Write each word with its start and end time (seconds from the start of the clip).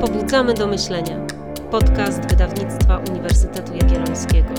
Pobudzamy 0.00 0.54
do 0.54 0.66
myślenia. 0.66 1.26
Podcast 1.70 2.30
wydawnictwa 2.30 2.98
Uniwersytetu 3.10 3.72
Jagiellońskiego. 3.72 4.54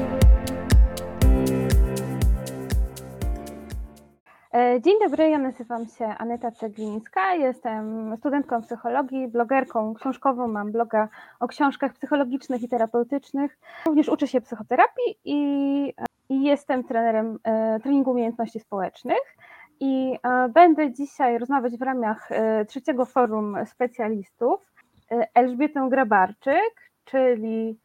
E, 4.53 4.81
Dzień 4.81 4.93
dobry, 5.03 5.29
ja 5.29 5.37
nazywam 5.37 5.85
się 5.85 6.05
Aneta 6.05 6.51
Ceglińska, 6.51 7.33
jestem 7.33 8.15
studentką 8.17 8.61
psychologii, 8.61 9.27
blogerką 9.27 9.93
książkową, 9.93 10.47
mam 10.47 10.71
bloga 10.71 11.07
o 11.39 11.47
książkach 11.47 11.93
psychologicznych 11.93 12.63
i 12.63 12.69
terapeutycznych. 12.69 13.57
Również 13.85 14.09
uczę 14.09 14.27
się 14.27 14.41
psychoterapii 14.41 15.17
i, 15.25 15.93
i 16.29 16.43
jestem 16.43 16.83
trenerem 16.83 17.39
e, 17.43 17.79
treningu 17.79 18.11
umiejętności 18.11 18.59
społecznych. 18.59 19.37
I 19.79 20.17
e, 20.23 20.49
będę 20.49 20.91
dzisiaj 20.91 21.37
rozmawiać 21.37 21.77
w 21.77 21.81
ramach 21.81 22.31
e, 22.31 22.65
trzeciego 22.65 23.05
forum 23.05 23.57
specjalistów 23.65 24.76
e, 25.11 25.27
Elżbietą 25.33 25.89
Grabarczyk, 25.89 26.91
czyli 27.05 27.79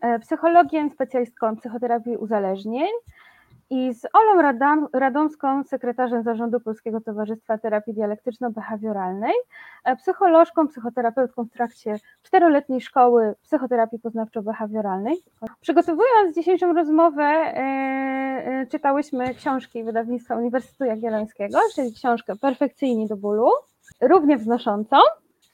e, 0.00 0.18
psychologiem, 0.18 0.90
specjalistką 0.90 1.56
psychoterapii 1.56 2.16
uzależnień 2.16 2.88
i 3.70 3.94
z 3.94 4.06
Olą 4.12 4.42
Radam, 4.42 4.88
Radomską, 4.92 5.64
sekretarzem 5.64 6.22
zarządu 6.22 6.60
Polskiego 6.60 7.00
Towarzystwa 7.00 7.58
Terapii 7.58 7.94
Dialektyczno-Behawioralnej, 7.94 9.32
e, 9.84 9.96
psycholożką, 9.96 10.68
psychoterapeutką 10.68 11.44
w 11.44 11.50
trakcie 11.50 11.96
czteroletniej 12.22 12.80
szkoły 12.80 13.34
psychoterapii 13.42 13.98
poznawczo-behawioralnej. 13.98 15.14
Przygotowując 15.60 16.34
dzisiejszą 16.34 16.72
rozmowę, 16.72 17.54
czytałyśmy 18.70 19.34
książki 19.34 19.84
wydawnictwa 19.84 20.36
Uniwersytetu 20.36 20.84
Jagiellońskiego, 20.84 21.58
czyli 21.74 21.92
książkę 21.92 22.36
Perfekcyjni 22.36 23.06
do 23.06 23.16
bólu, 23.16 23.50
równie 24.00 24.36
wznoszącą, 24.36 24.96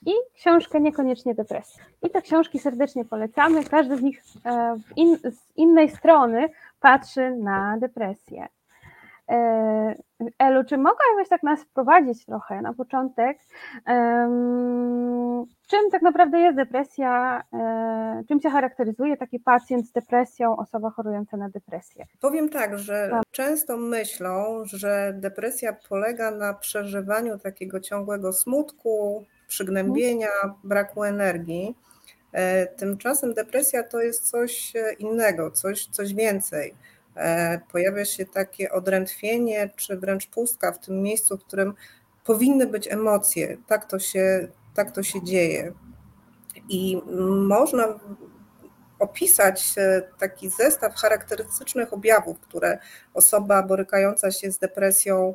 i 0.07 0.13
książkę 0.35 0.81
Niekoniecznie 0.81 1.35
depresja. 1.35 1.85
I 2.03 2.11
te 2.11 2.23
książki 2.23 2.59
serdecznie 2.59 3.05
polecamy. 3.05 3.65
Każdy 3.65 3.97
z 3.97 4.03
nich 4.03 4.23
e, 4.47 4.77
in, 4.97 5.17
z 5.17 5.57
innej 5.57 5.91
strony 5.91 6.49
patrzy 6.81 7.31
na 7.31 7.77
depresję. 7.79 8.47
E, 9.31 9.95
Elu, 10.39 10.65
czy 10.65 10.79
mogłabyś 10.79 11.29
tak 11.29 11.43
nas 11.43 11.63
wprowadzić 11.63 12.27
trochę 12.27 12.63
na 12.63 12.73
początek? 12.75 13.39
Czym 15.67 15.91
tak 15.93 16.03
naprawdę 16.03 16.39
jest 16.41 16.57
depresja? 16.57 17.43
e, 17.53 18.23
Czym 18.29 18.41
się 18.41 18.51
charakteryzuje 18.51 19.17
taki 19.17 19.41
pacjent 19.41 19.87
z 19.87 19.93
depresją, 19.93 20.57
osoba 20.57 20.91
chorująca 20.91 21.37
na 21.37 21.49
depresję? 21.49 22.05
Powiem 22.21 22.49
tak, 22.49 22.79
że 22.79 23.21
często 23.31 23.77
myślą, 23.77 24.63
że 24.65 25.13
depresja 25.17 25.77
polega 25.89 26.31
na 26.31 26.55
przeżywaniu 26.55 27.39
takiego 27.39 27.81
ciągłego 27.81 28.33
smutku, 28.33 29.25
przygnębienia, 29.49 30.29
braku 30.65 31.05
energii. 31.05 31.77
E, 32.33 32.67
Tymczasem 32.67 33.35
depresja 33.35 33.83
to 33.83 34.01
jest 34.01 34.31
coś 34.31 34.73
innego, 34.99 35.51
coś, 35.51 35.87
coś 35.87 36.15
więcej. 36.15 36.75
E, 37.17 37.61
Pojawia 37.73 38.05
się 38.05 38.27
takie 38.27 38.73
odrętwienie, 38.73 39.71
czy 39.77 39.97
wręcz 39.97 40.27
pustka 40.27 40.73
w 40.73 40.79
tym 40.79 41.03
miejscu, 41.03 41.39
w 41.39 41.45
którym 41.45 41.75
powinny 42.25 42.67
być 42.67 42.89
emocje. 42.89 43.57
Tak 43.67 43.91
to 43.91 43.99
się, 43.99 44.49
tak 44.75 44.93
to 44.93 45.03
się 45.03 45.25
dzieje. 45.25 45.73
I 46.69 47.03
można 47.49 48.01
opisać 48.99 49.75
e, 49.77 50.03
taki 50.19 50.51
zestaw 50.51 50.95
charakterystycznych 50.95 51.93
objawów, 51.93 52.41
które 52.41 52.79
osoba 53.15 53.63
borykająca 53.63 54.31
się 54.31 54.53
z 54.53 54.59
depresją 54.59 55.35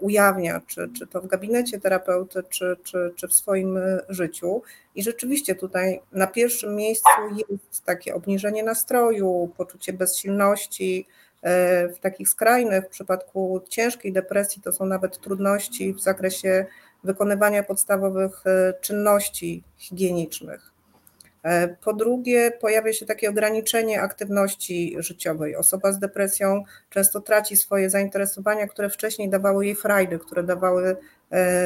ujawnia, 0.00 0.60
czy, 0.66 0.88
czy 0.98 1.06
to 1.06 1.20
w 1.20 1.26
gabinecie 1.26 1.80
terapeuty, 1.80 2.42
czy, 2.48 2.76
czy, 2.82 3.12
czy 3.16 3.28
w 3.28 3.34
swoim 3.34 3.76
e, 3.76 4.00
życiu. 4.08 4.62
I 4.94 5.02
rzeczywiście 5.02 5.54
tutaj 5.54 6.00
na 6.12 6.26
pierwszym 6.26 6.76
miejscu 6.76 7.10
jest 7.48 7.84
takie 7.84 8.14
obniżenie 8.14 8.62
nastroju, 8.62 9.52
poczucie 9.56 9.92
bezsilności. 9.92 11.06
W 11.94 11.98
takich 12.00 12.28
skrajnych, 12.28 12.84
w 12.84 12.88
przypadku 12.88 13.62
ciężkiej 13.68 14.12
depresji, 14.12 14.62
to 14.62 14.72
są 14.72 14.86
nawet 14.86 15.20
trudności 15.20 15.94
w 15.94 16.00
zakresie 16.00 16.66
wykonywania 17.04 17.62
podstawowych 17.62 18.44
czynności 18.80 19.62
higienicznych. 19.76 20.71
Po 21.84 21.92
drugie, 21.92 22.50
pojawia 22.50 22.92
się 22.92 23.06
takie 23.06 23.30
ograniczenie 23.30 24.02
aktywności 24.02 24.96
życiowej. 24.98 25.56
Osoba 25.56 25.92
z 25.92 25.98
depresją 25.98 26.64
często 26.90 27.20
traci 27.20 27.56
swoje 27.56 27.90
zainteresowania, 27.90 28.66
które 28.66 28.90
wcześniej 28.90 29.30
dawały 29.30 29.66
jej 29.66 29.74
frajdy, 29.74 30.18
które 30.18 30.42
dawały 30.42 30.96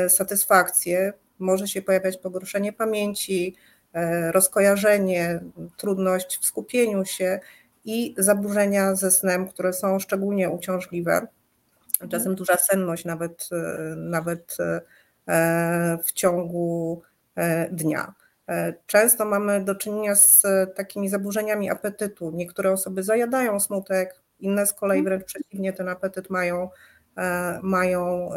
satysfakcję. 0.09 1.13
Może 1.39 1.69
się 1.69 1.83
pojawiać 1.83 2.17
pogorszenie 2.17 2.73
pamięci, 2.73 3.57
rozkojarzenie, 4.31 5.41
trudność 5.77 6.39
w 6.39 6.47
skupieniu 6.47 7.05
się 7.05 7.41
i 7.85 8.15
zaburzenia 8.19 8.95
ze 8.95 9.11
snem, 9.11 9.49
które 9.49 9.73
są 9.73 9.99
szczególnie 9.99 10.51
uciążliwe. 10.51 11.27
Czasem 12.11 12.35
duża 12.35 12.57
senność, 12.57 13.05
nawet, 13.05 13.49
nawet 13.97 14.57
w 16.05 16.13
ciągu 16.13 17.03
dnia. 17.71 18.15
Często 18.87 19.25
mamy 19.25 19.65
do 19.65 19.75
czynienia 19.75 20.15
z 20.15 20.43
takimi 20.77 21.09
zaburzeniami 21.09 21.71
apetytu. 21.71 22.31
Niektóre 22.31 22.73
osoby 22.73 23.03
zajadają 23.03 23.61
smutek, 23.61 24.21
inne 24.41 24.67
z 24.67 24.73
kolei 24.73 25.03
wręcz 25.03 25.25
przeciwnie, 25.25 25.73
ten 25.73 25.89
apetyt 25.89 26.31
mają, 26.31 26.69
mają 27.63 28.31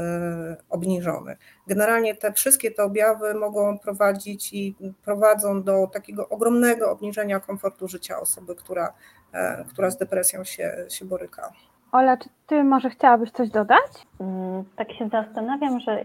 obniżony. 0.70 1.38
Generalnie 1.68 2.16
te 2.16 2.34
wszystkie 2.34 2.72
te 2.72 2.84
objawy 2.84 3.34
mogą 3.34 3.80
prowadzić 3.80 4.54
i 4.54 4.76
prowadzą 5.06 5.64
do 5.64 5.88
takiego 5.88 6.30
ogromnego 6.30 6.92
obniżenia 6.92 7.40
komfortu 7.40 7.88
życia 7.88 8.20
osoby, 8.20 8.56
która, 8.56 8.94
która 9.70 9.92
z 9.92 9.98
depresją 9.98 10.44
się, 10.44 10.86
się 10.90 11.06
boryka. 11.06 11.52
Ola, 11.92 12.18
czy 12.18 12.30
ty 12.48 12.64
może 12.64 12.90
chciałabyś 12.90 13.32
coś 13.32 13.50
dodać? 13.50 14.08
Tak 14.76 14.94
się 14.94 15.10
zastanawiam, 15.12 15.80
że 15.80 16.04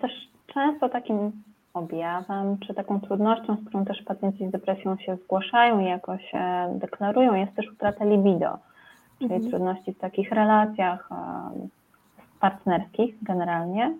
też 0.00 0.12
często 0.54 0.88
takim 0.88 1.42
objawem, 1.74 2.58
czy 2.58 2.74
taką 2.74 3.00
trudnością, 3.00 3.56
z 3.56 3.68
którą 3.68 3.84
też 3.84 4.02
pacjenci 4.02 4.48
z 4.48 4.50
depresją 4.50 4.96
się 4.96 5.16
zgłaszają 5.16 5.80
i 5.80 5.84
jakoś 5.84 6.32
deklarują, 6.74 7.34
jest 7.34 7.54
też 7.54 7.72
utrata 7.72 8.04
libido, 8.04 8.58
czyli 9.18 9.34
mhm. 9.34 9.50
trudności 9.50 9.92
w 9.92 9.98
takich 9.98 10.32
relacjach 10.32 11.08
partnerskich 12.40 13.22
generalnie. 13.22 13.94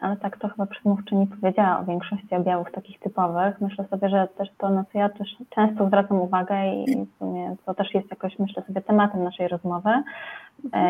Ale 0.00 0.16
tak 0.16 0.38
to 0.38 0.48
chyba 0.48 0.66
przedmówczyni 0.66 1.26
powiedziała 1.26 1.78
o 1.78 1.84
większości 1.84 2.34
objawów 2.34 2.72
takich 2.72 3.00
typowych. 3.00 3.60
Myślę 3.60 3.84
sobie, 3.84 4.08
że 4.08 4.28
też 4.38 4.48
to, 4.58 4.70
na 4.70 4.84
co 4.84 4.98
ja 4.98 5.08
też 5.08 5.36
często 5.50 5.86
zwracam 5.86 6.20
uwagę 6.20 6.74
i 6.74 7.06
w 7.06 7.18
sumie 7.18 7.56
to 7.66 7.74
też 7.74 7.94
jest 7.94 8.10
jakoś, 8.10 8.38
myślę 8.38 8.62
sobie, 8.62 8.80
tematem 8.80 9.24
naszej 9.24 9.48
rozmowy, 9.48 9.90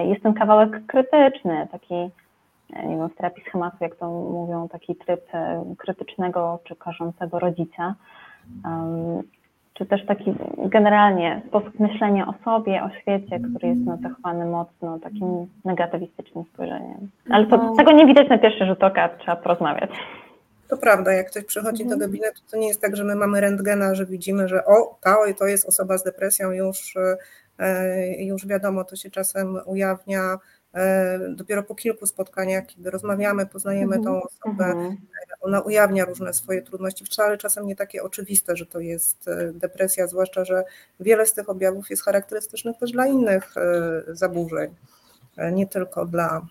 jest 0.04 0.22
ten 0.22 0.34
kawałek 0.34 0.87
krytyczny, 0.87 1.69
taki 1.72 1.94
nie 2.70 2.97
wiem, 2.97 3.08
w 3.08 3.14
terapii 3.14 3.44
schematu, 3.48 3.76
jak 3.80 3.97
to 3.97 4.10
mówią, 4.10 4.69
taki 4.69 4.97
tryb 4.97 5.20
krytycznego 5.78 6.58
czy 6.64 6.76
karzącego 6.76 7.38
rodzica, 7.38 7.94
czy 9.75 9.86
też 9.86 10.06
taki 10.06 10.34
generalnie 10.58 11.42
sposób 11.48 11.80
myślenia 11.80 12.26
o 12.26 12.34
sobie, 12.44 12.82
o 12.82 12.91
świecie, 13.00 13.41
który 13.41 13.69
jest 13.69 13.80
nacechowany 13.80 14.47
mocno 14.47 14.98
takim 14.98 15.47
negatywistycznym 15.64 16.44
spojrzeniem. 16.54 17.10
Ale 17.30 17.47
to, 17.47 17.72
tego 17.76 17.92
nie 17.92 18.06
widać 18.06 18.28
na 18.28 18.38
pierwszy 18.38 18.66
rzut 18.66 18.84
oka, 18.84 19.08
trzeba 19.08 19.36
porozmawiać. 19.36 19.91
To 20.69 20.76
prawda, 20.76 21.12
jak 21.12 21.30
ktoś 21.30 21.44
przychodzi 21.44 21.82
mhm. 21.82 22.00
do 22.00 22.06
gabinetu, 22.06 22.41
to 22.50 22.56
nie 22.56 22.69
jest 22.69 22.82
tak, 22.82 22.97
że 22.97 23.04
my 23.04 23.14
mamy 23.14 23.41
rentgena, 23.41 23.94
że 23.94 24.06
widzimy, 24.06 24.48
że 24.48 24.64
o, 24.64 24.98
to, 25.04 25.16
to 25.38 25.47
jest 25.47 25.69
osoba 25.69 25.98
z 25.98 26.04
depresją, 26.04 26.50
już, 26.50 26.94
już 28.19 28.47
wiadomo, 28.47 28.84
to 28.84 28.97
się 28.97 29.10
czasem 29.10 29.56
ujawnia 29.66 30.20
dopiero 31.30 31.62
po 31.62 31.74
kilku 31.74 32.06
spotkaniach, 32.06 32.66
kiedy 32.66 32.90
rozmawiamy, 32.90 33.46
poznajemy 33.46 34.02
tą 34.04 34.22
osobę, 34.22 34.96
ona 35.40 35.60
ujawnia 35.60 36.04
różne 36.04 36.34
swoje 36.34 36.62
trudności, 36.62 37.04
wcale 37.04 37.38
czasem 37.38 37.66
nie 37.66 37.76
takie 37.76 38.03
oczywiste, 38.03 38.56
że 38.56 38.66
to 38.66 38.80
jest 38.80 39.30
depresja, 39.53 40.06
zwłaszcza, 40.06 40.44
że 40.44 40.65
wiele 41.00 41.26
z 41.26 41.34
tych 41.34 41.48
objawów 41.48 41.91
jest 41.91 42.04
charakterystycznych 42.04 42.76
też 42.78 42.92
dla 42.92 43.06
innych 43.06 43.54
zaburzeń, 44.09 44.74
nie 45.53 45.66
tylko 45.66 46.06
dla, 46.06 46.47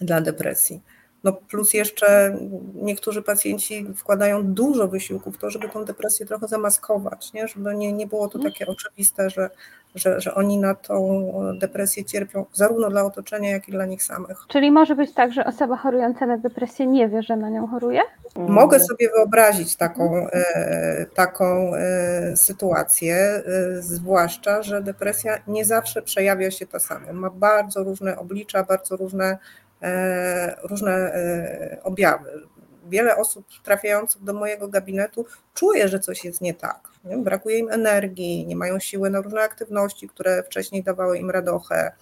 dla 0.00 0.20
depresji. 0.20 0.82
No 1.24 1.32
plus 1.32 1.74
jeszcze 1.74 2.38
niektórzy 2.74 3.22
pacjenci 3.22 3.86
wkładają 3.96 4.54
dużo 4.54 4.88
wysiłku 4.88 5.32
w 5.32 5.38
to, 5.38 5.50
żeby 5.50 5.68
tą 5.68 5.84
depresję 5.84 6.26
trochę 6.26 6.48
zamaskować, 6.48 7.32
nie? 7.32 7.48
żeby 7.48 7.74
nie, 7.74 7.92
nie 7.92 8.06
było 8.06 8.28
to 8.28 8.38
takie 8.38 8.66
oczywiste, 8.66 9.30
że, 9.30 9.50
że, 9.94 10.20
że 10.20 10.34
oni 10.34 10.58
na 10.58 10.74
tą 10.74 11.32
depresję 11.58 12.04
cierpią 12.04 12.44
zarówno 12.52 12.90
dla 12.90 13.04
otoczenia, 13.04 13.50
jak 13.50 13.68
i 13.68 13.72
dla 13.72 13.86
nich 13.86 14.02
samych. 14.02 14.38
Czyli 14.48 14.70
może 14.70 14.96
być 14.96 15.14
tak, 15.14 15.32
że 15.32 15.44
osoba 15.44 15.76
chorująca 15.76 16.26
na 16.26 16.38
depresję 16.38 16.86
nie 16.86 17.08
wie, 17.08 17.22
że 17.22 17.36
na 17.36 17.50
nią 17.50 17.66
choruje? 17.66 18.00
Mogę 18.36 18.80
sobie 18.80 19.08
wyobrazić 19.16 19.76
taką, 19.76 20.26
taką 21.14 21.72
sytuację, 22.36 23.42
zwłaszcza, 23.80 24.62
że 24.62 24.82
depresja 24.82 25.38
nie 25.46 25.64
zawsze 25.64 26.02
przejawia 26.02 26.50
się 26.50 26.66
ta 26.66 26.78
sama. 26.78 27.12
Ma 27.12 27.30
bardzo 27.30 27.84
różne 27.84 28.18
oblicza, 28.18 28.64
bardzo 28.64 28.96
różne 28.96 29.38
różne 30.62 31.12
objawy. 31.82 32.30
wiele 32.88 33.16
osób 33.16 33.46
trafiających 33.64 34.22
do 34.22 34.34
mojego 34.34 34.68
gabinetu 34.68 35.26
czuje, 35.54 35.88
że 35.88 36.00
coś 36.00 36.24
jest 36.24 36.40
nie 36.40 36.54
tak. 36.54 36.88
Nie? 37.04 37.18
Brakuje 37.18 37.58
im 37.58 37.70
energii, 37.70 38.46
nie 38.46 38.56
mają 38.56 38.78
siły 38.78 39.10
na 39.10 39.20
różne 39.20 39.42
aktywności, 39.42 40.08
które 40.08 40.42
wcześniej 40.42 40.82
dawały 40.82 41.18
im 41.18 41.30
radochę. 41.30 41.92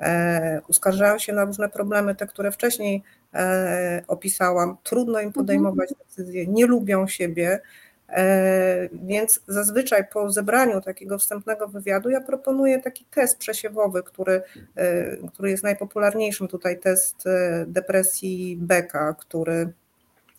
E, 0.00 0.60
uskarżają 0.68 1.18
się 1.18 1.32
na 1.32 1.44
różne 1.44 1.68
problemy, 1.68 2.14
te, 2.14 2.26
które 2.26 2.52
wcześniej 2.52 3.02
e, 3.34 4.02
opisałam. 4.08 4.76
Trudno 4.82 5.20
im 5.20 5.32
podejmować 5.32 5.94
decyzje, 5.98 6.46
nie 6.46 6.66
lubią 6.66 7.06
siebie. 7.06 7.60
E, 8.08 8.88
więc 8.92 9.40
zazwyczaj 9.48 10.08
po 10.12 10.30
zebraniu 10.30 10.80
takiego 10.80 11.18
wstępnego 11.18 11.68
wywiadu 11.68 12.10
ja 12.10 12.20
proponuję 12.20 12.80
taki 12.80 13.04
test 13.04 13.38
przesiewowy, 13.38 14.02
który, 14.02 14.42
e, 14.76 15.16
który 15.16 15.50
jest 15.50 15.62
najpopularniejszym 15.62 16.48
tutaj, 16.48 16.78
test 16.80 17.26
e, 17.26 17.64
depresji 17.66 18.56
Beka, 18.60 19.14
który, 19.14 19.72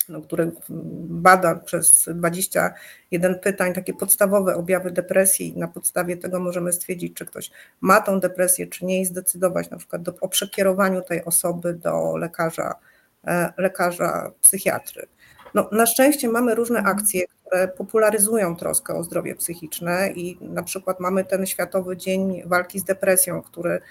no, 0.10 0.21
który 0.21 0.51
bada 1.10 1.56
przez 1.56 2.10
21 2.16 3.39
pytań 3.39 3.74
takie 3.74 3.94
podstawowe 3.94 4.56
objawy 4.56 4.92
depresji 4.92 5.54
na 5.57 5.68
podstawie 5.68 6.18
tego 6.18 6.39
możemy 6.39 6.74
stwierdzić, 6.74 7.13
czy 7.13 7.25
ktoś 7.25 7.51
ma 7.81 8.01
tą 8.01 8.19
depresję, 8.19 8.68
czy 8.68 8.86
nie 8.86 9.01
i 9.01 9.06
zdecydować 9.06 9.69
na 9.69 9.77
przykład 9.77 10.01
do, 10.01 10.13
o 10.21 10.27
przekierowaniu 10.27 11.01
tej 11.01 11.25
osoby 11.25 11.74
do 11.74 12.18
lekarza, 12.18 12.75
lekarza 13.57 14.31
psychiatry. 14.42 15.07
No, 15.54 15.69
na 15.71 15.86
szczęście 15.86 16.30
mamy 16.30 16.56
różne 16.56 16.80
akcje, 16.80 17.25
które 17.50 17.68
popularyzują 17.68 18.56
troskę 18.56 18.94
o 18.96 19.04
zdrowie 19.04 19.36
psychiczne 19.36 20.10
i 20.16 20.38
na 20.42 20.63
przykład 20.63 21.00
mamy 21.00 21.25
ten 21.25 21.46
Światowy 21.46 21.98
Dzień 21.98 22.42
Walki 22.46 22.80
z 22.80 22.84
Depresją, 22.84 23.42
który 23.42 23.81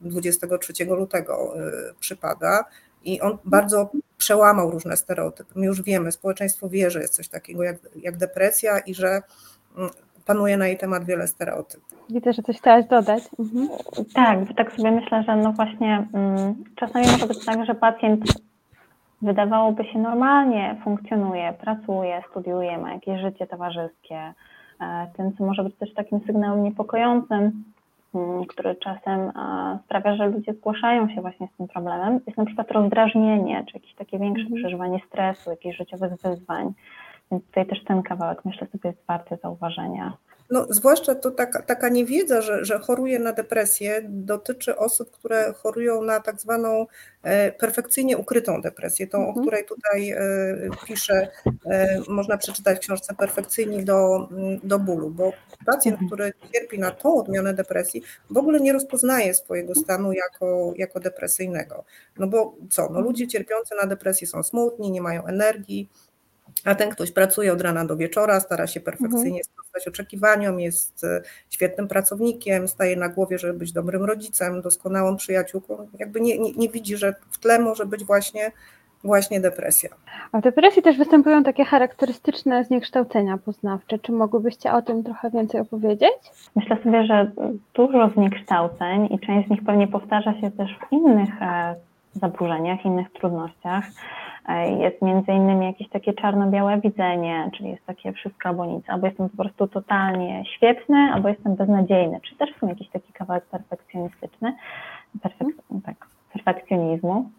23 0.00 0.72
e, 0.80 0.86
lutego 0.86 1.54
e, 1.56 1.70
przypada 2.00 2.64
i 3.04 3.20
on 3.20 3.38
bardzo 3.44 3.90
przełamał 4.16 4.70
różne 4.70 4.96
stereotypy. 4.96 5.52
My 5.54 5.66
już 5.66 5.82
wiemy, 5.82 6.12
społeczeństwo 6.12 6.68
wie, 6.68 6.90
że 6.90 7.00
jest 7.00 7.14
coś 7.14 7.28
takiego 7.28 7.62
jak, 7.62 7.76
jak 7.96 8.16
depresja 8.16 8.78
i 8.78 8.94
że 8.94 9.22
mm, 9.76 9.90
panuje 10.26 10.56
na 10.56 10.66
jej 10.66 10.78
temat 10.78 11.04
wiele 11.04 11.28
stereotypów. 11.28 11.98
Widzę, 12.10 12.32
że 12.32 12.42
coś 12.42 12.58
chciałaś 12.58 12.84
dodać. 12.86 13.22
Mhm. 13.38 13.68
Tak, 14.14 14.38
tak 14.56 14.72
sobie 14.72 14.90
myślę, 14.90 15.22
że 15.22 15.36
no 15.36 15.52
właśnie 15.52 16.08
mm, 16.14 16.64
czasami 16.76 17.06
może 17.06 17.26
być 17.26 17.44
tak, 17.44 17.66
że 17.66 17.74
pacjent 17.74 18.24
wydawałoby 19.22 19.84
się 19.84 19.98
normalnie 19.98 20.76
funkcjonuje, 20.84 21.52
pracuje, 21.60 22.22
studiuje, 22.30 22.78
ma 22.78 22.92
jakieś 22.92 23.20
życie 23.20 23.46
towarzyskie. 23.46 24.34
E, 24.80 25.06
tym, 25.16 25.32
co 25.36 25.44
może 25.44 25.64
być 25.64 25.76
też 25.76 25.94
takim 25.94 26.20
sygnałem 26.26 26.62
niepokojącym, 26.62 27.64
mm, 28.14 28.44
który 28.44 28.76
czasem 28.76 29.20
e, 29.20 29.78
sprawia, 29.84 30.16
że 30.16 30.26
ludzie 30.26 30.52
zgłaszają 30.54 31.08
się 31.08 31.20
właśnie 31.20 31.48
z 31.54 31.56
tym 31.56 31.68
problemem, 31.68 32.20
jest 32.26 32.38
na 32.38 32.44
przykład 32.44 32.70
rozdrażnienie, 32.70 33.64
czy 33.68 33.76
jakieś 33.76 33.94
takie 33.94 34.18
większe 34.18 34.44
mhm. 34.44 34.62
przeżywanie 34.62 35.00
stresu, 35.06 35.50
jakichś 35.50 35.76
życiowych 35.76 36.12
wyzwań. 36.22 36.72
Więc 37.30 37.46
tutaj 37.46 37.66
też 37.66 37.84
ten 37.84 38.02
kawałek 38.02 38.44
myślę 38.44 38.66
sobie 38.66 38.90
jest 38.90 39.06
warty 39.06 39.38
zauważenia. 39.42 40.12
No, 40.50 40.66
zwłaszcza 40.70 41.14
to 41.14 41.30
taka, 41.30 41.62
taka 41.62 41.88
niewiedza, 41.88 42.42
że, 42.42 42.64
że 42.64 42.78
choruje 42.78 43.18
na 43.18 43.32
depresję, 43.32 44.02
dotyczy 44.08 44.76
osób, 44.76 45.10
które 45.10 45.52
chorują 45.52 46.02
na 46.02 46.20
tak 46.20 46.40
zwaną 46.40 46.86
e, 47.22 47.52
perfekcyjnie 47.52 48.18
ukrytą 48.18 48.60
depresję, 48.60 49.06
tą, 49.06 49.18
mhm. 49.18 49.38
o 49.38 49.40
której 49.40 49.64
tutaj 49.64 50.10
e, 50.10 50.18
piszę, 50.86 51.28
e, 51.66 52.00
można 52.08 52.36
przeczytać 52.38 52.76
w 52.76 52.80
książce 52.80 53.14
Perfekcyjni 53.14 53.84
do, 53.84 54.28
do 54.62 54.78
bólu, 54.78 55.10
bo 55.10 55.32
pacjent, 55.66 55.94
mhm. 55.94 56.08
który 56.08 56.32
cierpi 56.52 56.78
na 56.78 56.90
tą 56.90 57.14
odmianę 57.14 57.54
depresji, 57.54 58.02
w 58.30 58.36
ogóle 58.36 58.60
nie 58.60 58.72
rozpoznaje 58.72 59.34
swojego 59.34 59.74
stanu 59.74 60.12
jako, 60.12 60.72
jako 60.76 61.00
depresyjnego. 61.00 61.84
No 62.18 62.26
bo 62.26 62.54
co, 62.70 62.88
no 62.92 63.00
ludzie 63.00 63.28
cierpiący 63.28 63.74
na 63.82 63.86
depresję 63.86 64.26
są 64.26 64.42
smutni, 64.42 64.90
nie 64.90 65.00
mają 65.00 65.26
energii, 65.26 65.88
a 66.64 66.74
ten 66.74 66.90
ktoś 66.90 67.12
pracuje 67.12 67.52
od 67.52 67.60
rana 67.60 67.84
do 67.84 67.96
wieczora, 67.96 68.40
stara 68.40 68.66
się 68.66 68.80
perfekcyjnie 68.80 69.40
mhm. 69.40 69.44
sprostać 69.44 69.88
oczekiwaniom, 69.88 70.60
jest 70.60 71.04
e, 71.04 71.22
świetnym 71.50 71.88
pracownikiem, 71.88 72.68
staje 72.68 72.96
na 72.96 73.08
głowie, 73.08 73.38
żeby 73.38 73.58
być 73.58 73.72
dobrym 73.72 74.04
rodzicem, 74.04 74.62
doskonałą 74.62 75.16
przyjaciółką, 75.16 75.88
jakby 75.98 76.20
nie, 76.20 76.38
nie, 76.38 76.52
nie 76.52 76.68
widzi, 76.68 76.96
że 76.96 77.14
w 77.30 77.38
tle 77.38 77.58
może 77.58 77.86
być 77.86 78.04
właśnie 78.04 78.52
właśnie 79.04 79.40
depresja. 79.40 79.90
A 80.32 80.38
w 80.38 80.42
depresji 80.42 80.82
też 80.82 80.98
występują 80.98 81.42
takie 81.42 81.64
charakterystyczne 81.64 82.64
zniekształcenia 82.64 83.38
poznawcze. 83.38 83.98
Czy 83.98 84.12
mogłybyście 84.12 84.72
o 84.72 84.82
tym 84.82 85.04
trochę 85.04 85.30
więcej 85.30 85.60
opowiedzieć? 85.60 86.18
Myślę 86.56 86.76
sobie, 86.84 87.06
że 87.06 87.30
dużo 87.74 88.10
zniekształceń 88.14 89.08
i 89.10 89.18
część 89.18 89.48
z 89.48 89.50
nich 89.50 89.64
pewnie 89.66 89.88
powtarza 89.88 90.40
się 90.40 90.50
też 90.50 90.70
w 90.78 90.92
innych 90.92 91.42
e, 91.42 91.74
zaburzeniach, 92.14 92.84
innych 92.84 93.12
trudnościach. 93.12 93.84
Jest 94.78 95.02
między 95.02 95.32
innymi 95.32 95.66
jakieś 95.66 95.88
takie 95.88 96.12
czarno-białe 96.12 96.80
widzenie, 96.80 97.50
czyli 97.56 97.70
jest 97.70 97.86
takie 97.86 98.12
wszystko 98.12 98.48
albo 98.48 98.66
nic, 98.66 98.90
albo 98.90 99.06
jestem 99.06 99.28
po 99.28 99.36
prostu 99.36 99.68
totalnie 99.68 100.44
świetny, 100.56 100.96
albo 101.14 101.28
jestem 101.28 101.56
beznadziejny, 101.56 102.20
czy 102.20 102.36
też 102.36 102.50
są 102.60 102.68
jakiś 102.68 102.88
taki 102.88 103.12
kawałek 103.12 103.46
perfekcjonistyczny, 103.46 104.56
perfek 105.22 105.48
tak, 105.86 106.06
perfekcjonizmu. 106.32 107.30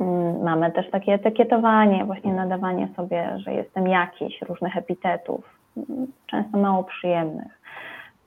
Mm, 0.00 0.42
mamy 0.42 0.72
też 0.72 0.90
takie 0.90 1.14
etykietowanie, 1.14 2.04
właśnie 2.04 2.32
nadawanie 2.32 2.88
sobie, 2.96 3.38
że 3.38 3.52
jestem 3.52 3.88
jakiś, 3.88 4.42
różnych 4.42 4.76
epitetów, 4.76 5.44
mm, 5.76 6.06
często 6.26 6.58
mało 6.58 6.84
przyjemnych. 6.84 7.60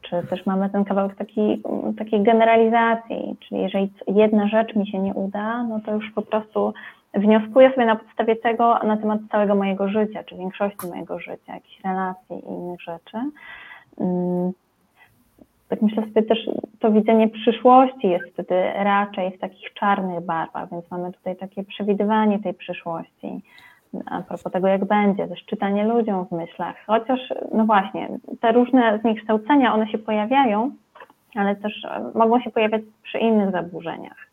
Czy 0.01 0.23
też 0.29 0.45
mamy 0.45 0.69
ten 0.69 0.85
kawałek 0.85 1.15
taki, 1.15 1.63
takiej 1.97 2.23
generalizacji, 2.23 3.35
czyli 3.39 3.61
jeżeli 3.61 3.93
jedna 4.07 4.47
rzecz 4.47 4.75
mi 4.75 4.87
się 4.87 4.99
nie 4.99 5.13
uda, 5.13 5.63
no 5.63 5.79
to 5.85 5.93
już 5.93 6.11
po 6.11 6.21
prostu 6.21 6.73
wnioskuję 7.13 7.69
sobie 7.69 7.85
na 7.85 7.95
podstawie 7.95 8.35
tego 8.35 8.79
na 8.83 8.97
temat 8.97 9.19
całego 9.31 9.55
mojego 9.55 9.89
życia, 9.89 10.23
czy 10.23 10.35
większości 10.35 10.87
mojego 10.87 11.19
życia, 11.19 11.53
jakichś 11.53 11.83
relacji 11.83 12.35
i 12.35 12.49
innych 12.49 12.81
rzeczy. 12.81 13.17
Mm, 13.99 14.51
tak 15.69 15.81
myślę 15.81 16.03
sobie 16.03 16.23
też, 16.23 16.49
to 16.79 16.91
widzenie 16.91 17.29
przyszłości 17.29 18.09
jest 18.09 18.25
wtedy 18.33 18.55
raczej 18.75 19.31
w 19.31 19.39
takich 19.39 19.73
czarnych 19.73 20.25
barwach, 20.25 20.69
więc 20.69 20.91
mamy 20.91 21.11
tutaj 21.11 21.35
takie 21.35 21.63
przewidywanie 21.63 22.39
tej 22.39 22.53
przyszłości. 22.53 23.41
A 24.05 24.21
propos 24.21 24.51
tego, 24.51 24.67
jak 24.67 24.85
będzie, 24.85 25.27
też 25.27 25.45
czytanie 25.45 25.83
ludziom 25.83 26.25
w 26.25 26.31
myślach. 26.31 26.75
Chociaż, 26.87 27.19
no 27.53 27.65
właśnie, 27.65 28.09
te 28.39 28.51
różne 28.51 28.99
zniekształcenia, 28.99 29.73
one 29.73 29.87
się 29.87 29.97
pojawiają, 29.97 30.71
ale 31.35 31.55
też 31.55 31.87
mogą 32.15 32.39
się 32.39 32.49
pojawiać 32.49 32.81
przy 33.03 33.17
innych 33.17 33.51
zaburzeniach 33.51 34.30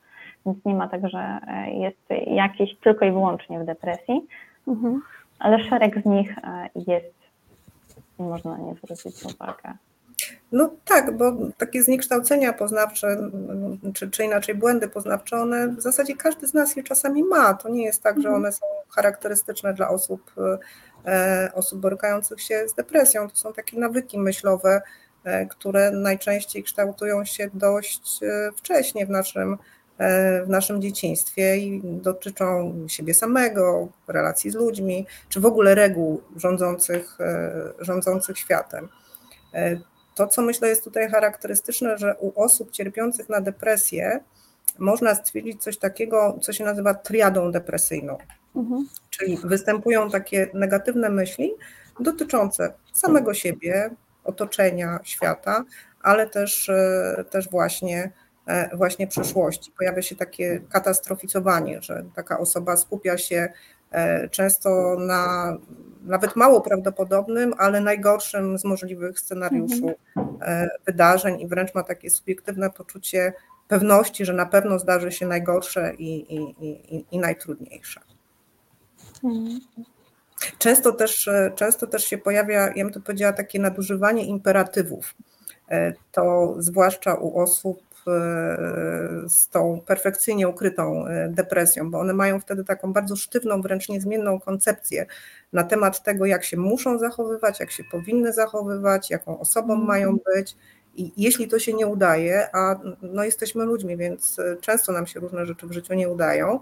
więc 0.49 0.65
nie 0.65 0.75
ma 0.75 0.89
tak, 0.89 1.09
że 1.09 1.39
e, 1.49 1.71
jest 1.71 2.27
jakieś 2.27 2.77
tylko 2.77 3.05
i 3.05 3.11
wyłącznie 3.11 3.61
w 3.61 3.65
depresji, 3.65 4.27
mhm. 4.69 5.03
ale 5.39 5.65
szereg 5.65 6.03
z 6.03 6.05
nich 6.05 6.39
e, 6.39 6.69
jest 6.75 7.15
i 8.19 8.23
można 8.23 8.51
na 8.51 8.59
nie 8.59 8.75
zwrócić 8.75 9.25
uwagę. 9.25 9.73
No 10.53 10.71
tak, 10.85 11.17
bo 11.17 11.33
takie 11.59 11.83
zniekształcenia 11.83 12.53
poznawcze, 12.53 13.31
czy, 13.95 14.11
czy 14.11 14.25
inaczej 14.25 14.55
błędy 14.55 14.89
poznawcze, 14.89 15.37
one 15.37 15.69
w 15.69 15.81
zasadzie 15.81 16.17
każdy 16.17 16.47
z 16.47 16.55
nas 16.55 16.77
je 16.77 16.83
czasami 16.83 17.25
ma. 17.25 17.55
To 17.55 17.69
nie 17.69 17.85
jest 17.85 18.03
tak, 18.03 18.15
że 18.15 18.29
mhm. 18.29 18.35
one 18.35 18.53
są 18.53 18.67
charakterystyczne 18.91 19.75
dla 19.75 19.89
osób, 19.89 20.33
e, 21.07 21.53
osób 21.55 21.81
borykających 21.81 22.41
się 22.41 22.69
z 22.69 22.75
depresją. 22.75 23.31
To 23.31 23.37
są 23.37 23.53
takie 23.53 23.79
nawyki 23.79 24.19
myślowe, 24.19 24.83
które 25.51 25.91
najczęściej 25.91 26.63
kształtują 26.63 27.25
się 27.25 27.51
dość 27.55 28.21
wcześnie 28.57 29.07
w 29.07 29.11
naszym 29.11 29.59
w 29.99 30.49
naszym 30.49 30.83
dzieciństwie 30.83 31.57
i 31.57 31.81
dotyczą 31.85 32.75
siebie 32.89 33.15
samego, 33.15 33.89
relacji 34.09 34.51
z 34.51 34.55
ludźmi, 34.55 35.07
czy 35.29 35.41
w 35.41 35.47
ogóle 35.47 35.75
reguł 35.75 36.23
rządzących, 36.37 37.21
e, 37.21 37.53
rządzących 37.79 38.39
światem. 38.39 38.89
E, 39.55 39.81
to, 40.15 40.27
co 40.27 40.43
myślę 40.43 40.69
jest 40.69 40.85
tutaj 40.85 41.11
charakterystyczne, 41.11 41.99
że 41.99 42.15
u 42.21 42.43
osób 42.43 42.71
cierpiących 42.71 43.29
na 43.29 43.41
depresję 43.41 44.21
można 44.79 45.15
stwierdzić 45.15 45.63
coś 45.63 45.79
takiego, 45.79 46.39
co 46.43 46.53
się 46.53 46.65
nazywa 46.65 46.95
triadą 46.95 47.53
depresyjną. 47.53 48.19
Mhm. 48.57 48.89
Czyli 49.11 49.39
występują 49.45 50.11
takie 50.11 50.51
negatywne 50.55 51.11
myśli 51.11 51.55
dotyczące 52.01 52.73
samego 52.93 53.35
siebie, 53.35 53.91
otoczenia, 54.25 55.01
świata, 55.03 55.65
ale 56.03 56.27
też, 56.27 56.71
też 57.31 57.51
właśnie 57.51 58.13
E, 58.13 58.28
właśnie 58.75 59.07
przyszłości. 59.07 59.73
Pojawia 59.79 60.03
się 60.03 60.17
takie 60.17 60.61
katastrofizowanie, 60.71 61.83
że 61.83 62.05
taka 62.15 62.39
osoba 62.39 62.77
skupia 62.77 63.19
się 63.19 63.49
e, 63.91 64.29
często 64.29 64.97
na 64.99 65.57
nawet 66.03 66.37
mało 66.37 66.61
prawdopodobnym, 66.61 67.55
ale 67.59 67.81
najgorszym 67.81 68.59
z 68.59 68.65
możliwych 68.65 69.21
scenariuszy 69.21 69.97
mhm. 70.17 70.69
wydarzeń 70.87 71.41
i 71.41 71.47
wręcz 71.47 71.75
ma 71.75 71.83
takie 71.83 72.11
subiektywne 72.11 72.71
poczucie 72.71 73.33
pewności, 73.69 74.25
że 74.25 74.33
na 74.33 74.47
pewno 74.47 74.79
zdarzy 74.79 75.13
się 75.13 75.27
najgorsze 75.27 75.95
i, 75.95 76.35
i, 76.37 76.67
i, 76.97 77.05
i 77.11 77.19
najtrudniejsze. 77.19 78.01
Mhm. 79.25 79.61
Często 80.59 80.93
też, 80.93 81.31
często 81.55 81.87
też 81.87 82.05
się 82.05 82.19
pojawia, 82.19 82.67
ja 82.77 82.85
bym 82.85 82.93
to 82.93 83.01
powiedziała, 83.01 83.33
takie 83.33 83.59
nadużywanie 83.61 84.25
imperatywów. 84.25 85.15
To 86.13 86.55
zwłaszcza 86.59 87.15
u 87.15 87.41
osób 87.41 87.88
z 89.29 89.49
tą 89.49 89.81
perfekcyjnie 89.87 90.49
ukrytą 90.49 91.05
depresją, 91.29 91.91
bo 91.91 92.01
one 92.01 92.15
mają 92.15 92.41
wtedy 92.41 92.65
taką 92.65 92.93
bardzo 92.93 93.17
sztywną, 93.17 93.63
wręcz 93.63 93.89
niezmienną 93.89 94.41
koncepcję 94.41 95.07
na 95.53 95.65
temat 95.65 96.03
tego, 96.03 96.27
jak 96.27 96.45
się 96.45 96.57
muszą 96.57 96.99
zachowywać, 96.99 97.61
jak 97.61 97.71
się 97.71 97.85
powinny 97.91 98.33
zachowywać, 98.33 99.11
jaką 99.11 99.41
osobą 99.41 99.75
mm. 99.75 99.87
mają 99.87 100.17
być. 100.35 100.57
I 100.95 101.13
jeśli 101.17 101.49
to 101.49 101.59
się 101.59 101.75
nie 101.75 101.87
udaje, 101.87 102.49
a 102.53 102.81
no 103.03 103.25
jesteśmy 103.25 103.65
ludźmi, 103.65 103.97
więc 103.97 104.37
często 104.61 104.93
nam 104.93 105.07
się 105.07 105.21
różne 105.21 105.47
rzeczy 105.47 105.67
w 105.67 105.73
życiu 105.73 105.95
nie 105.95 106.09
udają, 106.09 106.61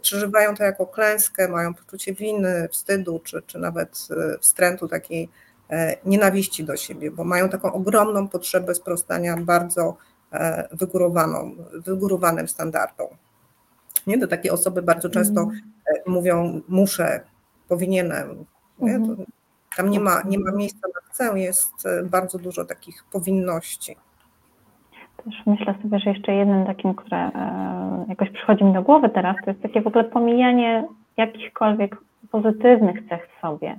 przeżywają 0.00 0.56
to 0.56 0.64
jako 0.64 0.86
klęskę, 0.86 1.48
mają 1.48 1.74
poczucie 1.74 2.14
winy, 2.14 2.68
wstydu, 2.72 3.20
czy, 3.24 3.42
czy 3.46 3.58
nawet 3.58 4.08
wstrętu 4.40 4.88
takiej 4.88 5.28
E, 5.70 5.96
nienawiści 6.04 6.64
do 6.64 6.76
siebie, 6.76 7.10
bo 7.10 7.24
mają 7.24 7.48
taką 7.48 7.72
ogromną 7.72 8.28
potrzebę 8.28 8.74
sprostania 8.74 9.36
bardzo 9.36 9.82
e, 9.90 9.94
wygórowaną, 10.72 11.50
wygórowanym 11.72 12.48
standardom. 12.48 13.08
Nie? 14.06 14.18
To 14.18 14.26
takie 14.26 14.52
osoby 14.52 14.82
bardzo 14.82 15.08
często 15.08 15.40
mm. 15.40 15.60
E, 15.86 16.10
mówią 16.10 16.60
muszę, 16.68 17.20
powinienem. 17.68 18.44
Nie? 18.78 18.94
Mm. 18.94 19.16
tam 19.76 19.90
nie 19.90 20.00
ma, 20.00 20.22
nie 20.22 20.38
ma 20.38 20.52
miejsca 20.52 20.88
na 20.88 21.00
chcę, 21.10 21.38
jest 21.40 21.88
bardzo 22.04 22.38
dużo 22.38 22.64
takich 22.64 23.04
powinności. 23.12 23.96
Też 25.24 25.34
myślę 25.46 25.74
sobie, 25.82 25.98
że 25.98 26.10
jeszcze 26.10 26.32
jednym 26.32 26.66
takim, 26.66 26.94
które 26.94 27.30
jakoś 28.08 28.30
przychodzi 28.30 28.64
mi 28.64 28.72
do 28.72 28.82
głowy 28.82 29.10
teraz, 29.10 29.36
to 29.44 29.50
jest 29.50 29.62
takie 29.62 29.82
w 29.82 29.86
ogóle 29.86 30.04
pomijanie 30.04 30.88
jakichkolwiek 31.16 31.96
pozytywnych 32.30 33.08
cech 33.08 33.28
w 33.36 33.40
sobie. 33.40 33.78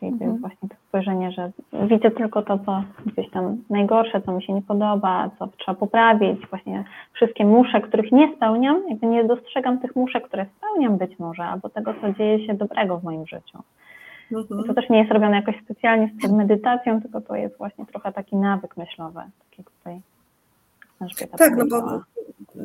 Czyli 0.00 0.12
to 0.12 0.24
jest 0.24 0.34
mhm. 0.34 0.40
właśnie 0.40 0.68
to 0.68 0.74
spojrzenie, 0.88 1.32
że 1.32 1.50
widzę 1.72 2.10
tylko 2.10 2.42
to, 2.42 2.58
co 2.58 2.82
gdzieś 3.06 3.30
tam 3.30 3.56
najgorsze, 3.70 4.22
co 4.22 4.32
mi 4.32 4.42
się 4.42 4.52
nie 4.52 4.62
podoba, 4.62 5.30
co 5.38 5.46
trzeba 5.46 5.74
poprawić, 5.74 6.46
właśnie 6.50 6.84
wszystkie 7.12 7.44
musze, 7.44 7.80
których 7.80 8.12
nie 8.12 8.32
spełniam, 8.36 8.82
jakby 8.88 9.06
nie 9.06 9.24
dostrzegam 9.24 9.78
tych 9.78 9.96
muszek, 9.96 10.28
które 10.28 10.46
spełniam 10.56 10.98
być 10.98 11.18
może, 11.18 11.44
albo 11.44 11.68
tego, 11.68 11.94
co 12.00 12.12
dzieje 12.12 12.46
się 12.46 12.54
dobrego 12.54 12.98
w 12.98 13.04
moim 13.04 13.26
życiu. 13.26 13.58
Mhm. 14.32 14.64
To 14.66 14.74
też 14.74 14.88
nie 14.90 14.98
jest 14.98 15.10
robione 15.10 15.36
jakoś 15.36 15.54
specjalnie 15.64 16.10
z 16.24 16.32
medytacją, 16.32 17.02
tylko 17.02 17.20
to 17.20 17.36
jest 17.36 17.58
właśnie 17.58 17.86
trochę 17.86 18.12
taki 18.12 18.36
nawyk 18.36 18.76
myślowy, 18.76 19.20
taki 19.50 19.64
tutaj 19.64 20.00
tak, 21.38 21.56
no 21.56 21.66
bo 21.66 22.02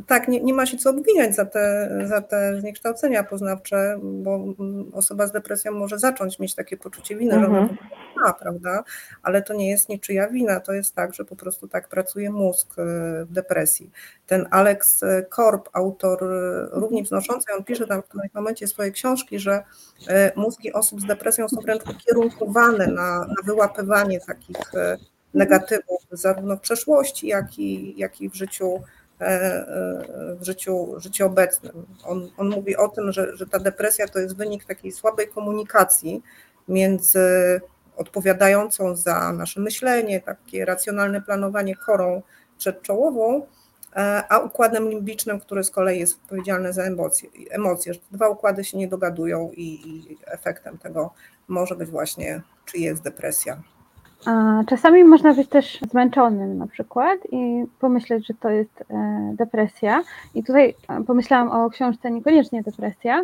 tak, 0.08 0.28
nie, 0.28 0.44
nie 0.44 0.54
ma 0.54 0.66
się 0.66 0.78
co 0.78 0.90
obwiniać 0.90 1.36
za 1.36 1.46
te, 1.46 1.90
za 2.06 2.22
te 2.22 2.60
zniekształcenia 2.60 3.24
poznawcze, 3.24 4.00
bo 4.04 4.46
osoba 4.94 5.28
z 5.28 5.32
depresją 5.32 5.72
może 5.72 6.00
zacząć 6.00 6.40
mieć 6.40 6.56
takie 6.56 6.78
poczucie 6.78 7.16
winy, 7.16 7.34
mhm. 7.34 7.54
że 7.54 7.60
ona 7.60 7.78
ma, 8.16 8.34
prawda? 8.34 8.84
Ale 9.24 9.42
to 9.42 9.54
nie 9.54 9.70
jest 9.70 9.90
niczyja 9.90 10.28
wina, 10.28 10.60
to 10.60 10.74
jest 10.74 10.96
tak, 10.96 11.14
że 11.14 11.26
po 11.26 11.36
prostu 11.36 11.68
tak 11.68 11.90
pracuje 11.90 12.30
mózg 12.30 12.80
e, 12.80 12.84
w 13.26 13.32
depresji. 13.32 13.92
Ten 14.28 14.48
Alex 14.52 15.04
Korb, 15.30 15.70
autor 15.74 16.24
e, 16.24 16.68
równie 16.72 17.04
wznoszący, 17.04 17.54
on 17.58 17.64
pisze 17.64 17.88
tam 17.88 18.02
w 18.02 18.06
którymś 18.06 18.34
momencie 18.34 18.68
swojej 18.68 18.92
książki, 18.92 19.40
że 19.40 19.64
e, 20.08 20.32
mózgi 20.36 20.74
osób 20.74 21.02
z 21.02 21.06
depresją 21.06 21.50
są 21.50 21.62
wręcz 21.62 21.84
ukierunkowane 21.84 22.88
na, 22.88 23.20
na 23.20 23.36
wyłapywanie 23.46 24.20
takich 24.20 24.58
negatywów 25.36 26.02
zarówno 26.12 26.58
w 26.58 26.62
przeszłości, 26.62 27.28
jak 27.28 27.60
i, 27.60 28.00
jak 28.00 28.22
i 28.22 28.30
w 28.30 28.36
życiu 28.36 28.82
e, 29.22 29.26
e, 29.26 30.36
w 30.40 30.46
życiu, 30.46 30.94
życiu 30.98 31.26
obecnym. 31.26 31.86
On, 32.04 32.30
on 32.38 32.50
mówi 32.50 32.76
o 32.78 32.88
tym, 32.88 33.12
że, 33.12 33.38
że 33.38 33.48
ta 33.48 33.60
depresja 33.60 34.08
to 34.08 34.20
jest 34.20 34.36
wynik 34.38 34.66
takiej 34.66 34.92
słabej 34.92 35.28
komunikacji 35.28 36.24
między 36.68 37.62
odpowiadającą 37.98 38.96
za 38.96 39.34
nasze 39.34 39.60
myślenie, 39.60 40.22
takie 40.22 40.66
racjonalne 40.66 41.22
planowanie 41.22 41.76
korą 41.76 42.22
przedczołową, 42.58 43.46
e, 43.96 44.24
a 44.30 44.40
układem 44.40 44.90
limbicznym, 44.90 45.40
który 45.40 45.64
z 45.64 45.72
kolei 45.72 46.00
jest 46.00 46.20
odpowiedzialny 46.24 46.74
za 46.74 46.84
emocje. 46.84 47.30
emocje. 47.50 47.94
Dwa 48.12 48.30
układy 48.30 48.64
się 48.64 48.78
nie 48.78 48.88
dogadują 48.88 49.52
i, 49.52 49.64
i 49.64 50.18
efektem 50.26 50.78
tego 50.78 51.14
może 51.48 51.76
być 51.76 51.90
właśnie, 51.90 52.42
czy 52.66 52.78
jest 52.78 53.04
depresja. 53.04 53.62
Czasami 54.68 55.04
można 55.04 55.34
być 55.34 55.50
też 55.50 55.80
zmęczonym 55.92 56.58
na 56.58 56.68
przykład 56.68 57.20
i 57.32 57.66
pomyśleć, 57.80 58.28
że 58.28 58.34
to 58.34 58.50
jest 58.50 58.84
e, 58.90 59.32
depresja. 59.34 60.04
I 60.36 60.44
tutaj 60.44 60.76
e, 60.88 61.04
pomyślałam 61.04 61.52
o 61.52 61.70
książce 61.70 62.12
Niekoniecznie 62.12 62.64
depresja. 62.64 63.24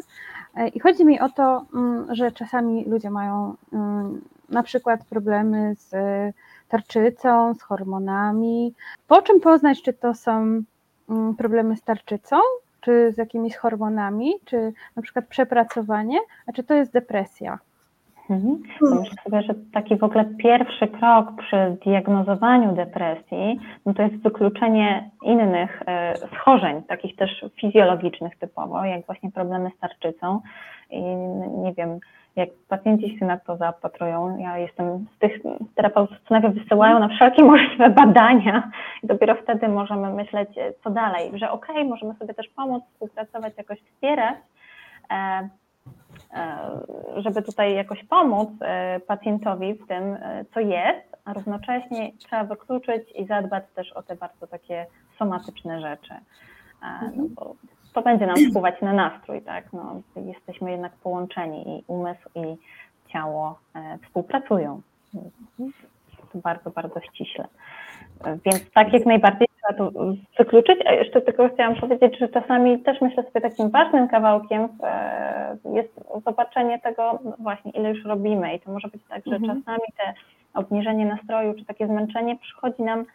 E, 0.55 0.67
I 0.67 0.79
chodzi 0.79 1.05
mi 1.05 1.19
o 1.19 1.29
to, 1.29 1.65
mm, 1.73 2.15
że 2.15 2.31
czasami 2.31 2.85
ludzie 2.85 3.09
mają 3.09 3.55
mm, 3.73 4.21
na 4.49 4.63
przykład 4.63 5.05
problemy 5.05 5.75
z 5.75 5.95
tarczycą, 6.69 7.53
z 7.53 7.61
hormonami. 7.61 8.73
Po 9.07 9.21
czym 9.21 9.39
poznać, 9.39 9.81
czy 9.81 9.93
to 9.93 10.13
są 10.13 10.63
mm, 11.09 11.35
problemy 11.35 11.77
z 11.77 11.81
tarczycą, 11.81 12.35
czy 12.81 13.11
z 13.11 13.17
jakimiś 13.17 13.55
hormonami, 13.55 14.33
czy 14.45 14.73
na 14.95 15.01
przykład 15.01 15.27
przepracowanie, 15.27 16.19
a 16.47 16.51
czy 16.51 16.63
to 16.63 16.73
jest 16.73 16.91
depresja? 16.91 17.59
Mhm. 18.31 18.63
Myślę 18.81 19.15
sobie, 19.23 19.41
że 19.41 19.53
taki 19.73 19.97
w 19.97 20.03
ogóle 20.03 20.25
pierwszy 20.25 20.87
krok 20.87 21.27
przy 21.37 21.77
diagnozowaniu 21.85 22.75
depresji, 22.75 23.59
no 23.85 23.93
to 23.93 24.01
jest 24.01 24.15
wykluczenie 24.15 25.09
innych 25.23 25.83
e, 25.87 26.13
schorzeń, 26.35 26.83
takich 26.83 27.15
też 27.15 27.45
fizjologicznych 27.61 28.37
typowo, 28.37 28.85
jak 28.85 29.05
właśnie 29.05 29.31
problemy 29.31 29.71
z 29.77 29.79
tarczycą. 29.79 30.41
I 30.89 31.01
nie 31.57 31.73
wiem, 31.73 31.99
jak 32.35 32.49
pacjenci 32.67 33.19
się 33.19 33.25
na 33.25 33.37
to 33.37 33.57
zapatrują, 33.57 34.37
ja 34.37 34.57
jestem 34.57 35.05
z 35.15 35.19
tych 35.19 35.41
terapeutów, 35.75 36.17
co 36.27 36.33
najpierw 36.33 36.55
wysyłają 36.55 36.99
na 36.99 37.07
wszelkie 37.07 37.43
możliwe 37.43 37.89
badania. 37.89 38.71
I 39.03 39.07
dopiero 39.07 39.35
wtedy 39.35 39.67
możemy 39.67 40.13
myśleć, 40.13 40.49
co 40.83 40.89
dalej, 40.89 41.31
że 41.33 41.51
okej, 41.51 41.75
okay, 41.75 41.89
możemy 41.89 42.13
sobie 42.13 42.33
też 42.33 42.47
pomóc, 42.47 42.83
współpracować, 42.93 43.53
jakoś 43.57 43.79
wspierać, 43.81 44.35
e, 44.35 44.41
E, 45.11 45.49
żeby 47.17 47.41
tutaj 47.41 47.75
jakoś 47.75 48.03
pomóc 48.03 48.49
e, 48.61 48.99
pacjentowi 48.99 49.73
w 49.73 49.87
tym, 49.87 50.03
e, 50.13 50.45
co 50.53 50.59
jest, 50.59 51.17
a 51.25 51.33
równocześnie 51.33 52.11
trzeba 52.17 52.43
wykluczyć 52.43 53.11
i 53.15 53.25
zadbać 53.25 53.63
też 53.75 53.91
o 53.91 54.03
te 54.03 54.15
bardzo 54.15 54.47
takie 54.47 54.85
somatyczne 55.19 55.81
rzeczy. 55.81 56.13
No 57.15 57.23
bo 57.35 57.55
to 57.93 58.01
będzie 58.01 58.27
nam 58.27 58.35
wpływać 58.49 58.81
na 58.81 58.93
nastrój, 58.93 59.41
tak? 59.41 59.73
No, 59.73 60.01
jesteśmy 60.15 60.71
jednak 60.71 60.93
połączeni 60.93 61.79
i 61.79 61.83
umysł 61.87 62.29
i 62.35 62.57
ciało 63.07 63.59
współpracują. 64.03 64.81
To 66.33 66.37
bardzo, 66.39 66.69
bardzo 66.69 67.01
ściśle. 67.01 67.47
Więc 68.45 68.71
tak 68.71 68.93
jak 68.93 69.05
najbardziej 69.05 69.47
to 69.73 69.91
wykluczyć. 70.37 70.79
A 70.85 70.93
jeszcze 70.93 71.21
tylko 71.21 71.49
chciałam 71.49 71.75
powiedzieć, 71.75 72.19
że 72.19 72.29
czasami 72.29 72.83
też 72.83 73.01
myślę 73.01 73.23
sobie 73.23 73.41
takim 73.41 73.69
ważnym 73.69 74.07
kawałkiem 74.07 74.67
e, 74.83 75.57
jest 75.73 75.99
zobaczenie 76.25 76.79
tego 76.79 77.19
no 77.23 77.35
właśnie, 77.39 77.71
ile 77.71 77.89
już 77.89 78.05
robimy. 78.05 78.55
I 78.55 78.59
to 78.59 78.71
może 78.71 78.87
być 78.87 79.01
tak, 79.09 79.23
że 79.25 79.35
mhm. 79.35 79.59
czasami 79.59 79.85
te 79.97 80.13
obniżenie 80.53 81.05
nastroju 81.05 81.53
czy 81.53 81.65
takie 81.65 81.87
zmęczenie 81.87 82.37
przychodzi 82.37 82.83
nam 82.83 83.05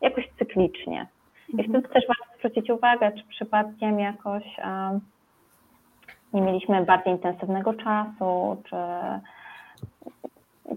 jakoś 0.00 0.28
cyklicznie. 0.38 1.06
I 1.48 1.52
mhm. 1.52 1.68
wtedy 1.68 1.94
też 1.94 2.04
warto 2.08 2.38
zwrócić 2.38 2.70
uwagę, 2.70 3.12
czy 3.12 3.24
przypadkiem 3.28 4.00
jakoś 4.00 4.44
nie 6.32 6.42
mieliśmy 6.42 6.84
bardziej 6.84 7.12
intensywnego 7.12 7.74
czasu, 7.74 8.62
czy 8.68 8.76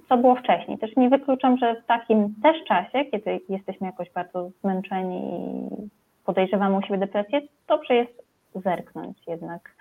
co 0.09 0.17
było 0.17 0.35
wcześniej. 0.35 0.77
Też 0.77 0.95
nie 0.95 1.09
wykluczam, 1.09 1.57
że 1.57 1.75
w 1.75 1.85
takim 1.85 2.35
też 2.43 2.63
czasie, 2.67 3.05
kiedy 3.05 3.39
jesteśmy 3.49 3.87
jakoś 3.87 4.11
bardzo 4.11 4.49
zmęczeni 4.61 5.17
i 5.17 5.89
podejrzewamy 6.25 6.77
u 6.77 6.81
siebie 6.81 6.97
depresję, 6.97 7.41
dobrze 7.67 7.95
jest 7.95 8.23
zerknąć 8.55 9.17
jednak 9.27 9.75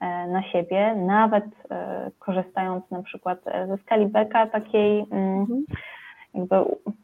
e, 0.00 0.26
na 0.26 0.42
siebie, 0.42 0.94
nawet 0.96 1.44
e, 1.70 2.10
korzystając 2.18 2.90
na 2.90 3.02
przykład 3.02 3.38
ze 3.68 3.76
skali 3.76 4.06
Becka, 4.06 4.46
takiej 4.46 5.06
mm, 5.10 5.40
mhm. 5.40 5.64
jakby, 6.34 6.56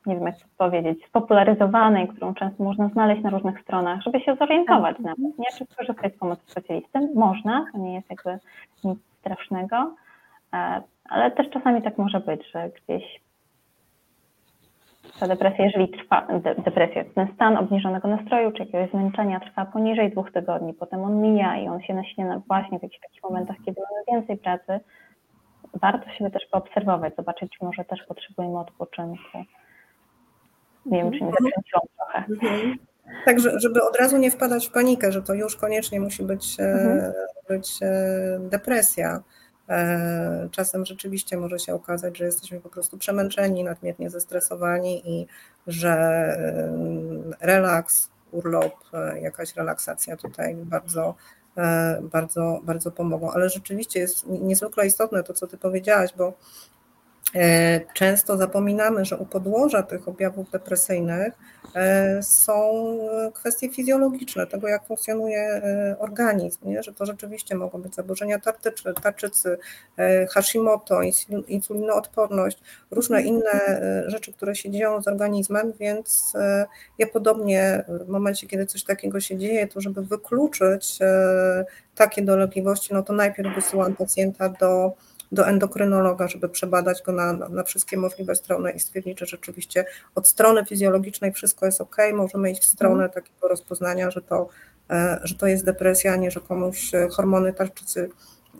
nie 0.07 0.14
wiem 0.14 0.26
jak 0.26 0.38
to 0.38 0.45
powiedzieć, 0.59 1.07
spopularyzowanej, 1.07 2.09
którą 2.09 2.35
często 2.35 2.64
można 2.64 2.88
znaleźć 2.88 3.23
na 3.23 3.31
różnych 3.31 3.61
stronach, 3.61 4.02
żeby 4.02 4.21
się 4.21 4.35
zorientować 4.35 4.97
tak. 4.97 5.07
nawet, 5.07 5.38
nie? 5.38 5.47
Czy 5.59 5.64
skorzystać 5.64 6.14
z 6.14 6.19
pomocy 6.19 6.43
specjalisty? 6.47 6.99
Można, 7.14 7.67
to 7.73 7.79
nie 7.79 7.95
jest 7.95 8.11
jakby 8.11 8.38
nic 8.85 8.99
strasznego, 9.21 9.95
e, 10.55 10.83
ale 11.11 11.31
też 11.31 11.50
czasami 11.50 11.83
tak 11.83 11.99
może 11.99 12.21
być, 12.21 12.50
że 12.55 12.71
gdzieś 12.71 13.21
ta 15.21 15.29
depresja, 15.29 15.64
jeżeli 15.64 15.88
trwa, 15.88 16.26
depresja, 16.64 17.05
ten 17.14 17.29
stan 17.35 17.57
obniżonego 17.57 18.09
nastroju 18.09 18.52
czy 18.52 18.59
jakiegoś 18.59 18.90
zmęczenia 18.90 19.40
trwa 19.40 19.64
poniżej 19.64 20.11
dwóch 20.11 20.33
tygodni, 20.33 20.75
potem 20.75 21.00
on 21.00 21.21
mija 21.21 21.57
i 21.57 21.69
on 21.69 21.83
się 21.83 21.95
nasila 21.95 22.43
właśnie 22.49 22.79
w 22.79 22.83
jakichś 22.83 23.00
takich 23.00 23.23
momentach, 23.23 23.57
kiedy 23.67 23.81
mamy 23.81 24.21
więcej 24.21 24.37
pracy, 24.37 24.81
warto 25.75 26.11
się 26.11 26.31
też 26.31 26.47
poobserwować, 26.50 27.17
zobaczyć, 27.17 27.52
czy 27.59 27.64
może 27.64 27.85
też 27.85 28.00
potrzebujemy 28.09 28.59
odpoczynku. 28.59 29.38
Nie 30.87 30.99
wiem, 30.99 31.12
czy 31.12 31.21
nie 31.21 31.26
mhm. 31.26 31.45
zakręciłam 31.45 31.83
trochę. 31.97 32.25
Tak, 33.25 33.40
żeby 33.40 33.83
od 33.83 33.97
razu 33.97 34.19
nie 34.19 34.31
wpadać 34.31 34.69
w 34.69 34.73
panikę, 34.73 35.12
że 35.12 35.23
to 35.23 35.35
już 35.35 35.57
koniecznie 35.57 36.00
musi 36.00 36.23
być, 36.23 36.61
e, 36.61 36.62
mhm. 36.62 37.12
być 37.49 37.83
e, 37.83 38.38
depresja 38.40 39.23
czasem 40.50 40.87
rzeczywiście 40.87 41.37
może 41.37 41.59
się 41.59 41.75
okazać, 41.75 42.19
że 42.19 42.25
jesteśmy 42.25 42.61
po 42.61 42.69
prostu 42.69 42.99
przemęczeni, 42.99 43.65
nadmiernie 43.65 44.11
zestresowani 44.11 45.11
i 45.11 45.27
że 45.67 45.97
relaks, 47.41 48.11
urlop, 48.31 48.75
jakaś 49.23 49.57
relaksacja 49.57 50.17
tutaj 50.17 50.57
bardzo, 50.57 51.15
bardzo, 52.03 52.61
bardzo 52.62 52.91
pomogą. 52.91 53.31
Ale 53.31 53.49
rzeczywiście 53.49 54.00
jest 54.00 54.27
niezwykle 54.27 54.87
istotne 54.87 55.23
to, 55.23 55.35
co 55.35 55.47
Ty 55.47 55.59
powiedziałaś, 55.59 56.11
bo 56.17 56.33
E, 56.33 56.80
często 57.95 58.37
zapominamy, 58.37 59.05
że 59.05 59.17
u 59.17 59.27
podłoża 59.27 59.83
tych 59.83 60.09
objawów 60.09 60.51
depresyjnych 60.51 61.35
e, 61.75 62.23
są 62.23 62.99
kwestie 63.35 63.69
fizjologiczne, 63.69 64.47
tego 64.47 64.69
jak 64.69 64.87
funkcjonuje 64.87 65.39
e, 65.39 65.97
organizm, 65.99 66.69
nie? 66.69 66.83
że 66.83 66.93
to 66.93 67.07
rzeczywiście 67.07 67.55
mogą 67.55 67.83
być 67.83 67.95
zaburzenia 67.95 68.39
tartyczy, 68.39 68.95
tarczycy, 69.03 69.59
Hashimoto, 70.31 71.01
insulinoodporność, 71.49 72.59
różne 72.91 73.23
inne 73.23 73.81
rzeczy, 74.07 74.33
które 74.33 74.55
się 74.55 74.71
dzieją 74.71 75.03
z 75.03 75.09
organizmem, 75.09 75.73
więc 75.81 76.33
ja 76.99 77.07
podobnie 77.07 77.85
w 77.89 78.09
momencie, 78.09 78.47
kiedy 78.47 78.67
coś 78.67 78.85
takiego 78.85 79.21
się 79.21 79.39
dzieje, 79.39 79.69
to 79.69 79.81
żeby 79.81 80.03
wykluczyć 80.03 80.99
takie 81.95 82.23
dolegliwości, 82.23 82.95
no 82.95 83.03
to 83.03 83.13
najpierw 83.13 83.55
wysyłam 83.55 83.97
pacjenta 83.97 84.49
do 84.49 84.93
do 85.33 85.49
endokrynologa, 85.49 86.29
żeby 86.29 86.49
przebadać 86.49 87.03
go 87.03 87.13
na, 87.13 87.33
na 87.33 87.65
wszystkie 87.65 87.97
możliwe 87.97 88.35
strony 88.35 88.71
i 88.71 88.81
stwierdzić, 88.81 89.21
że 89.21 89.27
rzeczywiście 89.27 89.85
od 90.15 90.29
strony 90.29 90.65
fizjologicznej 90.65 91.33
wszystko 91.33 91.67
jest 91.67 91.81
ok, 91.81 91.97
możemy 92.15 92.51
iść 92.51 92.63
w 92.63 92.67
stronę 92.67 93.05
mhm. 93.05 93.11
takiego 93.11 93.49
rozpoznania, 93.49 94.11
że 94.11 94.23
to, 94.23 94.49
e, 94.91 95.21
że 95.25 95.35
to 95.35 95.47
jest 95.47 95.65
depresja, 95.65 96.13
a 96.13 96.17
nie 96.17 96.31
że 96.31 96.41
komuś 96.41 96.95
e, 96.95 97.09
hormony 97.09 97.53
tarczycy 97.53 98.11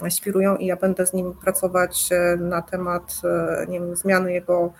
świrują 0.09 0.57
i 0.57 0.67
ja 0.67 0.77
będę 0.77 1.07
z 1.07 1.13
nim 1.13 1.35
pracować 1.35 2.09
e, 2.13 2.37
na 2.37 2.63
temat 2.63 3.15
nie 3.69 3.81
wiem, 3.81 3.97
zmiany 3.97 4.33
jego 4.33 4.73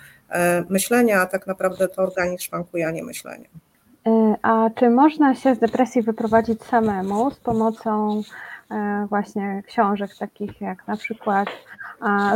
myślenia, 0.69 1.21
a 1.21 1.27
tak 1.27 1.47
naprawdę 1.47 1.89
to 1.89 2.03
organizm 2.03 2.43
szwankuje, 2.43 2.87
a 2.87 2.91
nie 2.91 3.03
myślenie. 3.05 3.49
A 4.43 4.71
czy 4.75 4.91
można 4.91 5.35
się 5.35 5.55
z 5.55 5.59
depresji 5.59 6.03
wyprowadzić 6.03 6.63
samemu 6.63 7.31
z 7.31 7.39
pomocą 7.39 8.23
właśnie 9.09 9.63
książek 9.67 10.11
takich 10.19 10.61
jak 10.61 10.87
na 10.87 10.97
przykład 10.97 11.49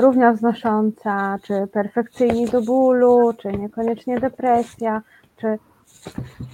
równia 0.00 0.32
wznosząca, 0.32 1.36
czy 1.42 1.66
perfekcyjni 1.72 2.46
do 2.46 2.62
bólu, 2.62 3.32
czy 3.38 3.48
niekoniecznie 3.52 4.20
depresja, 4.20 5.02
czy 5.36 5.58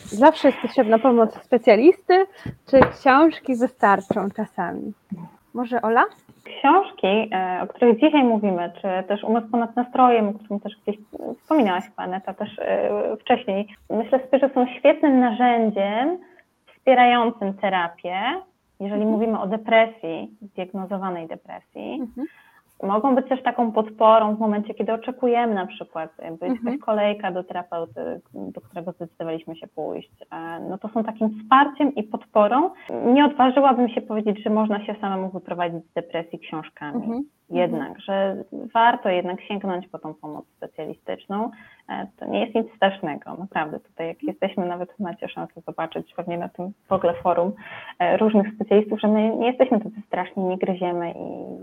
zawsze 0.04 0.48
jest 0.48 0.60
potrzebna 0.60 0.98
pomoc 0.98 1.42
specjalisty, 1.44 2.26
czy 2.70 2.80
książki 2.80 3.56
wystarczą 3.56 4.30
czasami? 4.36 4.92
Może 5.54 5.82
Ola? 5.82 6.04
Książki, 6.44 7.30
e, 7.32 7.60
o 7.62 7.66
których 7.66 8.00
dzisiaj 8.00 8.24
mówimy, 8.24 8.72
czy 8.80 9.08
też 9.08 9.24
Umysł 9.24 9.48
ponad 9.50 9.76
nastrojem, 9.76 10.28
o 10.28 10.32
którym 10.32 10.60
też 10.60 10.72
gdzieś 10.82 10.96
wspominałaś 11.42 11.84
Aneta 11.96 12.34
też 12.34 12.58
e, 12.58 13.16
wcześniej, 13.20 13.68
myślę 13.90 14.20
sobie, 14.20 14.38
że 14.38 14.54
są 14.54 14.66
świetnym 14.78 15.20
narzędziem 15.20 16.18
wspierającym 16.66 17.54
terapię, 17.54 18.20
jeżeli 18.80 19.02
mhm. 19.02 19.10
mówimy 19.10 19.40
o 19.40 19.46
depresji, 19.46 20.30
zdiagnozowanej 20.42 21.28
depresji, 21.28 21.98
mhm 22.00 22.26
mogą 22.82 23.14
być 23.14 23.28
też 23.28 23.42
taką 23.42 23.72
podporą 23.72 24.36
w 24.36 24.38
momencie, 24.38 24.74
kiedy 24.74 24.92
oczekujemy 24.92 25.54
na 25.54 25.66
przykład, 25.66 26.10
jakby 26.22 26.46
jest 26.46 26.58
mhm. 26.58 26.78
kolejka 26.78 27.30
do 27.30 27.44
terapeuty, 27.44 28.20
do 28.34 28.60
którego 28.60 28.92
zdecydowaliśmy 28.92 29.56
się 29.56 29.66
pójść. 29.66 30.10
E, 30.32 30.60
no 30.68 30.78
to 30.78 30.88
są 30.88 31.04
takim 31.04 31.40
wsparciem 31.40 31.94
i 31.94 32.02
podporą. 32.02 32.70
Nie 33.06 33.24
odważyłabym 33.24 33.88
się 33.88 34.00
powiedzieć, 34.00 34.42
że 34.42 34.50
można 34.50 34.86
się 34.86 34.94
samemu 35.00 35.30
wyprowadzić 35.30 35.84
z 35.84 35.92
depresji 35.92 36.38
książkami. 36.38 37.04
Mhm. 37.04 37.24
Jednak, 37.50 38.00
że 38.00 38.44
warto 38.74 39.08
jednak 39.08 39.40
sięgnąć 39.40 39.88
po 39.88 39.98
tą 39.98 40.14
pomoc 40.14 40.44
specjalistyczną. 40.56 41.50
E, 41.88 42.06
to 42.18 42.26
nie 42.26 42.40
jest 42.40 42.54
nic 42.54 42.74
strasznego, 42.76 43.34
naprawdę. 43.34 43.80
Tutaj 43.80 44.06
jak 44.06 44.22
jesteśmy, 44.22 44.66
nawet 44.66 44.98
macie 44.98 45.28
szansę 45.28 45.60
zobaczyć 45.60 46.14
pewnie 46.14 46.38
na 46.38 46.48
tym 46.48 46.72
w 46.88 46.92
ogóle 46.92 47.14
forum 47.14 47.52
e, 47.98 48.16
różnych 48.16 48.54
specjalistów, 48.54 49.00
że 49.00 49.08
my 49.08 49.36
nie 49.36 49.46
jesteśmy 49.46 49.80
tacy 49.80 50.02
straszni, 50.06 50.44
nie 50.44 50.58
gryziemy 50.58 51.10
i 51.10 51.56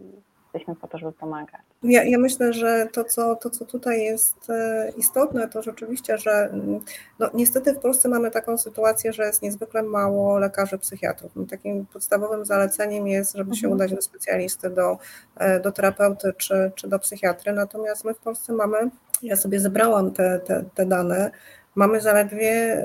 jesteśmy 0.53 0.75
po 0.75 0.87
to, 0.87 0.97
żeby 0.97 1.11
pomagać. 1.11 1.61
Ja, 1.83 2.03
ja 2.03 2.17
myślę, 2.17 2.53
że 2.53 2.87
to 2.93 3.03
co, 3.03 3.35
to, 3.35 3.49
co 3.49 3.65
tutaj 3.65 4.03
jest 4.03 4.49
e, 4.49 4.91
istotne, 4.97 5.47
to 5.47 5.61
rzeczywiście, 5.61 6.17
że 6.17 6.31
mm, 6.31 6.79
no, 7.19 7.29
niestety 7.33 7.73
w 7.73 7.79
Polsce 7.79 8.09
mamy 8.09 8.31
taką 8.31 8.57
sytuację, 8.57 9.13
że 9.13 9.25
jest 9.25 9.41
niezwykle 9.41 9.83
mało 9.83 10.39
lekarzy 10.39 10.77
psychiatrów. 10.77 11.31
Takim 11.49 11.85
podstawowym 11.85 12.45
zaleceniem 12.45 13.07
jest, 13.07 13.35
żeby 13.35 13.55
się 13.55 13.67
mhm. 13.67 13.73
udać 13.73 13.95
do 13.95 14.01
specjalisty, 14.01 14.69
do, 14.69 14.97
e, 15.35 15.59
do 15.59 15.71
terapeuty 15.71 16.33
czy, 16.37 16.71
czy 16.75 16.87
do 16.87 16.99
psychiatry. 16.99 17.53
Natomiast 17.53 18.05
my 18.05 18.13
w 18.13 18.19
Polsce 18.19 18.53
mamy, 18.53 18.77
ja 19.23 19.35
sobie 19.35 19.59
zebrałam 19.59 20.11
te, 20.11 20.39
te, 20.39 20.63
te 20.75 20.85
dane, 20.85 21.31
mamy 21.75 22.01
zaledwie 22.01 22.83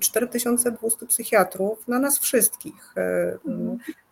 4200 0.00 1.04
e, 1.04 1.08
psychiatrów 1.08 1.88
na 1.88 1.98
nas 1.98 2.18
wszystkich. 2.18 2.94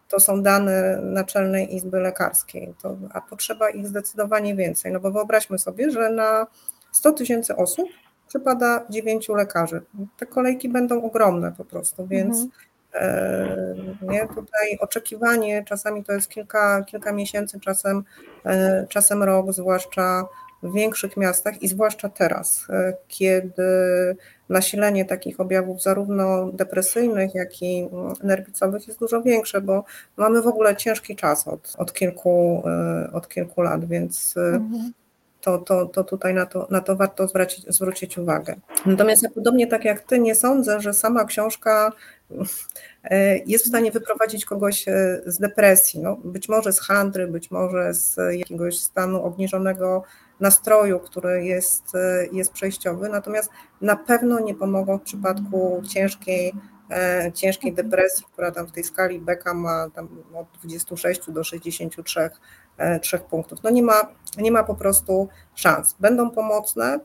To 0.09 0.21
są 0.21 0.43
dane 0.43 1.01
Naczelnej 1.03 1.75
Izby 1.75 2.01
Lekarskiej, 2.01 2.75
to, 2.83 2.97
a 3.13 3.21
potrzeba 3.21 3.71
ich 3.71 3.87
zdecydowanie 3.87 4.55
więcej. 4.55 4.93
No 4.93 5.01
bo 5.01 5.11
wyobraźmy 5.11 5.59
sobie, 5.59 5.91
że 5.91 6.11
na 6.11 6.47
100 6.93 7.13
tysięcy 7.13 7.57
osób 7.57 7.89
przypada 8.29 8.87
9 8.91 9.29
lekarzy. 9.29 9.83
Te 10.19 10.27
kolejki 10.27 10.69
będą 10.69 11.03
ogromne 11.03 11.53
po 11.53 11.65
prostu, 11.65 12.07
więc 12.07 12.37
mhm. 12.37 12.51
e, 12.93 14.07
nie, 14.13 14.29
tutaj 14.29 14.79
oczekiwanie 14.81 15.65
czasami 15.65 16.05
to 16.05 16.13
jest 16.13 16.29
kilka, 16.29 16.83
kilka 16.83 17.13
miesięcy, 17.13 17.61
czasem, 17.61 18.05
e, 18.45 18.87
czasem 18.89 19.23
rok, 19.23 19.53
zwłaszcza 19.53 20.25
w 20.67 20.73
większych 20.75 21.17
miastach 21.17 21.63
i 21.63 21.69
zwłaszcza 21.69 22.09
teraz, 22.09 22.67
e, 22.71 22.93
kiedy 23.09 23.63
nasilenie 24.49 25.05
takich 25.05 25.41
objawów 25.41 25.83
zarówno 25.83 26.53
depresyjnych, 26.53 27.35
jak 27.35 27.63
i 27.63 27.89
mm, 27.93 28.15
nerwicowych 28.23 28.87
jest 28.87 29.01
dużo 29.01 29.23
większe, 29.23 29.61
bo 29.61 29.85
mamy 30.17 30.43
w 30.43 30.47
ogóle 30.47 30.77
ciężki 30.77 31.17
czas 31.17 31.49
od, 31.49 31.75
od, 31.79 31.93
kilku, 31.93 32.63
e, 32.67 33.11
od 33.13 33.29
kilku 33.29 33.63
lat, 33.63 33.85
więc 33.85 34.35
e, 34.37 34.41
mhm. 34.41 34.93
to, 35.41 35.59
to, 35.59 35.87
to 35.87 36.05
tutaj 36.05 36.35
na 36.35 36.47
to, 36.47 36.67
na 36.71 36.81
to 36.81 36.97
warto 36.97 37.29
zwrócić, 37.29 37.65
zwrócić 37.69 38.19
uwagę. 38.19 38.57
Natomiast 38.87 39.23
ja 39.23 39.31
podobnie 39.31 39.67
tak 39.67 39.85
jak 39.85 40.01
Ty 40.01 40.19
nie 40.19 40.35
sądzę, 40.35 40.81
że 40.81 40.95
sama 40.95 41.25
książka 41.25 41.93
jest 43.47 43.65
w 43.65 43.69
stanie 43.69 43.93
wyprowadzić 43.93 44.45
kogoś 44.45 44.85
z 45.27 45.39
depresji, 45.39 46.01
no, 46.01 46.17
być 46.25 46.49
może 46.49 46.73
z 46.73 46.81
handry, 46.81 47.27
być 47.27 47.51
może 47.51 47.95
z 47.95 48.17
jakiegoś 48.31 48.79
stanu 48.79 49.25
obniżonego 49.25 50.03
nastroju, 50.41 51.01
który 51.01 51.45
jest, 51.45 51.93
jest 52.33 52.53
przejściowy, 52.53 53.09
natomiast 53.09 53.51
na 53.81 53.97
pewno 53.97 54.41
nie 54.41 54.55
pomogą 54.55 54.99
w 54.99 55.03
przypadku 55.03 55.83
ciężkiej, 55.89 56.53
e, 56.91 57.33
ciężkiej 57.35 57.73
depresji, 57.75 58.25
która 58.33 58.51
tam 58.51 58.67
w 58.67 58.73
tej 58.73 58.85
skali 58.85 59.21
Becka 59.21 59.55
ma 59.55 59.91
tam 59.95 60.09
od 60.35 60.47
26 60.59 61.31
do 61.31 61.45
63 61.45 62.31
3 63.03 63.17
e, 63.17 63.21
punktów. 63.21 63.63
No 63.63 63.71
nie 63.71 63.83
ma, 63.83 64.09
nie 64.39 64.51
ma 64.53 64.65
po 64.65 64.75
prostu 64.75 65.29
szans. 65.55 65.97
Będą 66.01 66.31
pomocne, 66.31 67.01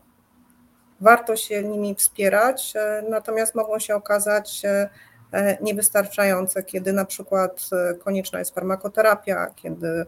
warto 1.02 1.36
się 1.36 1.64
nimi 1.64 1.96
wspierać, 1.96 2.74
e, 2.76 3.04
natomiast 3.10 3.56
mogą 3.56 3.80
się 3.80 3.96
okazać 3.96 4.62
niewystarczające, 5.62 6.64
kiedy 6.64 6.94
na 6.94 7.06
przykład 7.06 7.70
konieczna 8.04 8.40
jest 8.40 8.56
farmakoterapia, 8.56 9.48
kiedy 9.56 10.06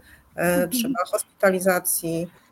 trzeba 0.72 1.04
hospitalizacji, 1.06 2.28
E, 2.28 2.43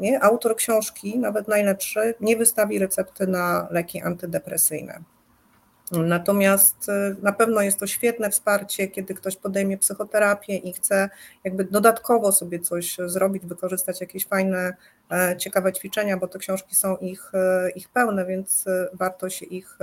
nie? 0.00 0.22
Autor 0.22 0.56
książki, 0.56 1.18
nawet 1.18 1.48
najlepszy, 1.48 2.14
nie 2.20 2.36
wystawi 2.36 2.78
recepty 2.78 3.26
na 3.26 3.68
leki 3.70 4.02
antydepresyjne. 4.02 5.02
Natomiast 5.92 6.88
e, 6.88 7.14
na 7.22 7.32
pewno 7.32 7.62
jest 7.62 7.78
to 7.78 7.86
świetne 7.86 8.30
wsparcie, 8.30 8.88
kiedy 8.88 9.14
ktoś 9.14 9.36
podejmie 9.36 9.78
psychoterapię 9.78 10.56
i 10.56 10.72
chce 10.72 11.10
jakby 11.44 11.64
dodatkowo 11.64 12.32
sobie 12.32 12.60
coś 12.60 12.96
zrobić, 13.06 13.46
wykorzystać 13.46 14.00
jakieś 14.00 14.26
fajne, 14.26 14.76
e, 15.10 15.36
ciekawe 15.36 15.72
ćwiczenia, 15.72 16.16
bo 16.16 16.28
te 16.28 16.38
książki 16.38 16.74
są 16.74 16.96
ich, 16.96 17.32
ich 17.74 17.88
pełne, 17.88 18.26
więc 18.26 18.64
warto 18.92 19.30
się 19.30 19.46
ich 19.46 19.78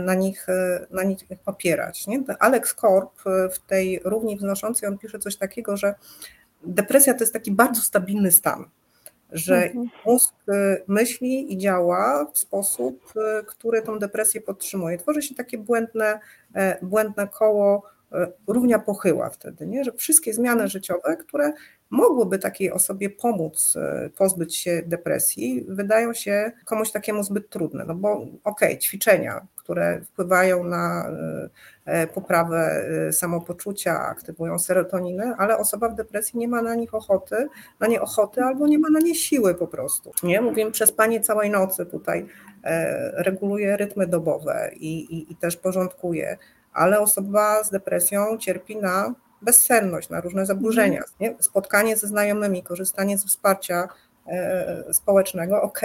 na 0.00 0.14
nich, 0.14 0.46
na 0.90 1.02
nich 1.02 1.18
opierać. 1.46 2.06
Nie? 2.06 2.22
Alex 2.38 2.74
Korp 2.74 3.20
w 3.52 3.58
tej 3.66 4.00
równi 4.04 4.36
wznoszącej 4.36 4.88
on 4.88 4.98
pisze 4.98 5.18
coś 5.18 5.36
takiego, 5.36 5.76
że 5.76 5.94
depresja 6.66 7.14
to 7.14 7.20
jest 7.20 7.32
taki 7.32 7.52
bardzo 7.52 7.82
stabilny 7.82 8.32
stan, 8.32 8.64
że 9.32 9.64
mhm. 9.64 9.88
mózg 10.06 10.34
y, 10.48 10.82
myśli 10.86 11.52
i 11.52 11.58
działa 11.58 12.30
w 12.32 12.38
sposób, 12.38 13.12
y, 13.16 13.44
który 13.46 13.82
tą 13.82 13.98
depresję 13.98 14.40
podtrzymuje. 14.40 14.98
Tworzy 14.98 15.22
się 15.22 15.34
takie 15.34 15.58
błędne, 15.58 16.20
e, 16.54 16.86
błędne 16.86 17.28
koło 17.28 17.82
e, 18.12 18.26
równia 18.46 18.78
pochyła 18.78 19.30
wtedy, 19.30 19.66
nie? 19.66 19.84
że 19.84 19.92
wszystkie 19.92 20.34
zmiany 20.34 20.68
życiowe, 20.68 21.16
które 21.16 21.52
mogłyby 21.90 22.38
takiej 22.38 22.72
osobie 22.72 23.10
pomóc 23.10 23.76
e, 23.76 24.10
pozbyć 24.16 24.56
się 24.56 24.82
depresji, 24.86 25.64
wydają 25.68 26.14
się 26.14 26.52
komuś 26.64 26.90
takiemu 26.90 27.22
zbyt 27.22 27.48
trudne, 27.48 27.84
no 27.84 27.94
bo 27.94 28.12
okej, 28.12 28.38
okay, 28.44 28.78
ćwiczenia, 28.78 29.46
które 29.64 30.00
wpływają 30.00 30.64
na 30.64 31.10
poprawę 32.14 32.84
samopoczucia, 33.12 34.00
aktywują 34.00 34.58
serotoninę, 34.58 35.34
ale 35.38 35.58
osoba 35.58 35.88
w 35.88 35.94
depresji 35.94 36.38
nie 36.38 36.48
ma 36.48 36.62
na 36.62 36.74
nich 36.74 36.94
ochoty, 36.94 37.48
na 37.80 37.86
nie 37.86 38.00
ochoty 38.00 38.42
albo 38.42 38.66
nie 38.66 38.78
ma 38.78 38.90
na 38.90 39.00
nie 39.00 39.14
siły 39.14 39.54
po 39.54 39.66
prostu. 39.66 40.12
Nie? 40.22 40.40
Mówimy 40.40 40.70
przespanie 40.70 41.20
całej 41.20 41.50
nocy 41.50 41.86
tutaj 41.86 42.26
reguluje 43.12 43.76
rytmy 43.76 44.06
dobowe 44.06 44.70
i, 44.74 45.14
i, 45.14 45.32
i 45.32 45.36
też 45.36 45.56
porządkuje, 45.56 46.38
ale 46.72 47.00
osoba 47.00 47.64
z 47.64 47.70
depresją 47.70 48.38
cierpi 48.38 48.76
na 48.76 49.14
bezsenność, 49.42 50.10
na 50.10 50.20
różne 50.20 50.46
zaburzenia. 50.46 50.98
Mhm. 50.98 51.16
Nie? 51.20 51.34
Spotkanie 51.40 51.96
ze 51.96 52.06
znajomymi, 52.06 52.62
korzystanie 52.62 53.18
z 53.18 53.26
wsparcia 53.26 53.88
e, 54.26 54.84
społecznego, 54.92 55.62
ok, 55.62 55.80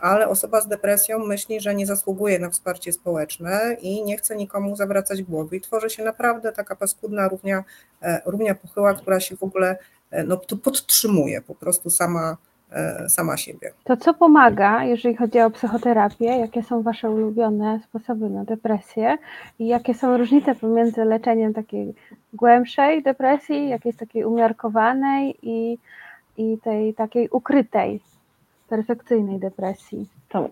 ale 0.00 0.28
osoba 0.28 0.60
z 0.60 0.68
depresją 0.68 1.18
myśli, 1.18 1.60
że 1.60 1.74
nie 1.74 1.86
zasługuje 1.86 2.38
na 2.38 2.50
wsparcie 2.50 2.92
społeczne 2.92 3.76
i 3.80 4.04
nie 4.04 4.16
chce 4.16 4.36
nikomu 4.36 4.76
zawracać 4.76 5.22
głowy. 5.22 5.56
I 5.56 5.60
tworzy 5.60 5.90
się 5.90 6.04
naprawdę 6.04 6.52
taka 6.52 6.76
paskudna 6.76 7.28
równia, 7.28 7.64
e, 8.02 8.22
równia 8.26 8.54
pochyła, 8.54 8.94
która 8.94 9.20
się 9.20 9.36
w 9.36 9.42
ogóle 9.42 9.76
e, 10.10 10.24
no, 10.24 10.36
podtrzymuje 10.36 11.40
po 11.42 11.54
prostu 11.54 11.90
sama, 11.90 12.36
sama 13.08 13.36
siebie. 13.36 13.72
To 13.84 13.96
co 13.96 14.14
pomaga, 14.14 14.84
jeżeli 14.84 15.16
chodzi 15.16 15.40
o 15.40 15.50
psychoterapię? 15.50 16.24
Jakie 16.24 16.62
są 16.62 16.82
Wasze 16.82 17.10
ulubione 17.10 17.80
sposoby 17.84 18.30
na 18.30 18.44
depresję 18.44 19.18
i 19.58 19.66
jakie 19.66 19.94
są 19.94 20.16
różnice 20.16 20.54
pomiędzy 20.54 21.04
leczeniem 21.04 21.54
takiej 21.54 21.94
głębszej 22.32 23.02
depresji, 23.02 23.68
jakiejś 23.68 23.96
takiej 23.96 24.24
umiarkowanej 24.24 25.38
i, 25.42 25.78
i 26.36 26.58
tej 26.58 26.94
takiej 26.94 27.28
ukrytej, 27.28 28.00
perfekcyjnej 28.68 29.38
depresji? 29.38 30.06
To 30.28 30.48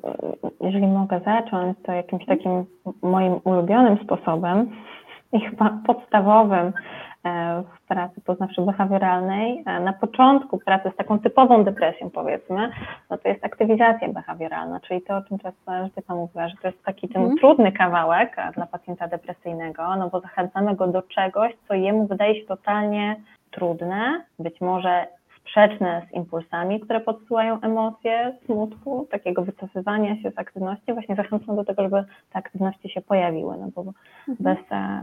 jeżeli 0.61 0.87
mogę 0.87 1.21
zacząć, 1.21 1.79
to 1.83 1.93
jakimś 1.93 2.27
takim 2.27 2.65
moim 3.03 3.41
ulubionym 3.45 3.99
sposobem 4.05 4.71
i 5.33 5.41
chyba 5.41 5.79
podstawowym 5.87 6.73
E, 7.25 7.63
w 7.63 7.89
pracy 7.89 8.21
poznawczo-behawioralnej. 8.21 9.63
E, 9.67 9.81
na 9.81 9.93
początku 9.93 10.59
pracy 10.59 10.91
z 10.95 10.97
taką 10.97 11.19
typową 11.19 11.65
depresją, 11.65 12.11
powiedzmy, 12.11 12.71
no 13.11 13.19
to 13.19 13.29
jest 13.29 13.45
aktywizacja 13.45 14.09
behawioralna, 14.09 14.81
czyli 14.81 15.03
to, 15.03 15.17
o 15.17 15.23
czym 15.23 15.39
często 15.39 15.75
Elżbieta 15.75 16.15
mówiła, 16.15 16.49
że 16.49 16.55
to 16.63 16.69
jest 16.69 16.85
taki 16.85 17.09
ten 17.09 17.23
mm. 17.23 17.37
trudny 17.37 17.73
kawałek 17.73 18.39
e, 18.39 18.53
dla 18.53 18.67
pacjenta 18.67 19.09
depresyjnego, 19.09 19.97
no 19.97 20.11
bo 20.11 20.21
zachęcamy 20.21 20.77
go 20.77 20.87
do 20.87 21.03
czegoś, 21.03 21.53
co 21.69 21.75
jemu 21.75 22.07
wydaje 22.07 22.41
się 22.41 22.47
totalnie 22.47 23.17
trudne, 23.51 24.25
być 24.39 24.61
może 24.61 25.07
sprzeczne 25.43 26.03
z 26.11 26.15
impulsami, 26.15 26.81
które 26.81 27.01
podsyłają 27.01 27.61
emocje 27.61 28.33
smutku, 28.45 29.07
takiego 29.11 29.43
wycofywania 29.43 30.17
się 30.23 30.31
z 30.31 30.39
aktywności, 30.39 30.93
właśnie 30.93 31.17
zachęcam 31.17 31.57
do 31.57 31.65
tego, 31.65 31.83
żeby 31.83 32.05
te 32.33 32.39
aktywności 32.39 32.91
się 32.91 33.01
pojawiły, 33.01 33.57
no 33.57 33.69
bo 33.75 33.81
mhm. 33.81 34.37
bez 34.41 34.73
e, 34.73 35.03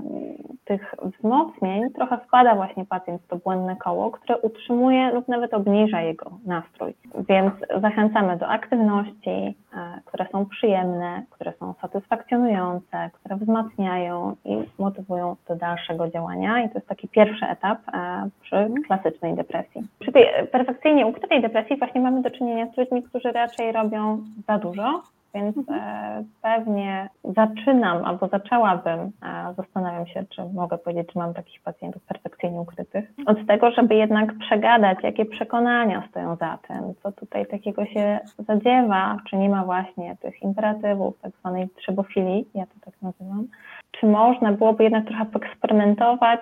tych 0.66 0.96
wzmocnień 1.02 1.92
trochę 1.94 2.18
wpada 2.18 2.56
właśnie 2.56 2.86
pacjent 2.86 3.22
w 3.22 3.28
to 3.28 3.36
błędne 3.36 3.76
koło, 3.76 4.12
które 4.12 4.38
utrzymuje 4.38 5.12
lub 5.12 5.28
nawet 5.28 5.54
obniża 5.54 6.02
jego 6.02 6.32
nastrój. 6.46 6.94
Więc 7.30 7.54
zachęcamy 7.82 8.38
do 8.38 8.48
aktywności, 8.48 9.56
które 10.06 10.28
są 10.32 10.46
przyjemne, 10.46 11.24
które 11.30 11.54
są 11.60 11.74
satysfakcjonujące, 11.82 13.10
które 13.14 13.36
wzmacniają 13.36 14.36
i 14.46 14.64
motywują 14.80 15.36
do 15.48 15.56
dalszego 15.56 16.10
działania 16.10 16.64
i 16.64 16.70
to 16.70 16.76
jest 16.76 16.88
taki 16.88 17.08
pierwszy 17.08 17.46
etap 17.46 17.80
e, 17.94 18.30
przy 18.42 18.56
mhm. 18.56 18.84
klasycznej 18.84 19.36
depresji. 19.36 19.88
Przy 20.00 20.12
tej 20.12 20.26
perfekcyjnie 20.52 21.08
ukrytej 21.08 21.42
depresji 21.42 21.78
właśnie 21.78 22.02
mamy 22.02 22.22
do 22.22 22.32
czynienia 22.32 22.68
z 22.74 22.78
ludźmi, 22.78 23.04
którzy 23.04 23.32
raczej 23.32 23.72
robią 23.72 24.24
za 24.48 24.58
dużo, 24.58 25.02
więc 25.34 25.58
mhm. 25.58 25.80
e, 25.80 26.24
pewnie 26.42 27.10
zaczynam 27.24 28.06
albo 28.06 28.28
zaczęłabym, 28.28 29.00
e, 29.00 29.54
zastanawiam 29.58 30.08
się, 30.08 30.26
czy 30.30 30.44
mogę 30.54 30.78
powiedzieć, 30.78 31.08
czy 31.14 31.20
mam 31.20 31.34
takich 31.34 31.62
pacjentów 31.62 32.04
perfekcyjnie 32.04 32.62
ukrytych, 32.62 33.12
od 33.26 33.48
tego, 33.48 33.72
żeby 33.72 33.96
jednak 33.96 34.38
przegadać, 34.38 34.98
jakie 35.04 35.26
przekonania 35.26 36.08
stoją 36.10 36.36
za 36.36 36.58
tym, 36.68 36.94
co 37.04 37.12
tutaj 37.12 37.46
takiego 37.46 37.86
się 37.86 38.20
zadziewa, 38.40 39.18
czy 39.30 39.38
nie 39.38 39.50
ma 39.50 39.66
właśnie 39.66 40.18
tych 40.22 40.42
imperatywów, 40.42 41.22
tak 41.22 41.32
zwanej 41.40 41.70
trzebofilii, 41.70 42.48
ja 42.56 42.66
to 42.66 42.74
tak 42.86 43.02
nazywam, 43.02 43.48
czy 43.92 44.06
można 44.06 44.52
byłoby 44.52 44.84
jednak 44.84 45.06
trochę 45.06 45.26
poeksperymentować 45.26 46.42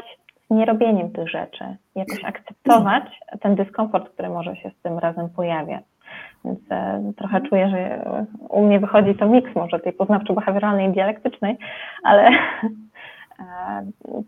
nierobieniem 0.50 1.12
tych 1.12 1.30
rzeczy, 1.30 1.78
jakoś 1.96 2.24
akceptować 2.24 3.04
ten 3.42 3.56
dyskomfort, 3.56 4.10
który 4.10 4.30
może 4.30 4.56
się 4.56 4.70
z 4.70 4.82
tym 4.82 5.00
razem 5.00 5.30
pojawiać. 5.30 5.84
Więc 6.46 6.60
e, 6.72 7.12
trochę 7.18 7.42
czuję, 7.42 7.70
że 7.70 8.06
u 8.50 8.66
mnie 8.66 8.80
wychodzi 8.80 9.16
to 9.16 9.26
miks 9.26 9.56
może 9.56 9.80
tej 9.80 9.94
poznawczo-behawioralnej 9.94 10.90
i 10.90 10.94
dialektycznej, 10.94 11.58
ale 12.04 12.28
e, 12.30 12.34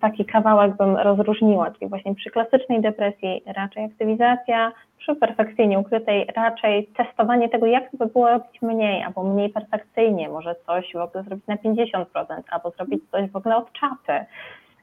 taki 0.02 0.26
kawałek 0.26 0.78
bym 0.78 0.96
rozróżniła, 0.96 1.72
czyli 1.72 1.90
właśnie 1.90 2.16
przy 2.16 2.30
klasycznej 2.30 2.82
depresji 2.82 3.44
raczej 3.46 3.86
aktywizacja, 3.86 4.72
przy 4.98 5.16
perfekcyjnie 5.16 5.80
ukrytej 5.80 6.28
raczej 6.36 6.88
testowanie 6.98 7.50
tego, 7.50 7.66
jak 7.66 7.84
by 7.94 8.06
było 8.06 8.30
robić 8.30 8.62
mniej 8.62 9.04
albo 9.04 9.24
mniej 9.24 9.50
perfekcyjnie, 9.50 10.30
może 10.30 10.56
coś 10.66 10.94
w 10.94 10.98
ogóle 10.98 11.24
zrobić 11.24 11.48
na 11.48 11.56
50%, 11.56 12.06
albo 12.50 12.70
zrobić 12.70 13.04
coś 13.12 13.30
w 13.30 13.36
ogóle 13.36 13.56
od 13.58 13.72
czapy. 13.72 14.26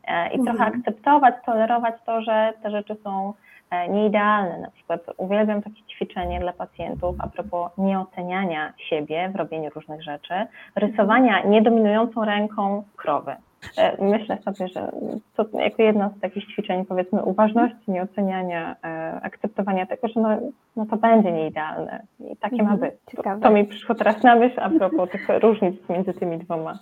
E, 0.06 0.28
i 0.28 0.44
trochę 0.44 0.64
mhm. 0.64 0.72
akceptować, 0.72 1.34
tolerować 1.46 1.94
to, 2.06 2.22
że 2.22 2.52
te 2.62 2.70
rzeczy 2.70 2.96
są 3.04 3.32
e, 3.70 3.88
nieidealne. 3.88 4.58
Na 4.58 4.70
przykład 4.70 5.00
uwielbiam 5.16 5.62
takie 5.62 5.82
ćwiczenie 5.82 6.40
dla 6.40 6.52
pacjentów 6.52 7.16
a 7.18 7.26
propos 7.28 7.70
nieoceniania 7.78 8.72
siebie 8.88 9.30
w 9.34 9.36
robieniu 9.36 9.70
różnych 9.70 10.02
rzeczy, 10.02 10.34
rysowania 10.76 11.42
niedominującą 11.42 12.24
ręką 12.24 12.82
krowy. 12.96 13.36
E, 13.78 14.04
myślę 14.04 14.38
sobie, 14.38 14.68
że 14.68 14.92
to 15.36 15.58
jako 15.58 15.82
jedno 15.82 16.10
z 16.16 16.20
takich 16.20 16.46
ćwiczeń, 16.46 16.84
powiedzmy, 16.84 17.22
uważności, 17.22 17.90
nieoceniania, 17.90 18.76
akceptowania 19.22 19.86
tego, 19.86 20.08
że 20.08 20.20
no, 20.20 20.28
no 20.76 20.86
to 20.86 20.96
będzie 20.96 21.32
nieidealne 21.32 22.02
i 22.20 22.36
takie 22.36 22.62
ma 22.62 22.72
mhm. 22.72 22.80
być. 22.80 22.94
To, 23.16 23.22
to 23.42 23.50
mi 23.50 23.64
przyszło 23.64 23.94
teraz 23.94 24.22
na 24.22 24.36
myśl 24.36 24.60
a 24.60 24.70
propos 24.70 25.10
tych 25.10 25.28
różnic 25.28 25.88
między 25.88 26.14
tymi 26.14 26.38
dwoma 26.38 26.78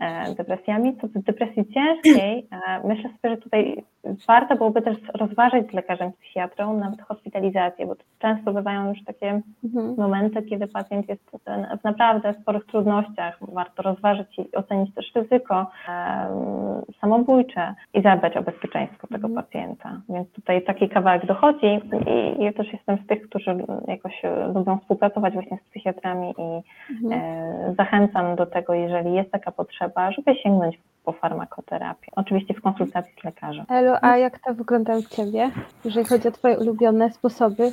E, 0.00 0.34
depresjami. 0.34 0.96
Co 0.96 1.08
do 1.08 1.20
depresji 1.20 1.64
ciężkiej, 1.74 2.46
e, 2.68 2.88
myślę 2.88 3.10
sobie, 3.10 3.34
że 3.34 3.36
tutaj 3.36 3.84
warto 4.28 4.56
byłoby 4.56 4.82
też 4.82 4.96
rozważyć 5.14 5.70
z 5.70 5.72
lekarzem 5.72 6.12
psychiatrą 6.12 6.78
nawet 6.78 7.00
hospitalizację, 7.02 7.86
bo 7.86 7.96
często 8.18 8.52
bywają 8.52 8.88
już 8.88 9.04
takie 9.04 9.40
mhm. 9.64 9.94
momenty, 9.98 10.42
kiedy 10.42 10.66
pacjent 10.66 11.08
jest 11.08 11.22
w 11.80 11.84
naprawdę 11.84 12.34
sporych 12.42 12.66
trudnościach. 12.66 13.38
Warto 13.52 13.82
rozważyć 13.82 14.38
i 14.38 14.56
ocenić 14.56 14.94
też 14.94 15.12
ryzyko 15.14 15.66
samobójcze 17.00 17.74
i 17.94 18.02
zadbać 18.02 18.36
o 18.36 18.42
bezpieczeństwo 18.42 19.06
tego 19.06 19.28
mhm. 19.28 19.46
pacjenta. 19.46 20.00
Więc 20.08 20.32
tutaj 20.32 20.64
taki 20.64 20.88
kawałek 20.88 21.26
dochodzi 21.26 21.80
i 22.38 22.44
ja 22.44 22.52
też 22.52 22.72
jestem 22.72 22.98
z 23.04 23.06
tych, 23.06 23.28
którzy 23.28 23.56
jakoś 23.88 24.22
lubią 24.54 24.78
współpracować 24.78 25.34
właśnie 25.34 25.58
z 25.58 25.70
psychiatrami 25.70 26.34
i 26.38 26.62
mhm. 26.92 27.12
e, 27.12 27.74
zachęcam 27.74 28.36
do 28.36 28.46
tego, 28.46 28.74
jeżeli 28.74 29.14
jest 29.14 29.30
taka 29.30 29.52
potrzeba, 29.52 30.12
żeby 30.12 30.34
sięgnąć 30.34 30.78
po 31.08 31.12
farmakoterapię. 31.12 32.12
Oczywiście 32.16 32.54
w 32.54 32.60
konsultacji 32.60 33.12
z 33.20 33.24
lekarzem. 33.24 33.64
Elu, 33.68 33.94
a 34.02 34.16
jak 34.16 34.38
to 34.38 34.54
wygląda 34.54 34.96
u 34.96 35.02
Ciebie, 35.02 35.50
jeżeli 35.84 36.06
chodzi 36.06 36.28
o 36.28 36.30
Twoje 36.30 36.58
ulubione 36.58 37.12
sposoby? 37.12 37.72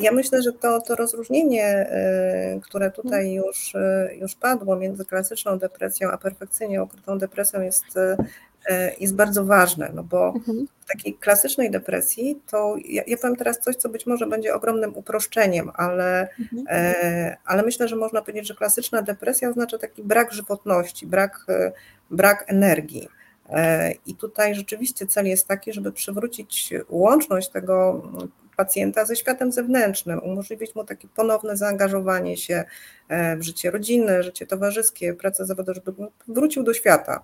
Ja 0.00 0.12
myślę, 0.12 0.42
że 0.42 0.52
to, 0.52 0.80
to 0.80 0.96
rozróżnienie, 0.96 1.64
e, 1.64 2.60
które 2.62 2.90
tutaj 2.90 3.32
już, 3.32 3.74
e, 3.74 4.10
już 4.20 4.34
padło 4.34 4.76
między 4.76 5.04
klasyczną 5.04 5.58
depresją 5.58 6.10
a 6.10 6.18
perfekcyjnie 6.18 6.82
ukrytą 6.82 7.18
depresją 7.18 7.60
jest 7.60 7.96
E, 7.96 8.16
jest 9.00 9.14
bardzo 9.14 9.44
ważne, 9.44 9.90
no 9.94 10.04
bo 10.04 10.28
mhm. 10.28 10.66
w 10.80 10.86
takiej 10.86 11.14
klasycznej 11.14 11.70
depresji 11.70 12.40
to 12.50 12.76
ja, 12.84 13.02
ja 13.06 13.16
powiem 13.16 13.36
teraz 13.36 13.58
coś, 13.58 13.76
co 13.76 13.88
być 13.88 14.06
może 14.06 14.26
będzie 14.26 14.54
ogromnym 14.54 14.96
uproszczeniem, 14.96 15.70
ale, 15.74 16.28
mhm. 16.40 16.64
e, 16.68 17.36
ale 17.44 17.62
myślę, 17.62 17.88
że 17.88 17.96
można 17.96 18.22
powiedzieć, 18.22 18.48
że 18.48 18.54
klasyczna 18.54 19.02
depresja 19.02 19.48
oznacza 19.48 19.78
taki 19.78 20.02
brak 20.02 20.32
żywotności, 20.32 21.06
brak, 21.06 21.46
e, 21.48 21.72
brak 22.10 22.44
energii. 22.46 23.08
E, 23.50 23.92
I 24.06 24.14
tutaj 24.14 24.54
rzeczywiście 24.54 25.06
cel 25.06 25.26
jest 25.26 25.48
taki, 25.48 25.72
żeby 25.72 25.92
przywrócić 25.92 26.74
łączność 26.88 27.48
tego 27.48 28.02
pacjenta 28.56 29.04
ze 29.04 29.16
światem 29.16 29.52
zewnętrznym, 29.52 30.18
umożliwić 30.22 30.74
mu 30.74 30.84
takie 30.84 31.08
ponowne 31.08 31.56
zaangażowanie 31.56 32.36
się 32.36 32.64
e, 33.08 33.36
w 33.36 33.42
życie 33.42 33.70
rodzinne, 33.70 34.22
życie 34.22 34.46
towarzyskie, 34.46 35.14
pracę 35.14 35.46
zawodową, 35.46 35.74
żeby 35.74 35.92
wrócił 36.28 36.62
do 36.62 36.74
świata. 36.74 37.22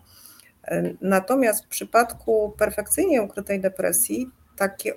Natomiast 1.01 1.65
w 1.65 1.69
przypadku 1.69 2.55
perfekcyjnie 2.59 3.23
ukrytej 3.23 3.61
depresji, 3.61 4.31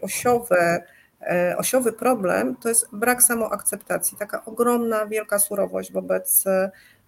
osiowe, 0.01 0.83
e, 1.21 1.55
osiowy 1.57 1.93
problem 1.93 2.55
to 2.55 2.69
jest 2.69 2.87
brak 2.93 3.23
samoakceptacji, 3.23 4.17
taka 4.17 4.45
ogromna, 4.45 5.05
wielka 5.05 5.39
surowość 5.39 5.91
wobec, 5.91 6.43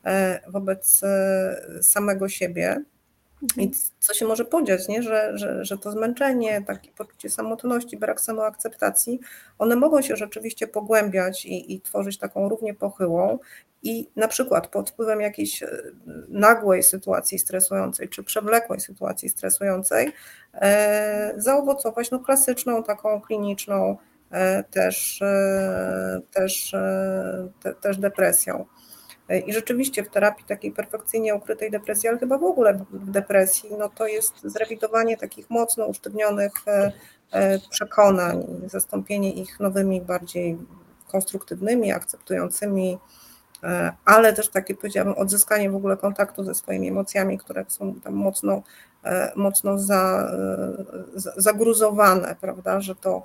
e, 0.05 0.39
wobec 0.47 1.03
e, 1.03 1.83
samego 1.83 2.29
siebie. 2.29 2.83
I 3.57 3.71
co 3.99 4.13
się 4.13 4.25
może 4.25 4.45
podziać, 4.45 4.87
nie? 4.87 5.03
Że, 5.03 5.37
że, 5.37 5.65
że 5.65 5.77
to 5.77 5.91
zmęczenie, 5.91 6.63
takie 6.67 6.91
poczucie 6.91 7.29
samotności, 7.29 7.97
brak 7.97 8.21
samoakceptacji, 8.21 9.19
one 9.59 9.75
mogą 9.75 10.01
się 10.01 10.15
rzeczywiście 10.15 10.67
pogłębiać 10.67 11.45
i, 11.45 11.73
i 11.73 11.81
tworzyć 11.81 12.17
taką 12.17 12.49
równie 12.49 12.73
pochyłą. 12.73 13.39
I 13.83 14.09
na 14.15 14.27
przykład 14.27 14.67
pod 14.67 14.89
wpływem 14.89 15.21
jakiejś 15.21 15.63
e, 15.63 15.67
nagłej 16.27 16.83
sytuacji 16.83 17.39
stresującej 17.39 18.09
czy 18.09 18.23
przewlekłej 18.23 18.79
sytuacji 18.79 19.29
stresującej 19.29 20.11
e, 20.53 21.33
zaowocować 21.37 22.11
no, 22.11 22.19
klasyczną, 22.19 22.83
taką 22.83 23.21
kliniczną 23.21 23.97
e, 24.31 24.63
też, 24.63 25.21
e, 25.21 26.21
też, 26.33 26.73
e, 26.73 27.47
te, 27.61 27.73
też 27.73 27.97
depresją. 27.97 28.65
I 29.29 29.53
rzeczywiście 29.53 30.03
w 30.03 30.09
terapii 30.09 30.45
takiej 30.45 30.71
perfekcyjnie 30.71 31.35
ukrytej 31.35 31.71
depresji, 31.71 32.09
ale 32.09 32.17
chyba 32.17 32.37
w 32.37 32.43
ogóle 32.43 32.85
w 32.91 33.11
depresji, 33.11 33.69
no 33.79 33.89
to 33.89 34.07
jest 34.07 34.33
zrewidowanie 34.43 35.17
takich 35.17 35.49
mocno 35.49 35.85
usztywnionych 35.85 36.51
e, 36.67 36.91
e, 37.31 37.59
przekonań, 37.69 38.45
zastąpienie 38.67 39.33
ich 39.33 39.59
nowymi, 39.59 40.01
bardziej 40.01 40.57
konstruktywnymi, 41.07 41.91
akceptującymi, 41.91 42.97
e, 43.63 43.93
ale 44.05 44.33
też 44.33 44.49
takie 44.49 44.75
powiedziałabym 44.75 45.17
odzyskanie 45.17 45.69
w 45.69 45.75
ogóle 45.75 45.97
kontaktu 45.97 46.43
ze 46.43 46.55
swoimi 46.55 46.87
emocjami, 46.87 47.37
które 47.37 47.65
są 47.67 47.93
tam 47.93 48.13
mocno, 48.13 48.63
mocno 49.35 49.77
za, 49.77 50.31
zagruzowane, 51.15 52.35
prawda, 52.41 52.81
że 52.81 52.95
to 52.95 53.23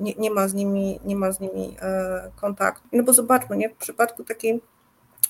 nie, 0.00 0.14
nie, 0.14 0.30
ma 0.30 0.48
z 0.48 0.54
nimi, 0.54 1.00
nie 1.04 1.16
ma 1.16 1.32
z 1.32 1.40
nimi 1.40 1.76
kontaktu. 2.36 2.88
No 2.92 3.02
bo 3.02 3.12
zobaczmy, 3.12 3.56
nie, 3.56 3.68
w 3.68 3.76
przypadku 3.76 4.24
takiej 4.24 4.60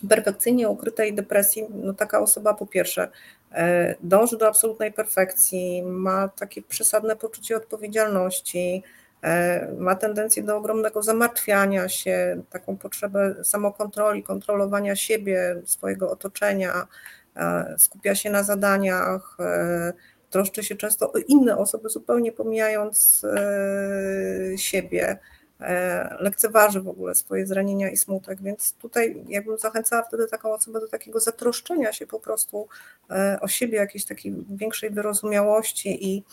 perfekcyjnie 0.08 0.68
ukrytej 0.68 1.14
depresji, 1.14 1.66
no 1.70 1.94
taka 1.94 2.20
osoba 2.20 2.54
po 2.54 2.66
pierwsze 2.66 3.08
e, 3.52 3.94
dąży 4.02 4.38
do 4.38 4.48
absolutnej 4.48 4.92
perfekcji, 4.92 5.82
ma 5.82 6.28
takie 6.28 6.62
przesadne 6.62 7.16
poczucie 7.16 7.56
odpowiedzialności, 7.56 8.82
e, 9.22 9.72
ma 9.78 9.94
tendencję 9.94 10.42
do 10.42 10.56
ogromnego 10.56 11.02
zamartwiania 11.02 11.88
się, 11.88 12.42
taką 12.50 12.76
potrzebę 12.76 13.34
samokontroli, 13.44 14.22
kontrolowania 14.22 14.96
siebie, 14.96 15.62
swojego 15.64 16.10
otoczenia, 16.10 16.86
e, 17.36 17.74
skupia 17.78 18.14
się 18.14 18.30
na 18.30 18.42
zadaniach, 18.42 19.36
troszczy 20.30 20.64
się 20.64 20.76
często 20.76 21.12
o 21.12 21.18
inne 21.28 21.56
osoby, 21.58 21.88
zupełnie 21.88 22.32
pomijając 22.32 23.26
siebie. 24.56 25.18
E, 25.62 26.16
lekceważy 26.20 26.80
w 26.80 26.88
ogóle 26.88 27.14
swoje 27.14 27.46
zranienia 27.46 27.90
i 27.90 27.96
smutek, 27.96 28.42
więc 28.42 28.72
tutaj 28.72 29.24
ja 29.28 29.42
bym 29.42 29.58
zachęcała 29.58 30.02
wtedy 30.02 30.26
taką 30.26 30.52
osobę 30.52 30.80
do 30.80 30.88
takiego 30.88 31.20
zatroszczenia 31.20 31.92
się 31.92 32.06
po 32.06 32.20
prostu 32.20 32.68
e, 33.10 33.38
o 33.40 33.48
siebie, 33.48 33.78
jakiejś 33.78 34.04
takiej 34.04 34.34
większej 34.50 34.90
wyrozumiałości 34.90 36.08
i 36.08 36.24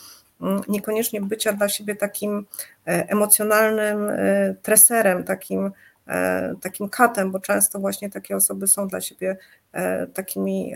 mm, 0.42 0.62
niekoniecznie 0.68 1.22
bycia 1.22 1.54
dla 1.54 1.70
siebie 1.70 1.96
takim 1.96 2.46
e, 2.88 3.10
emocjonalnym 3.10 4.12
treserem, 4.62 5.24
takim, 5.24 5.72
takim 6.62 6.90
katem, 6.90 7.32
bo 7.32 7.40
często 7.40 7.80
właśnie 7.80 8.10
takie 8.10 8.36
osoby 8.36 8.68
są 8.68 8.88
dla 8.88 9.02
siebie 9.02 9.38
takimi 10.14 10.74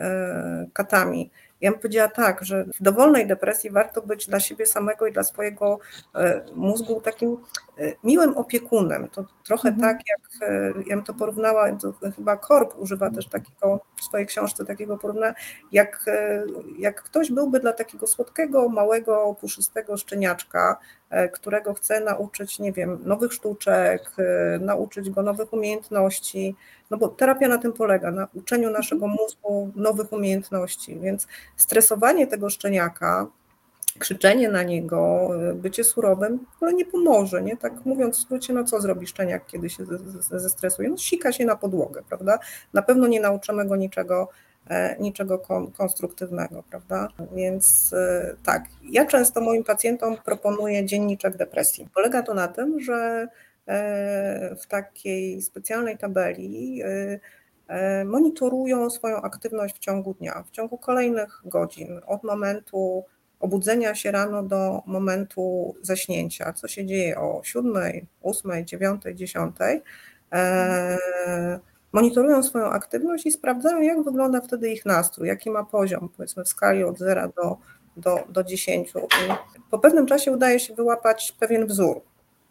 katami. 0.73 1.29
Ja 1.63 1.71
bym 1.71 1.79
powiedziała 1.79 2.09
tak, 2.09 2.45
że 2.45 2.65
w 2.65 2.83
dowolnej 2.83 3.27
depresji 3.27 3.69
warto 3.69 4.01
być 4.01 4.27
dla 4.27 4.39
siebie 4.39 4.65
samego 4.65 5.07
i 5.07 5.11
dla 5.11 5.23
swojego 5.23 5.79
e, 6.15 6.41
mózgu 6.55 7.01
takim 7.01 7.37
e, 7.77 7.93
miłym 8.03 8.37
opiekunem. 8.37 9.07
To 9.07 9.25
trochę 9.45 9.69
mhm. 9.69 9.87
tak, 9.87 10.07
jak 10.07 10.49
e, 10.49 10.73
ja 10.87 10.95
bym 10.95 11.05
to 11.05 11.13
porównała, 11.13 11.71
to 11.71 11.93
chyba 12.15 12.37
Korb 12.37 12.73
używa 12.77 13.09
też 13.09 13.27
takiego 13.27 13.79
w 13.95 14.03
swojej 14.03 14.27
książce 14.27 14.65
takiego 14.65 14.97
porównania, 14.97 15.33
jak, 15.71 16.05
jak 16.79 17.03
ktoś 17.03 17.31
byłby 17.31 17.59
dla 17.59 17.73
takiego 17.73 18.07
słodkiego, 18.07 18.69
małego, 18.69 19.35
puszystego 19.41 19.97
szczeniaczka, 19.97 20.77
którego 21.33 21.73
chce 21.73 21.99
nauczyć, 21.99 22.59
nie 22.59 22.71
wiem, 22.71 22.99
nowych 23.05 23.33
sztuczek, 23.33 24.11
nauczyć 24.59 25.09
go 25.09 25.21
nowych 25.21 25.53
umiejętności, 25.53 26.55
no 26.89 26.97
bo 26.97 27.07
terapia 27.07 27.47
na 27.47 27.57
tym 27.57 27.73
polega, 27.73 28.11
na 28.11 28.27
uczeniu 28.33 28.69
naszego 28.69 29.07
mózgu 29.07 29.71
nowych 29.75 30.13
umiejętności, 30.13 30.99
więc 30.99 31.27
stresowanie 31.57 32.27
tego 32.27 32.49
szczeniaka, 32.49 33.27
krzyczenie 33.99 34.49
na 34.49 34.63
niego, 34.63 35.29
bycie 35.55 35.83
surowym, 35.83 36.45
ale 36.61 36.73
nie 36.73 36.85
pomoże, 36.85 37.41
nie? 37.43 37.57
Tak 37.57 37.85
mówiąc 37.85 38.17
w 38.17 38.21
skrócie, 38.21 38.53
no 38.53 38.63
co 38.63 38.81
zrobi 38.81 39.07
szczeniak, 39.07 39.45
kiedy 39.45 39.69
się 39.69 39.85
zestresuje? 40.31 40.89
No 40.89 40.97
sika 40.97 41.31
się 41.31 41.45
na 41.45 41.55
podłogę, 41.55 42.03
prawda? 42.09 42.39
Na 42.73 42.81
pewno 42.81 43.07
nie 43.07 43.19
nauczymy 43.19 43.65
go 43.65 43.75
niczego, 43.75 44.29
e, 44.67 44.95
niczego 44.99 45.39
konstruktywnego, 45.77 46.63
prawda? 46.69 47.07
Więc 47.35 47.93
e, 47.93 48.35
tak, 48.43 48.65
ja 48.89 49.05
często 49.05 49.41
moim 49.41 49.63
pacjentom 49.63 50.17
proponuję 50.25 50.85
dzienniczek 50.85 51.37
depresji. 51.37 51.87
Polega 51.95 52.23
to 52.23 52.33
na 52.33 52.47
tym, 52.47 52.79
że 52.79 53.27
e, 53.67 54.55
w 54.55 54.67
takiej 54.67 55.41
specjalnej 55.41 55.97
tabeli 55.97 56.81
monitorują 58.05 58.89
swoją 58.89 59.21
aktywność 59.21 59.75
w 59.75 59.79
ciągu 59.79 60.13
dnia, 60.13 60.43
w 60.47 60.51
ciągu 60.51 60.77
kolejnych 60.77 61.41
godzin, 61.45 62.01
od 62.05 62.23
momentu 62.23 63.03
obudzenia 63.43 63.95
się 63.95 64.11
rano 64.11 64.43
do 64.43 64.81
momentu 64.85 65.75
zaśnięcia, 65.81 66.53
co 66.53 66.67
się 66.67 66.85
dzieje 66.85 67.19
o 67.19 67.41
7, 67.43 67.73
8, 68.21 68.65
9, 68.65 69.03
10. 69.13 69.55
Monitorują 71.93 72.43
swoją 72.43 72.65
aktywność 72.65 73.25
i 73.25 73.31
sprawdzają, 73.31 73.81
jak 73.81 74.03
wygląda 74.03 74.41
wtedy 74.41 74.71
ich 74.71 74.85
nastrój, 74.85 75.27
jaki 75.27 75.49
ma 75.49 75.63
poziom, 75.63 76.09
powiedzmy 76.17 76.43
w 76.43 76.47
skali 76.47 76.83
od 76.83 76.97
0 76.97 77.27
do, 77.35 77.57
do, 77.97 78.19
do 78.29 78.43
10. 78.43 78.89
I 78.89 79.33
po 79.71 79.79
pewnym 79.79 80.05
czasie 80.05 80.31
udaje 80.31 80.59
się 80.59 80.75
wyłapać 80.75 81.35
pewien 81.39 81.67
wzór, 81.67 82.01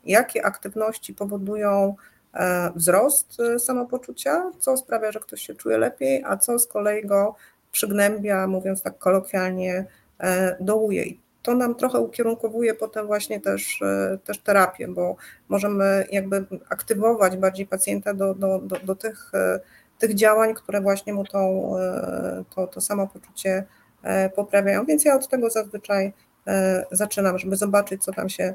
jakie 0.05 0.47
aktywności 0.47 1.15
powodują 1.15 1.97
E, 2.35 2.73
wzrost 2.75 3.41
e, 3.41 3.59
samopoczucia, 3.59 4.51
co 4.59 4.77
sprawia, 4.77 5.13
że 5.13 5.21
ktoś 5.21 5.43
się 5.43 5.55
czuje 5.55 5.79
lepiej, 5.79 6.25
a 6.27 6.37
co 6.37 6.59
z 6.59 6.67
kolei 6.67 7.07
go 7.07 7.35
przygnębia, 7.73 8.47
mówiąc 8.47 8.83
tak 8.83 8.99
kolokwialnie, 8.99 9.85
e, 10.21 10.57
dołuje. 10.61 11.05
To 11.43 11.55
nam 11.55 11.75
trochę 11.75 11.99
ukierunkowuje 11.99 12.75
potem 12.75 13.07
właśnie 13.07 13.41
też, 13.41 13.81
też 14.25 14.39
terapię, 14.39 14.89
bo 14.89 15.17
możemy 15.49 16.07
jakby 16.13 16.45
aktywować 16.71 17.37
bardziej 17.37 17.67
pacjenta 17.67 18.15
do, 18.15 18.35
do, 18.35 18.59
do, 18.59 18.77
do 18.77 18.95
tych, 18.95 19.33
tych 19.99 20.15
działań, 20.15 20.55
które 20.55 20.81
właśnie 20.81 21.15
mu 21.15 21.25
tą, 21.25 21.73
to, 22.55 22.67
to 22.67 22.81
samopoczucie 22.81 23.65
poprawiają. 24.35 24.85
Więc 24.85 25.05
ja 25.05 25.15
od 25.15 25.29
tego 25.29 25.51
zazwyczaj 25.51 26.13
zaczynam, 26.91 27.39
żeby 27.39 27.57
zobaczyć, 27.57 28.05
co 28.05 28.13
tam 28.13 28.29
się 28.29 28.55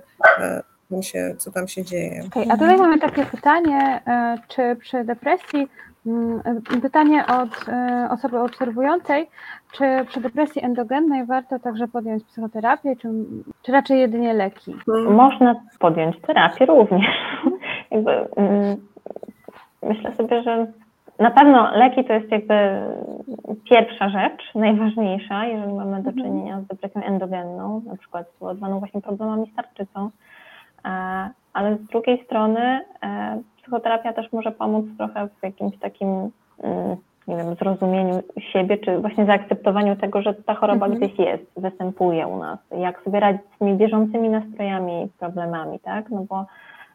co 1.38 1.52
tam 1.52 1.68
się 1.68 1.84
dzieje. 1.84 2.24
Okay, 2.28 2.46
a 2.50 2.58
tutaj 2.58 2.78
mamy 2.78 3.00
takie 3.00 3.26
pytanie, 3.26 4.02
e, 4.08 4.38
czy 4.48 4.76
przy 4.76 5.04
depresji, 5.04 5.68
pytanie 6.82 7.26
od 7.26 7.70
e, 7.70 8.08
osoby 8.12 8.40
obserwującej, 8.40 9.28
czy 9.72 10.06
przy 10.08 10.22
depresji 10.22 10.64
endogennej 10.64 11.26
warto 11.26 11.60
także 11.60 11.88
podjąć 11.88 12.24
psychoterapię, 12.24 12.96
czy, 12.96 13.10
czy 13.62 13.72
raczej 13.72 14.00
jedynie 14.00 14.34
leki? 14.34 14.76
Można 15.10 15.56
podjąć 15.80 16.22
terapię 16.22 16.66
również. 16.66 17.06
Jakby, 17.92 18.12
mm, 18.12 18.78
myślę 19.84 20.16
sobie, 20.16 20.44
że 20.44 20.68
na 21.20 21.32
pewno 21.32 21.72
leki 21.72 22.06
to 22.06 22.14
jest 22.14 22.32
jakby 22.32 22.54
pierwsza 23.70 24.10
rzecz, 24.10 24.56
najważniejsza, 24.56 25.46
jeżeli 25.46 25.74
mamy 25.74 26.04
do 26.04 26.10
mhm. 26.10 26.16
czynienia 26.16 26.62
z 26.62 26.68
depresją 26.68 27.04
endogenną, 27.04 27.82
na 27.86 27.98
przykład 27.98 28.30
spowodowaną 28.30 28.80
właśnie 28.80 29.02
problemami 29.02 29.52
z 29.52 29.56
tarczycą. 29.56 30.10
E, 30.86 30.90
ale 31.54 31.78
z 31.78 31.86
drugiej 31.88 32.24
strony 32.26 32.82
e, 33.04 33.42
psychoterapia 33.68 34.14
też 34.14 34.32
może 34.32 34.52
pomóc 34.52 34.86
trochę 34.98 35.28
w 35.28 35.44
jakimś 35.44 35.78
takim, 35.78 36.10
mm, 36.64 36.98
nie 37.28 37.38
wiem, 37.38 37.56
zrozumieniu 37.56 38.24
siebie, 38.54 38.78
czy 38.78 38.98
właśnie 38.98 39.26
zaakceptowaniu 39.26 39.96
tego, 39.96 40.22
że 40.22 40.34
ta 40.34 40.54
choroba 40.54 40.86
mhm. 40.86 41.02
gdzieś 41.02 41.20
jest, 41.20 41.44
występuje 41.58 42.28
u 42.28 42.38
nas, 42.38 42.60
jak 42.78 43.04
sobie 43.04 43.20
radzić 43.20 43.42
z 43.56 43.60
tymi 43.60 43.76
bieżącymi 43.76 44.30
nastrojami 44.30 45.04
i 45.04 45.10
problemami, 45.20 45.80
tak? 45.80 46.10
No 46.10 46.26
bo 46.30 46.46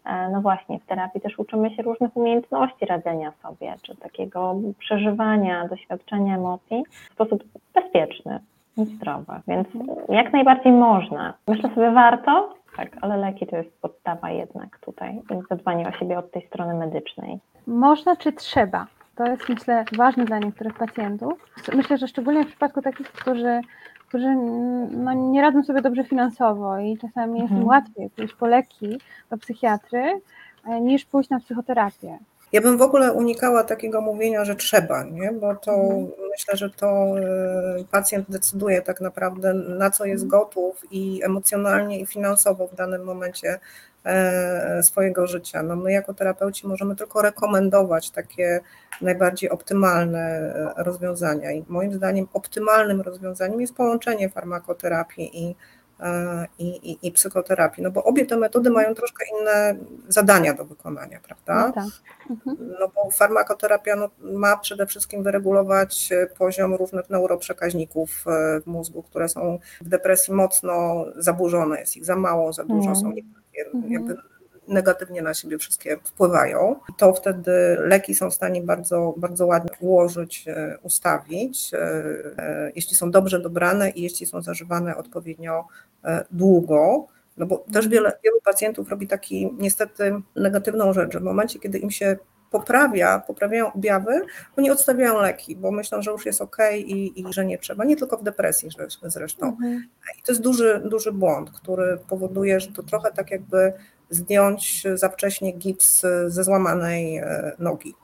e, 0.06 0.28
no 0.28 0.40
właśnie, 0.40 0.78
w 0.78 0.86
terapii 0.86 1.20
też 1.20 1.38
uczymy 1.38 1.70
się 1.70 1.82
różnych 1.82 2.16
umiejętności 2.16 2.86
radzenia 2.86 3.32
sobie, 3.42 3.74
czy 3.82 3.96
takiego 3.96 4.54
przeżywania, 4.78 5.68
doświadczenia 5.68 6.36
emocji 6.36 6.84
w 7.10 7.12
sposób 7.12 7.44
bezpieczny 7.74 8.40
i 8.76 8.84
zdrowy. 8.84 9.32
Więc 9.48 9.68
jak 10.08 10.32
najbardziej 10.32 10.72
można. 10.72 11.34
Myślę 11.48 11.74
sobie, 11.74 11.90
warto, 11.90 12.61
tak, 12.76 12.88
ale 13.00 13.16
leki 13.16 13.46
to 13.46 13.56
jest 13.56 13.80
podstawa 13.80 14.30
jednak 14.30 14.78
tutaj, 14.78 15.20
zadbanie 15.50 15.88
o 15.88 15.92
siebie 15.92 16.18
od 16.18 16.30
tej 16.30 16.46
strony 16.46 16.74
medycznej. 16.74 17.38
Można 17.66 18.16
czy 18.16 18.32
trzeba? 18.32 18.86
To 19.14 19.26
jest 19.26 19.48
myślę 19.48 19.84
ważne 19.96 20.24
dla 20.24 20.38
niektórych 20.38 20.74
pacjentów. 20.74 21.32
Myślę, 21.74 21.98
że 21.98 22.08
szczególnie 22.08 22.44
w 22.44 22.48
przypadku 22.48 22.82
takich, 22.82 23.12
którzy, 23.12 23.60
którzy 24.08 24.34
no, 24.90 25.12
nie 25.12 25.42
radzą 25.42 25.62
sobie 25.62 25.82
dobrze 25.82 26.04
finansowo 26.04 26.78
i 26.78 26.98
czasami 26.98 27.40
jest 27.40 27.50
im 27.50 27.56
mhm. 27.56 27.68
łatwiej 27.68 28.10
pójść 28.10 28.34
po 28.34 28.46
leki 28.46 29.00
do 29.30 29.38
psychiatry, 29.38 30.20
e, 30.66 30.80
niż 30.80 31.04
pójść 31.04 31.30
na 31.30 31.40
psychoterapię. 31.40 32.18
Ja 32.52 32.60
bym 32.60 32.78
w 32.78 32.82
ogóle 32.82 33.12
unikała 33.12 33.64
takiego 33.64 34.00
mówienia, 34.00 34.44
że 34.44 34.56
trzeba, 34.56 35.04
nie? 35.04 35.32
bo 35.32 35.56
to 35.56 35.72
Mhm. 35.74 36.08
myślę, 36.30 36.56
że 36.56 36.70
to 36.70 37.14
y, 37.80 37.84
pacjent 37.90 38.30
decyduje 38.30 38.82
tak 38.82 39.00
naprawdę, 39.00 39.54
na 39.54 39.90
co 39.90 40.04
jest 40.04 40.24
Mhm. 40.24 40.40
gotów 40.40 40.80
i 40.90 41.20
emocjonalnie, 41.24 42.00
i 42.00 42.06
finansowo 42.06 42.66
w 42.66 42.74
danym 42.74 43.04
momencie 43.04 43.58
e, 44.04 44.82
swojego 44.82 45.26
życia. 45.26 45.62
No 45.62 45.76
my 45.76 45.92
jako 45.92 46.14
terapeuci 46.14 46.66
możemy 46.66 46.96
tylko 46.96 47.22
rekomendować 47.22 48.10
takie 48.10 48.60
najbardziej 49.00 49.50
optymalne 49.50 50.20
e, 50.76 50.82
rozwiązania 50.82 51.52
i 51.52 51.64
moim 51.68 51.92
zdaniem 51.94 52.28
optymalnym 52.32 53.00
rozwiązaniem 53.00 53.60
jest 53.60 53.74
połączenie 53.74 54.28
farmakoterapii 54.28 55.30
i, 55.44 55.50
e, 55.50 55.54
i, 56.58 56.90
i, 56.92 56.98
i 57.06 57.12
psychoterapii, 57.12 57.82
no 57.82 57.90
bo 57.90 58.04
obie 58.04 58.26
te 58.26 58.36
metody 58.36 58.70
mają 58.70 58.94
troszkę 58.94 59.24
inne 59.40 59.74
zadania 60.08 60.54
do 60.54 60.64
wykonania, 60.64 61.20
prawda? 61.26 61.66
No 61.66 61.72
tak. 61.72 61.84
Mhm. 62.30 62.56
No 62.80 62.88
bo 62.94 63.10
farmakoterapia 63.10 63.96
no, 63.96 64.10
ma 64.18 64.56
przede 64.56 64.86
wszystkim 64.86 65.22
wyregulować 65.22 66.12
e, 66.12 66.26
poziom 66.26 66.74
różnych 66.74 67.10
neuroprzekaźników 67.10 68.24
e, 68.26 68.60
w 68.60 68.66
mózgu, 68.66 69.02
które 69.02 69.28
są 69.28 69.58
w 69.80 69.88
depresji 69.88 70.34
mocno 70.34 71.04
zaburzone, 71.16 71.80
jest 71.80 71.96
ich 71.96 72.04
za 72.04 72.16
mało, 72.16 72.52
za 72.52 72.64
dużo, 72.64 72.90
Mhm. 72.90 72.96
są 72.96 73.12
Mhm. 73.74 73.92
jakby 73.92 74.16
negatywnie 74.68 75.22
na 75.22 75.34
siebie 75.34 75.58
wszystkie 75.58 75.96
wpływają, 76.04 76.76
to 76.96 77.12
wtedy 77.14 77.52
leki 77.78 78.14
są 78.14 78.30
w 78.30 78.34
stanie 78.34 78.62
bardzo, 78.62 79.14
bardzo 79.16 79.46
ładnie 79.46 79.70
ułożyć, 79.80 80.44
e, 80.48 80.78
ustawić, 80.82 81.74
e, 81.74 81.78
e, 82.38 82.72
jeśli 82.74 82.96
są 82.96 83.10
dobrze 83.10 83.40
dobrane 83.40 83.90
i 83.90 84.02
jeśli 84.02 84.26
są 84.26 84.42
zażywane 84.42 84.96
odpowiednio 84.96 85.66
długo. 86.30 87.06
No 87.36 87.46
bo 87.46 87.64
też 87.72 87.88
wiele, 87.88 88.12
wielu 88.24 88.40
pacjentów 88.44 88.88
robi 88.88 89.06
taki 89.06 89.50
niestety 89.58 90.14
negatywną 90.36 90.92
rzecz, 90.92 91.12
że 91.12 91.20
w 91.20 91.22
momencie, 91.22 91.58
kiedy 91.58 91.78
im 91.78 91.90
się 91.90 92.16
poprawia, 92.52 93.18
poprawiają 93.26 93.72
objawy, 93.72 94.20
oni 94.56 94.70
odstawiają 94.70 95.20
leki, 95.20 95.56
bo 95.56 95.70
myślą, 95.70 96.02
że 96.02 96.10
już 96.10 96.26
jest 96.26 96.40
ok 96.42 96.56
i, 96.76 97.20
i 97.20 97.32
że 97.32 97.44
nie 97.44 97.58
trzeba. 97.58 97.84
Nie 97.84 97.96
tylko 97.96 98.16
w 98.16 98.22
depresji 98.22 98.68
zresz- 98.68 99.10
zresztą. 99.10 99.46
Mhm. 99.46 99.84
I 100.18 100.22
to 100.22 100.32
jest 100.32 100.42
duży, 100.42 100.82
duży 100.84 101.12
błąd, 101.12 101.50
który 101.50 101.98
powoduje, 102.08 102.60
że 102.60 102.72
to 102.72 102.82
trochę 102.82 103.12
tak 103.12 103.30
jakby 103.30 103.72
zdjąć 104.12 104.84
za 104.94 105.08
wcześnie 105.08 105.52
gips 105.52 106.02
ze 106.26 106.44
złamanej 106.44 107.16
e, 107.16 107.52
nogi. 107.58 107.94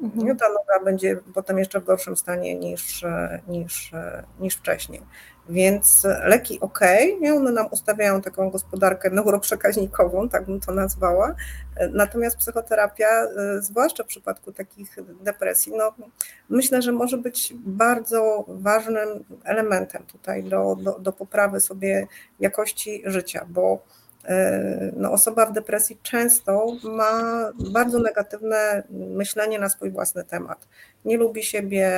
Mhm. 0.00 0.26
Nie, 0.26 0.36
ta 0.36 0.48
noga 0.48 0.84
będzie 0.84 1.16
potem 1.34 1.58
jeszcze 1.58 1.80
w 1.80 1.84
gorszym 1.84 2.16
stanie 2.16 2.54
niż, 2.54 3.04
e, 3.04 3.40
niż, 3.48 3.94
e, 3.94 4.24
niż 4.40 4.54
wcześniej. 4.54 5.02
Więc 5.48 6.06
leki 6.24 6.60
ok, 6.60 6.80
nie? 7.20 7.34
one 7.34 7.52
nam 7.52 7.66
ustawiają 7.70 8.22
taką 8.22 8.50
gospodarkę 8.50 9.10
neuroprzekaźnikową, 9.10 10.28
tak 10.28 10.46
bym 10.46 10.60
to 10.60 10.72
nazwała. 10.72 11.34
Natomiast 11.90 12.36
psychoterapia, 12.36 13.08
zwłaszcza 13.58 14.04
w 14.04 14.06
przypadku 14.06 14.52
takich 14.52 14.96
depresji, 15.20 15.72
no, 15.76 15.94
myślę, 16.48 16.82
że 16.82 16.92
może 16.92 17.18
być 17.18 17.54
bardzo 17.56 18.44
ważnym 18.48 19.24
elementem 19.44 20.06
tutaj 20.06 20.44
do, 20.44 20.76
do, 20.80 20.98
do 20.98 21.12
poprawy 21.12 21.60
sobie 21.60 22.06
jakości 22.40 23.02
życia, 23.06 23.46
bo 23.48 23.82
no, 24.96 25.12
osoba 25.12 25.46
w 25.46 25.52
depresji 25.52 25.98
często 26.02 26.66
ma 26.84 27.12
bardzo 27.72 27.98
negatywne 27.98 28.82
myślenie 28.90 29.58
na 29.58 29.68
swój 29.68 29.90
własny 29.90 30.24
temat. 30.24 30.68
Nie 31.04 31.16
lubi 31.16 31.42
siebie, 31.42 31.90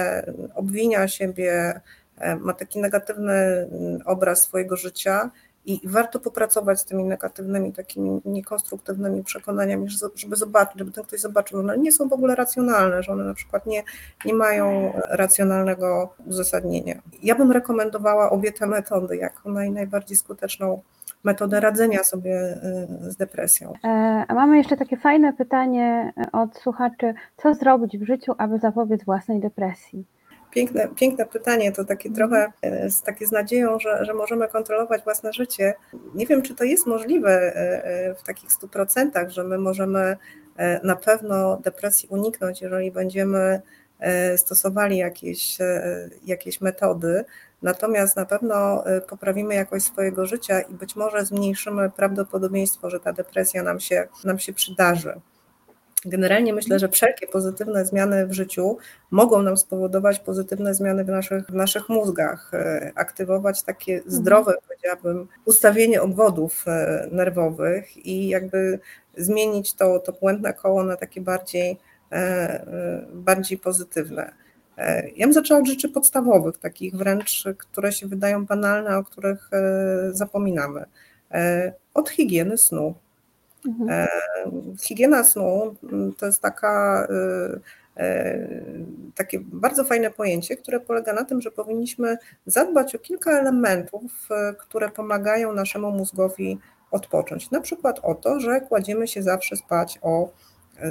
obwinia 0.55 1.09
siebie, 1.09 1.81
e, 2.19 2.37
ma 2.37 2.53
taki 2.53 2.79
negatywny 2.81 3.69
obraz 4.05 4.43
swojego 4.43 4.77
życia 4.77 5.31
i 5.69 5.81
warto 5.85 6.21
popracować 6.21 6.81
z 6.81 6.85
tymi 6.85 7.05
negatywnymi, 7.05 7.73
takimi 7.73 8.21
niekonstruktywnymi 8.25 9.25
przekonaniami, 9.25 9.89
że- 9.91 10.09
żeby 10.15 10.37
zobaczyć, 10.37 10.79
żeby 10.79 10.93
ten 10.93 11.05
ktoś 11.05 11.21
zobaczył, 11.21 11.59
że 11.59 11.65
one 11.65 11.79
nie 11.79 11.93
są 11.93 12.09
w 12.09 12.13
ogóle 12.13 12.35
racjonalne, 12.35 13.03
że 13.03 13.13
one 13.13 13.25
na 13.25 13.35
przykład 13.35 13.67
nie, 13.67 13.83
nie 14.25 14.35
mają 14.35 14.93
racjonalnego 15.09 16.15
uzasadnienia. 16.27 17.03
Ja 17.23 17.35
bym 17.35 17.53
rekomendowała 17.53 18.31
obie 18.31 18.53
te 18.53 18.67
metody 18.67 19.17
jako 19.17 19.51
naj, 19.51 19.71
najbardziej 19.71 20.17
skuteczną 20.17 20.83
metodę 21.27 21.61
radzenia 21.61 22.05
sobie 22.05 22.59
y, 23.07 23.11
z 23.11 23.17
depresją. 23.17 23.73
E, 23.85 23.89
A 24.29 24.35
mamy 24.35 24.59
jeszcze 24.59 24.77
takie 24.77 24.97
fajne 24.97 25.33
pytanie 25.33 26.13
e, 26.17 26.33
od 26.33 26.59
słuchaczy. 26.59 27.15
Co 27.37 27.55
zrobić 27.55 27.99
w 27.99 28.07
życiu, 28.07 28.35
aby 28.39 28.59
zapobiec 28.59 29.05
własnej 29.05 29.41
depresji? 29.41 30.05
Piękne, 30.51 30.89
piękne 30.89 31.27
pytanie, 31.27 31.73
to 31.73 31.85
takie 31.85 32.11
trochę 32.11 32.53
e, 32.63 32.91
z, 32.91 33.03
takie 33.03 33.27
z 33.27 33.33
nadzieją, 33.33 33.79
że, 33.79 34.05
że 34.05 34.15
możemy 34.15 34.49
kontrolować 34.49 35.05
własne 35.05 35.33
życie. 35.33 35.75
Nie 36.15 36.27
wiem, 36.27 36.43
czy 36.43 36.55
to 36.55 36.65
jest 36.65 36.87
możliwe 36.87 37.53
w 38.19 38.23
takich 38.23 38.51
100%, 38.51 39.29
że 39.29 39.45
my 39.45 39.59
możemy 39.59 40.17
na 40.83 40.97
pewno 40.97 41.57
depresji 41.57 42.09
uniknąć, 42.09 42.63
jeżeli 42.63 42.91
będziemy 42.91 43.61
stosowali 44.37 44.97
jakieś, 44.97 45.59
jakieś 46.27 46.61
metody. 46.61 47.25
Natomiast 47.67 48.17
na 48.17 48.27
pewno 48.27 48.87
e, 48.87 49.01
poprawimy 49.01 49.55
jakość 49.55 49.87
swojego 49.87 50.27
życia 50.27 50.61
i 50.61 50.75
być 50.75 50.97
może 50.97 51.25
zmniejszymy 51.25 51.91
prawdopodobieństwo, 51.91 52.91
że 52.91 53.01
ta 53.01 53.13
depresja 53.13 53.63
nam 53.63 53.81
się, 53.81 54.09
nam 54.25 54.39
się 54.39 54.53
przydarzy. 54.53 55.21
Generalnie 56.05 56.53
myślę, 56.53 56.79
że 56.79 56.89
wszelkie 56.89 57.27
pozytywne 57.27 57.87
zmiany 57.87 58.27
w 58.27 58.33
życiu 58.33 58.79
mogą 59.11 59.43
nam 59.43 59.57
spowodować 59.57 60.19
pozytywne 60.19 60.75
zmiany 60.75 61.05
w 61.05 61.09
naszych, 61.09 61.47
w 61.47 61.55
naszych 61.55 61.89
mózgach, 61.89 62.55
e, 62.55 62.93
aktywować 62.95 63.63
takie 63.63 64.03
zdrowe, 64.07 64.55
powiedziałabym, 64.69 65.29
ustawienie 65.45 66.03
obwodów 66.03 66.65
e, 66.67 67.09
nerwowych 67.13 68.07
i 68.07 68.29
jakby 68.29 68.79
zmienić 69.17 69.75
to, 69.75 69.99
to 69.99 70.13
błędne 70.13 70.55
koło 70.55 70.85
na 70.85 70.97
takie 70.97 71.21
bardziej, 71.21 71.79
bardziej 73.13 73.59
pozytywne. 73.59 74.46
E, 74.79 75.09
Ja 75.17 75.27
bym 75.27 75.33
zaczęła 75.33 75.61
od 75.61 75.67
rzeczy 75.67 75.89
podstawowych, 75.89 76.59
takich 76.59 76.95
wręcz, 76.95 77.45
które 77.59 77.93
się 77.93 78.07
wydają 78.07 78.47
banalne, 78.47 78.99
o 78.99 79.05
których 79.05 79.51
e, 79.53 79.59
zapominamy. 80.13 80.85
E, 81.31 81.73
Od 81.95 82.11
higieny 82.11 82.59
snu. 82.59 82.95
Mhm. 83.67 84.09
Higiena 84.81 85.25
snu 85.25 85.75
mm, 85.93 86.13
to 86.13 86.27
jest 86.27 86.43
taka, 86.43 87.09
takie 89.15 89.41
bardzo 89.41 89.85
fajne 89.85 90.11
pojęcie, 90.11 90.57
które 90.57 90.81
polega 90.81 91.13
na 91.13 91.25
tym, 91.25 91.41
że 91.41 91.51
powinniśmy 91.51 92.19
zadbać 92.47 92.95
o 92.95 92.99
kilka 92.99 93.31
elementów, 93.31 94.29
które 94.59 94.89
pomagają 94.89 95.53
naszemu 95.53 95.91
mózgowi 95.91 96.59
odpocząć. 96.91 97.51
Na 97.51 97.61
przykład 97.61 98.01
o 98.03 98.15
to, 98.15 98.41
że 98.41 98.61
kładziemy 98.61 99.09
się 99.09 99.23
zawsze 99.23 99.57
spać 99.57 99.99
o 100.03 100.31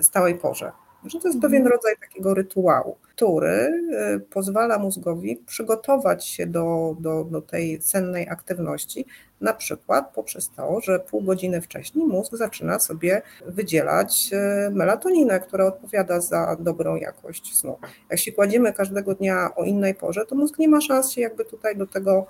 stałej 0.02 0.36
porze. 0.36 0.72
Że 1.06 1.20
to 1.20 1.28
jest 1.28 1.42
pewien 1.42 1.68
rodzaj 1.68 1.96
takiego 2.02 2.34
rytuału, 2.34 2.98
który 3.02 3.84
y, 4.16 4.20
pozwala 4.20 4.80
mózgowi 4.80 5.38
przygotować 5.46 6.28
się 6.28 6.48
do, 6.48 6.96
do, 7.00 7.24
do 7.24 7.42
tej 7.42 7.82
sennej 7.82 8.30
aktywności, 8.30 9.06
na 9.42 9.54
przykład 9.54 10.14
poprzez 10.16 10.50
to, 10.56 10.82
że 10.82 11.00
pół 11.00 11.22
godziny 11.22 11.62
wcześniej 11.62 12.08
mózg 12.08 12.36
zaczyna 12.36 12.80
sobie 12.80 13.22
wydzielać 13.46 14.30
e, 14.34 14.70
melatoninę, 14.70 15.40
która 15.40 15.66
odpowiada 15.66 16.22
za 16.22 16.58
dobrą 16.60 16.96
jakość 16.96 17.56
snu. 17.56 17.78
Jak 18.10 18.20
się 18.20 18.32
kładziemy 18.32 18.74
każdego 18.74 19.16
dnia 19.16 19.56
o 19.56 19.64
innej 19.64 19.96
porze, 19.96 20.26
to 20.26 20.36
mózg 20.36 20.58
nie 20.60 20.68
ma 20.68 20.82
szans 20.82 21.12
się 21.12 21.22
jakby 21.22 21.46
tutaj 21.46 21.78
do 21.78 21.88
tego 21.88 22.28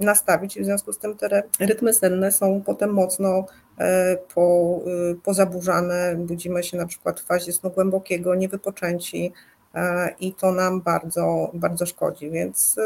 nastawić. 0.00 0.58
W 0.58 0.64
związku 0.64 0.92
z 0.92 0.98
tym 0.98 1.16
te 1.16 1.42
rytmy 1.60 1.92
senne 1.92 2.32
są 2.32 2.62
potem 2.66 2.90
mocno 2.90 3.46
e, 3.78 4.16
po, 4.34 4.78
e, 5.10 5.14
pozaburzane, 5.14 6.14
budzimy 6.18 6.62
się 6.62 6.76
na 6.76 6.86
przykład 6.86 7.20
w 7.20 7.24
fazie 7.24 7.52
snu 7.52 7.70
głębokiego, 7.70 8.34
niewypoczęci 8.34 9.32
e, 9.74 10.14
i 10.20 10.34
to 10.34 10.52
nam 10.52 10.80
bardzo, 10.80 11.50
bardzo 11.54 11.86
szkodzi, 11.86 12.30
więc 12.30 12.76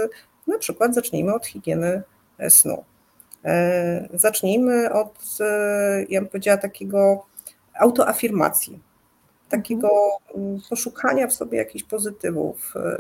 na 0.47 0.59
przykład 0.59 0.95
zacznijmy 0.95 1.35
od 1.35 1.47
higieny 1.47 2.03
snu. 2.49 2.85
Zacznijmy 4.15 4.93
od, 4.93 5.39
ja 6.09 6.21
bym 6.21 6.29
powiedziała, 6.29 6.57
takiego 6.57 7.27
autoafirmacji, 7.81 8.81
takiego 9.51 9.91
mm, 10.35 10.61
poszukania 10.71 11.27
w 11.27 11.33
sobie 11.33 11.59
jakichś 11.59 11.85
pozytywów, 11.85 12.75
e, 12.77 12.99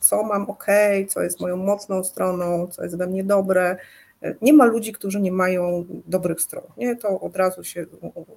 co 0.00 0.22
mam 0.22 0.50
ok, 0.50 0.66
co 1.08 1.22
jest 1.22 1.40
moją 1.40 1.56
mocną 1.56 2.04
stroną, 2.04 2.66
co 2.66 2.82
jest 2.82 2.96
we 2.96 3.06
mnie 3.06 3.24
dobre. 3.24 3.76
E, 4.22 4.34
Nie 4.42 4.52
ma 4.52 4.64
ludzi, 4.64 4.92
którzy 4.92 5.20
nie 5.20 5.32
mają 5.32 5.84
dobrych 6.06 6.40
stron, 6.40 6.64
nie? 6.76 6.96
to 6.96 7.20
od 7.20 7.36
razu 7.36 7.64
się 7.64 7.86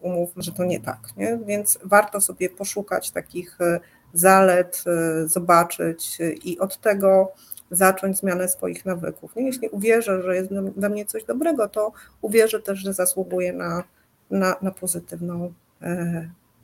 umówmy, 0.01 0.43
że 0.43 0.51
to 0.51 0.65
nie 0.65 0.79
tak, 0.79 0.99
nie? 1.17 1.39
więc 1.45 1.79
warto 1.83 2.21
sobie 2.21 2.49
poszukać 2.49 3.11
takich 3.11 3.61
e, 3.61 3.79
zalet, 4.13 4.83
zobaczyć 5.25 6.17
i 6.43 6.59
od 6.59 6.77
tego 6.77 7.31
zacząć 7.71 8.17
zmianę 8.17 8.47
swoich 8.47 8.85
nawyków. 8.85 9.35
Nie? 9.35 9.45
Jeśli 9.45 9.69
uwierzę, 9.69 10.21
że 10.21 10.35
jest 10.35 10.49
we 10.77 10.89
mnie 10.89 11.05
coś 11.05 11.23
dobrego, 11.23 11.69
to 11.69 11.91
uwierzę 12.21 12.59
też, 12.59 12.79
że 12.79 12.93
zasługuję 12.93 13.53
na, 13.53 13.83
na, 14.31 14.55
na 14.61 14.71
pozytywną 14.71 15.53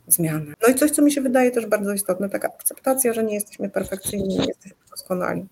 zmianę. 0.08 0.54
No 0.62 0.74
i 0.74 0.76
coś, 0.76 0.92
co 0.92 1.02
mi 1.02 1.12
się 1.12 1.22
wydaje 1.22 1.52
też 1.52 1.66
bardzo 1.66 1.94
istotne, 1.94 2.30
taka 2.30 2.48
akceptacja, 2.48 3.14
że 3.14 3.24
nie 3.24 3.34
jesteśmy 3.34 3.70
perfekcyjni, 3.70 4.38
nie 4.38 4.46
jesteśmy 4.46 4.78
doskonali, 4.90 5.46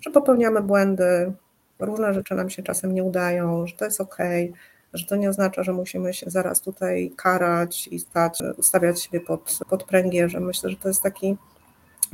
że 0.00 0.10
popełniamy 0.10 0.62
błędy, 0.62 1.32
różne 1.78 2.14
rzeczy 2.14 2.34
nam 2.34 2.50
się 2.50 2.62
czasem 2.62 2.94
nie 2.94 3.04
udają, 3.04 3.66
że 3.66 3.76
to 3.76 3.84
jest 3.84 4.00
ok, 4.00 4.18
że 4.92 5.06
to 5.06 5.16
nie 5.16 5.28
oznacza, 5.28 5.62
że 5.62 5.72
musimy 5.72 6.14
się 6.14 6.30
zaraz 6.30 6.60
tutaj 6.60 7.12
karać 7.16 7.88
i 7.88 7.98
stać, 7.98 8.42
ustawiać 8.56 9.02
siebie 9.02 9.20
pod, 9.20 9.58
pod. 9.68 9.86
Myślę, 10.40 10.70
że 10.70 10.76
to 10.76 10.88
jest 10.88 11.02
taki, 11.02 11.36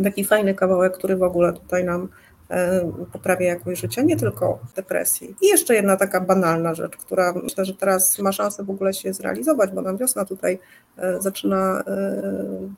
taki 0.05 0.25
fajny 0.25 0.55
kawałek, 0.55 0.99
który 0.99 1.17
w 1.17 1.23
ogóle 1.23 1.53
tutaj 1.53 1.85
nam 1.85 2.09
e, 2.51 2.93
poprawia 3.13 3.47
jakość 3.47 3.81
życia, 3.81 4.03
nie 4.03 4.17
tylko 4.17 4.59
depresji. 4.77 5.35
I 5.43 5.47
jeszcze 5.47 5.75
jedna 5.75 5.97
taka 5.97 6.21
banalna 6.21 6.75
rzecz, 6.75 6.97
która 6.97 7.33
myślę, 7.33 7.65
że 7.65 7.75
teraz 7.75 8.19
ma 8.19 8.33
szansę 8.33 8.65
w 8.65 8.71
ogóle 8.71 8.95
się 8.95 9.13
zrealizować, 9.13 9.71
bo 9.71 9.83
nam 9.83 9.97
wiosna 9.97 10.25
tutaj 10.25 10.59
e, 10.99 11.21
zaczyna 11.21 11.85
e, 11.87 12.23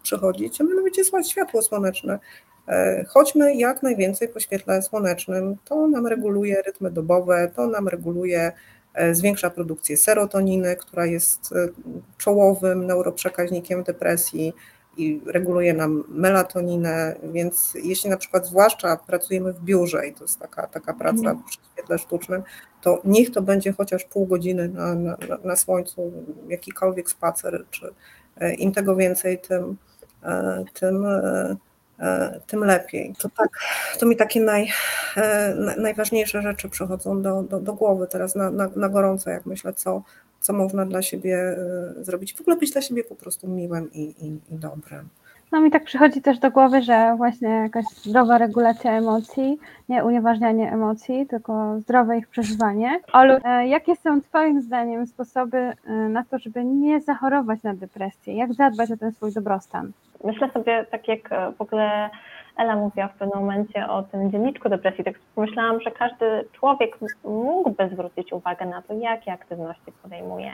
przychodzić, 0.02 0.60
a 0.60 0.64
mianowicie 0.64 1.02
światło 1.28 1.62
słoneczne. 1.62 2.18
Chodźmy 3.08 3.54
jak 3.54 3.82
najwięcej 3.82 4.28
po 4.28 4.40
świetle 4.40 4.82
słonecznym. 4.82 5.56
To 5.64 5.88
nam 5.88 6.06
reguluje 6.06 6.62
rytmy 6.66 6.90
dobowe, 6.90 7.50
to 7.56 7.66
nam 7.66 7.88
reguluje 7.88 8.52
zwiększa 9.12 9.50
produkcję 9.50 9.96
serotoniny, 9.96 10.76
która 10.76 11.06
jest 11.06 11.54
czołowym 12.18 12.86
neuroprzekaźnikiem 12.86 13.82
depresji 13.82 14.52
i 14.96 15.20
reguluje 15.26 15.74
nam 15.74 16.04
melatoninę, 16.08 17.16
więc 17.32 17.74
jeśli 17.82 18.10
na 18.10 18.16
przykład 18.16 18.46
zwłaszcza 18.46 18.96
pracujemy 18.96 19.52
w 19.52 19.60
biurze 19.60 20.06
i 20.06 20.14
to 20.14 20.24
jest 20.24 20.38
taka, 20.38 20.66
taka 20.66 20.94
praca 20.94 21.18
mhm. 21.18 21.42
przy 21.42 21.58
świetle 21.72 21.98
sztucznym, 21.98 22.42
to 22.80 23.00
niech 23.04 23.30
to 23.30 23.42
będzie 23.42 23.72
chociaż 23.72 24.04
pół 24.04 24.26
godziny 24.26 24.68
na, 24.68 24.94
na, 24.94 25.16
na 25.44 25.56
słońcu, 25.56 26.12
jakikolwiek 26.48 27.10
spacer, 27.10 27.64
czy 27.70 27.94
e, 28.36 28.54
im 28.54 28.72
tego 28.72 28.96
więcej, 28.96 29.38
tym, 29.38 29.76
tym 30.74 31.06
E, 31.06 31.56
tym 32.46 32.64
lepiej. 32.64 33.14
To, 33.18 33.28
tak, 33.28 33.48
to 33.98 34.06
mi 34.06 34.16
takie 34.16 34.40
naj, 34.40 34.68
e, 35.16 35.54
najważniejsze 35.78 36.42
rzeczy 36.42 36.68
przychodzą 36.68 37.22
do, 37.22 37.42
do, 37.42 37.60
do 37.60 37.72
głowy 37.74 38.06
teraz 38.06 38.34
na, 38.34 38.50
na, 38.50 38.70
na 38.76 38.88
gorąco, 38.88 39.30
jak 39.30 39.46
myślę, 39.46 39.74
co, 39.74 40.02
co 40.40 40.52
można 40.52 40.86
dla 40.86 41.02
siebie 41.02 41.36
e, 41.38 42.04
zrobić. 42.04 42.34
W 42.34 42.40
ogóle 42.40 42.56
być 42.56 42.70
dla 42.70 42.82
siebie 42.82 43.04
po 43.04 43.14
prostu 43.14 43.48
miłym 43.48 43.92
i, 43.92 44.02
i, 44.02 44.54
i 44.54 44.58
dobrym. 44.58 45.08
No 45.52 45.60
mi 45.60 45.70
tak 45.70 45.84
przychodzi 45.84 46.22
też 46.22 46.38
do 46.38 46.50
głowy, 46.50 46.82
że 46.82 47.14
właśnie 47.16 47.48
jakaś 47.48 47.84
zdrowa 47.84 48.38
regulacja 48.38 48.92
emocji, 48.92 49.58
nie 49.88 50.04
unieważnianie 50.04 50.72
emocji, 50.72 51.26
tylko 51.26 51.80
zdrowe 51.80 52.18
ich 52.18 52.28
przeżywanie. 52.28 53.00
Olu, 53.12 53.34
jakie 53.66 53.96
są 53.96 54.20
Twoim 54.20 54.62
zdaniem 54.62 55.06
sposoby 55.06 55.72
na 56.08 56.24
to, 56.24 56.38
żeby 56.38 56.64
nie 56.64 57.00
zachorować 57.00 57.62
na 57.62 57.74
depresję? 57.74 58.34
Jak 58.36 58.54
zadbać 58.54 58.90
o 58.90 58.96
ten 58.96 59.12
swój 59.12 59.32
dobrostan? 59.32 59.92
myślę 60.24 60.50
sobie, 60.50 60.86
tak 60.90 61.08
jak 61.08 61.32
e, 61.32 61.52
w 61.52 61.60
ogóle 61.60 62.10
Ela 62.56 62.76
mówiła 62.76 63.08
w 63.08 63.14
pewnym 63.14 63.38
momencie 63.38 63.88
o 63.88 64.02
tym 64.02 64.30
dzienniczku 64.30 64.68
depresji, 64.68 65.04
tak 65.04 65.14
pomyślałam, 65.34 65.80
że 65.80 65.90
każdy 65.90 66.44
człowiek 66.52 66.98
mógłby 67.24 67.88
zwrócić 67.88 68.32
uwagę 68.32 68.66
na 68.66 68.82
to, 68.82 68.94
jakie 68.94 69.32
aktywności 69.32 69.92
podejmuje, 70.02 70.52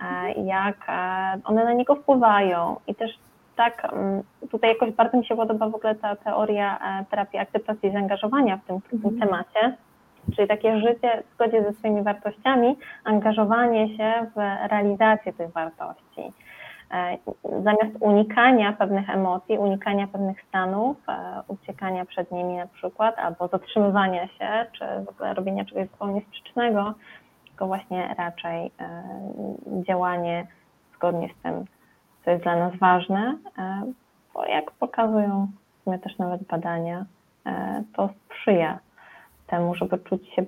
e, 0.00 0.32
jak 0.32 0.76
e, 0.88 1.40
one 1.44 1.64
na 1.64 1.72
niego 1.72 1.94
wpływają 1.94 2.76
i 2.86 2.94
też 2.94 3.18
tak, 3.56 3.92
mm, 3.92 4.22
tutaj 4.50 4.70
jakoś 4.70 4.90
bardzo 4.90 5.18
mi 5.18 5.26
się 5.26 5.36
podoba 5.36 5.68
w 5.68 5.74
ogóle 5.74 5.94
ta 5.94 6.16
teoria 6.16 6.78
terapii 7.10 7.38
akceptacji 7.38 7.88
i 7.88 7.92
zaangażowania 7.92 8.56
w 8.56 8.64
tym, 8.64 8.78
w 8.78 8.90
tym 8.90 9.00
mhm. 9.04 9.20
temacie, 9.20 9.76
czyli 10.36 10.48
takie 10.48 10.80
życie 10.80 11.22
w 11.30 11.34
zgodzie 11.34 11.62
ze 11.62 11.72
swoimi 11.72 12.02
wartościami, 12.02 12.76
angażowanie 13.04 13.96
się 13.96 14.26
w 14.36 14.38
realizację 14.70 15.32
tych 15.32 15.52
wartości. 15.52 16.32
E, 16.90 17.18
zamiast 17.62 17.96
unikania 18.00 18.72
pewnych 18.72 19.10
emocji, 19.10 19.58
unikania 19.58 20.06
pewnych 20.06 20.42
stanów, 20.48 20.96
e, 21.08 21.42
uciekania 21.48 22.04
przed 22.04 22.32
nimi 22.32 22.56
na 22.56 22.66
przykład, 22.66 23.18
albo 23.18 23.48
zatrzymywania 23.48 24.28
się, 24.28 24.66
czy 24.72 24.84
w 25.06 25.08
ogóle 25.08 25.34
robienia 25.34 25.64
czegoś 25.64 25.88
zupełnie 25.88 26.20
sprzecznego, 26.20 26.94
tylko 27.46 27.66
właśnie 27.66 28.14
raczej 28.18 28.70
e, 28.80 29.02
działanie 29.86 30.46
zgodnie 30.96 31.28
z 31.38 31.42
tym, 31.42 31.64
co 32.24 32.30
jest 32.30 32.42
dla 32.42 32.56
nas 32.56 32.76
ważne, 32.76 33.36
bo 34.34 34.46
jak 34.46 34.70
pokazują 34.70 35.48
w 35.80 35.84
sumie 35.84 35.98
też 35.98 36.18
nawet 36.18 36.42
badania, 36.42 37.04
to 37.96 38.08
sprzyja 38.26 38.78
temu, 39.46 39.74
żeby 39.74 39.98
czuć 39.98 40.28
się 40.28 40.44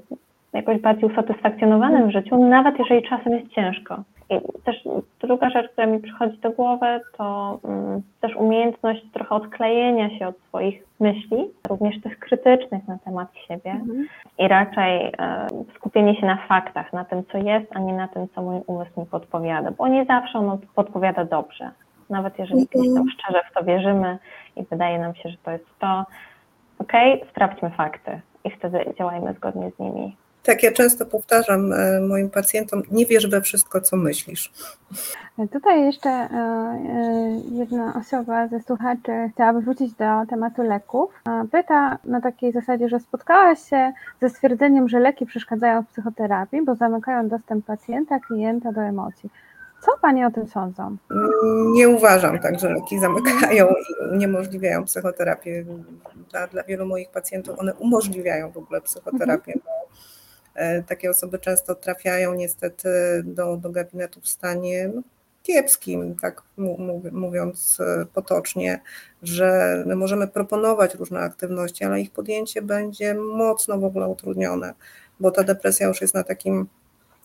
jakoś 0.52 0.80
bardziej 0.80 1.10
usatysfakcjonowanym 1.10 2.08
w 2.08 2.12
życiu, 2.12 2.48
nawet 2.48 2.78
jeżeli 2.78 3.08
czasem 3.08 3.32
jest 3.32 3.52
ciężko. 3.52 4.02
I 4.30 4.62
też 4.64 4.76
druga 5.20 5.50
rzecz, 5.50 5.70
która 5.72 5.86
mi 5.86 5.98
przychodzi 5.98 6.38
do 6.38 6.50
głowy, 6.50 7.00
to 7.18 7.58
um, 7.62 8.02
też 8.20 8.36
umiejętność 8.36 9.02
trochę 9.12 9.34
odklejenia 9.34 10.18
się 10.18 10.28
od 10.28 10.38
swoich 10.48 10.84
myśli, 11.00 11.50
również 11.68 12.00
tych 12.02 12.18
krytycznych 12.18 12.88
na 12.88 12.98
temat 12.98 13.28
siebie 13.48 13.70
mhm. 13.70 14.06
i 14.38 14.48
raczej 14.48 15.12
um, 15.18 15.64
skupienie 15.76 16.20
się 16.20 16.26
na 16.26 16.36
faktach, 16.48 16.92
na 16.92 17.04
tym, 17.04 17.22
co 17.32 17.38
jest, 17.38 17.66
a 17.76 17.78
nie 17.78 17.92
na 17.92 18.08
tym, 18.08 18.28
co 18.34 18.42
mój 18.42 18.60
umysł 18.66 19.00
mi 19.00 19.06
podpowiada, 19.06 19.70
bo 19.70 19.88
nie 19.88 20.04
zawsze 20.04 20.38
on 20.38 20.58
podpowiada 20.74 21.24
dobrze. 21.24 21.70
Nawet 22.10 22.38
jeżeli 22.38 22.60
mhm. 22.60 22.82
gdzieś 22.82 22.94
tam 22.94 23.10
szczerze 23.10 23.40
w 23.50 23.54
to 23.54 23.64
wierzymy 23.64 24.18
i 24.56 24.64
wydaje 24.64 24.98
nam 24.98 25.14
się, 25.14 25.28
że 25.28 25.36
to 25.44 25.50
jest 25.50 25.78
to, 25.78 26.04
okej, 26.78 27.14
okay, 27.14 27.30
sprawdźmy 27.30 27.70
fakty 27.70 28.20
i 28.44 28.50
wtedy 28.50 28.94
działajmy 28.98 29.32
zgodnie 29.32 29.70
z 29.70 29.78
nimi. 29.78 30.16
Tak, 30.46 30.62
ja 30.62 30.72
często 30.72 31.06
powtarzam 31.06 31.72
e, 31.72 32.00
moim 32.00 32.30
pacjentom, 32.30 32.82
nie 32.90 33.06
wierz 33.06 33.26
we 33.26 33.40
wszystko, 33.40 33.80
co 33.80 33.96
myślisz. 33.96 34.52
Tutaj 35.52 35.84
jeszcze 35.84 36.10
e, 36.10 36.28
e, 36.28 37.40
jedna 37.52 37.94
osoba 38.00 38.48
ze 38.48 38.60
słuchaczy 38.60 39.12
chciałaby 39.34 39.60
wrócić 39.60 39.92
do 39.92 40.04
tematu 40.30 40.62
leków. 40.62 41.10
Pyta 41.52 41.98
na 42.04 42.20
takiej 42.20 42.52
zasadzie, 42.52 42.88
że 42.88 43.00
spotkałaś 43.00 43.58
się 43.70 43.92
ze 44.20 44.28
stwierdzeniem, 44.28 44.88
że 44.88 45.00
leki 45.00 45.26
przeszkadzają 45.26 45.82
w 45.82 45.86
psychoterapii, 45.86 46.62
bo 46.62 46.74
zamykają 46.74 47.28
dostęp 47.28 47.66
pacjenta, 47.66 48.18
klienta 48.18 48.72
do 48.72 48.80
emocji. 48.80 49.30
Co 49.80 49.92
Pani 50.02 50.24
o 50.24 50.30
tym 50.30 50.48
sądzą? 50.48 50.96
Nie 51.72 51.88
uważam 51.88 52.38
tak, 52.38 52.58
że 52.58 52.68
leki 52.68 52.98
zamykają 52.98 53.66
i 53.66 54.14
uniemożliwiają 54.14 54.84
psychoterapię. 54.84 55.64
Dla, 56.30 56.46
dla 56.46 56.62
wielu 56.62 56.86
moich 56.86 57.10
pacjentów 57.10 57.58
one 57.58 57.74
umożliwiają 57.74 58.50
w 58.50 58.56
ogóle 58.56 58.80
psychoterapię, 58.80 59.52
mhm. 59.52 59.76
E, 60.56 60.82
takie 60.82 61.10
osoby 61.10 61.38
często 61.38 61.74
trafiają 61.74 62.34
niestety 62.34 62.88
do, 63.24 63.56
do 63.56 63.70
gabinetu 63.70 64.20
w 64.20 64.28
stanie 64.28 64.90
no, 64.94 65.02
kiepskim, 65.42 66.16
tak 66.22 66.42
mówiąc 67.12 67.80
e, 67.80 68.06
potocznie, 68.14 68.80
że 69.22 69.82
my 69.86 69.96
możemy 69.96 70.28
proponować 70.28 70.94
różne 70.94 71.20
aktywności, 71.20 71.84
ale 71.84 72.00
ich 72.00 72.10
podjęcie 72.10 72.62
będzie 72.62 73.14
mocno 73.14 73.78
w 73.78 73.84
ogóle 73.84 74.08
utrudnione, 74.08 74.74
bo 75.20 75.30
ta 75.30 75.44
depresja 75.44 75.86
już 75.86 76.00
jest 76.00 76.14
na 76.14 76.24
takim 76.24 76.66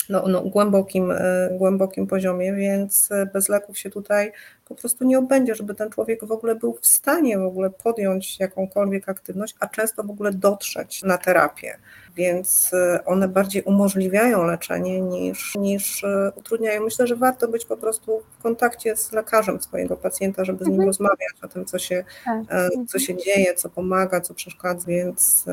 no, 0.09 0.23
no, 0.27 0.41
głębokim, 0.41 1.11
e, 1.11 1.49
głębokim 1.57 2.07
poziomie, 2.07 2.53
więc 2.53 3.09
bez 3.33 3.49
leków 3.49 3.77
się 3.77 3.89
tutaj 3.89 4.31
po 4.75 4.81
prostu 4.81 5.05
nie 5.05 5.19
obędzie, 5.19 5.55
żeby 5.55 5.75
ten 5.75 5.89
człowiek 5.89 6.25
w 6.25 6.31
ogóle 6.31 6.55
był 6.55 6.73
w 6.81 6.87
stanie 6.87 7.39
w 7.39 7.45
ogóle 7.45 7.69
podjąć 7.69 8.39
jakąkolwiek 8.39 9.09
aktywność, 9.09 9.55
a 9.59 9.67
często 9.67 10.03
w 10.03 10.09
ogóle 10.09 10.31
dotrzeć 10.31 11.03
na 11.03 11.17
terapię 11.17 11.77
więc 12.15 12.73
y, 12.73 13.05
one 13.05 13.27
bardziej 13.27 13.63
umożliwiają 13.63 14.43
leczenie 14.43 15.01
niż, 15.01 15.55
niż 15.55 16.03
y, 16.03 16.31
utrudniają. 16.35 16.83
Myślę, 16.83 17.07
że 17.07 17.15
warto 17.15 17.47
być 17.47 17.65
po 17.65 17.77
prostu 17.77 18.21
w 18.31 18.43
kontakcie 18.43 18.95
z 18.95 19.11
lekarzem 19.11 19.61
swojego 19.61 19.97
pacjenta, 19.97 20.45
żeby 20.45 20.63
z 20.63 20.67
nim 20.67 20.73
mhm. 20.73 20.89
rozmawiać 20.89 21.33
o 21.43 21.47
tym, 21.47 21.65
co 21.65 21.79
się, 21.79 22.03
tak. 22.25 22.41
e, 22.49 22.69
co 22.87 22.99
się 22.99 23.17
dzieje, 23.17 23.53
co 23.53 23.69
pomaga, 23.69 24.21
co 24.21 24.33
przeszkadza, 24.33 24.87
więc 24.87 25.45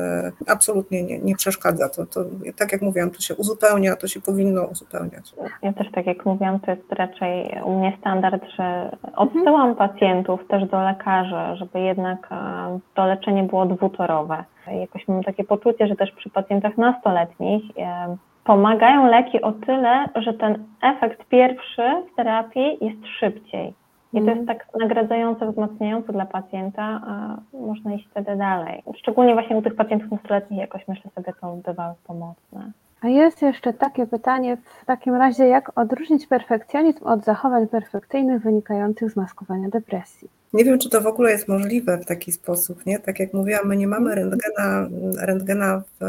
absolutnie 0.47 1.03
nie, 1.03 1.19
nie 1.19 1.35
przeszkadza. 1.35 1.89
To, 1.89 2.05
to, 2.05 2.25
tak 2.57 2.71
jak 2.71 2.81
mówiłam, 2.81 3.11
to 3.11 3.21
się 3.21 3.35
uzupełnia, 3.35 3.95
to 3.95 4.07
się 4.07 4.21
powinno 4.21 4.63
uzupełniać. 4.63 5.33
Ja 5.63 5.73
też 5.73 5.87
tak 5.91 6.05
jak 6.05 6.25
mówiłam, 6.25 6.59
to 6.59 6.71
jest 6.71 6.91
raczej 6.91 7.61
u 7.65 7.79
mnie 7.79 7.97
standard, 7.99 8.43
że 8.57 8.97
odsyłam 9.15 9.75
pacjentów 9.75 10.47
też 10.47 10.65
do 10.65 10.81
lekarzy, 10.81 11.55
żeby 11.55 11.79
jednak 11.79 12.27
e, 12.31 12.79
to 12.93 13.05
leczenie 13.05 13.43
było 13.43 13.65
dwutorowe. 13.65 14.43
Jakoś 14.71 15.07
mam 15.07 15.23
takie 15.23 15.43
poczucie, 15.43 15.87
że 15.87 15.95
też 15.95 16.11
przy 16.11 16.29
pacjentach 16.29 16.77
nastoletnich 16.77 17.63
e, 17.77 18.15
pomagają 18.43 19.07
leki 19.07 19.41
o 19.41 19.51
tyle, 19.51 20.05
że 20.15 20.33
ten 20.33 20.65
efekt 20.81 21.25
pierwszy 21.25 21.83
w 22.13 22.15
terapii 22.15 22.77
jest 22.81 23.07
szybciej. 23.19 23.73
I 24.13 24.17
to 24.21 24.25
jest 24.25 24.39
mhm. 24.39 24.45
tak 24.45 24.67
nagradzające, 24.79 25.51
wzmacniające 25.51 26.13
dla 26.13 26.25
pacjenta, 26.25 27.01
a 27.07 27.37
można 27.53 27.93
iść 27.93 28.07
wtedy 28.11 28.35
dalej. 28.35 28.83
Szczególnie 28.97 29.33
właśnie 29.33 29.57
u 29.57 29.61
tych 29.61 29.75
pacjentów 29.75 30.11
nastoletnich 30.11 30.59
jakoś 30.59 30.87
myślę 30.87 31.11
sobie 31.15 31.33
to 31.41 31.55
bywa 31.55 31.95
pomocne. 32.07 32.71
A 33.01 33.07
jest 33.07 33.41
jeszcze 33.41 33.73
takie 33.73 34.07
pytanie 34.07 34.57
w 34.81 34.85
takim 34.85 35.15
razie, 35.15 35.47
jak 35.47 35.71
odróżnić 35.75 36.27
perfekcjonizm 36.27 37.03
od 37.03 37.25
zachowań 37.25 37.67
perfekcyjnych 37.67 38.41
wynikających 38.41 39.11
z 39.11 39.15
maskowania 39.15 39.69
depresji? 39.69 40.29
Nie 40.53 40.65
wiem, 40.65 40.79
czy 40.79 40.89
to 40.89 41.01
w 41.01 41.07
ogóle 41.07 41.31
jest 41.31 41.47
możliwe 41.47 41.97
w 41.97 42.05
taki 42.05 42.31
sposób, 42.31 42.85
nie? 42.85 42.99
Tak 42.99 43.19
jak 43.19 43.33
mówiłam, 43.33 43.67
my 43.67 43.77
nie 43.77 43.87
mamy 43.87 44.15
rentgena, 44.15 44.89
rentgena 45.17 45.81
w 45.99 46.03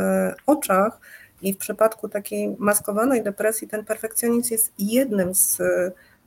oczach 0.47 1.01
i 1.43 1.53
w 1.53 1.59
przypadku 1.59 2.09
takiej 2.09 2.57
maskowanej 2.59 3.22
depresji 3.22 3.68
ten 3.68 3.84
perfekcjonizm 3.84 4.53
jest 4.53 4.72
jednym 4.78 5.34
z 5.34 5.61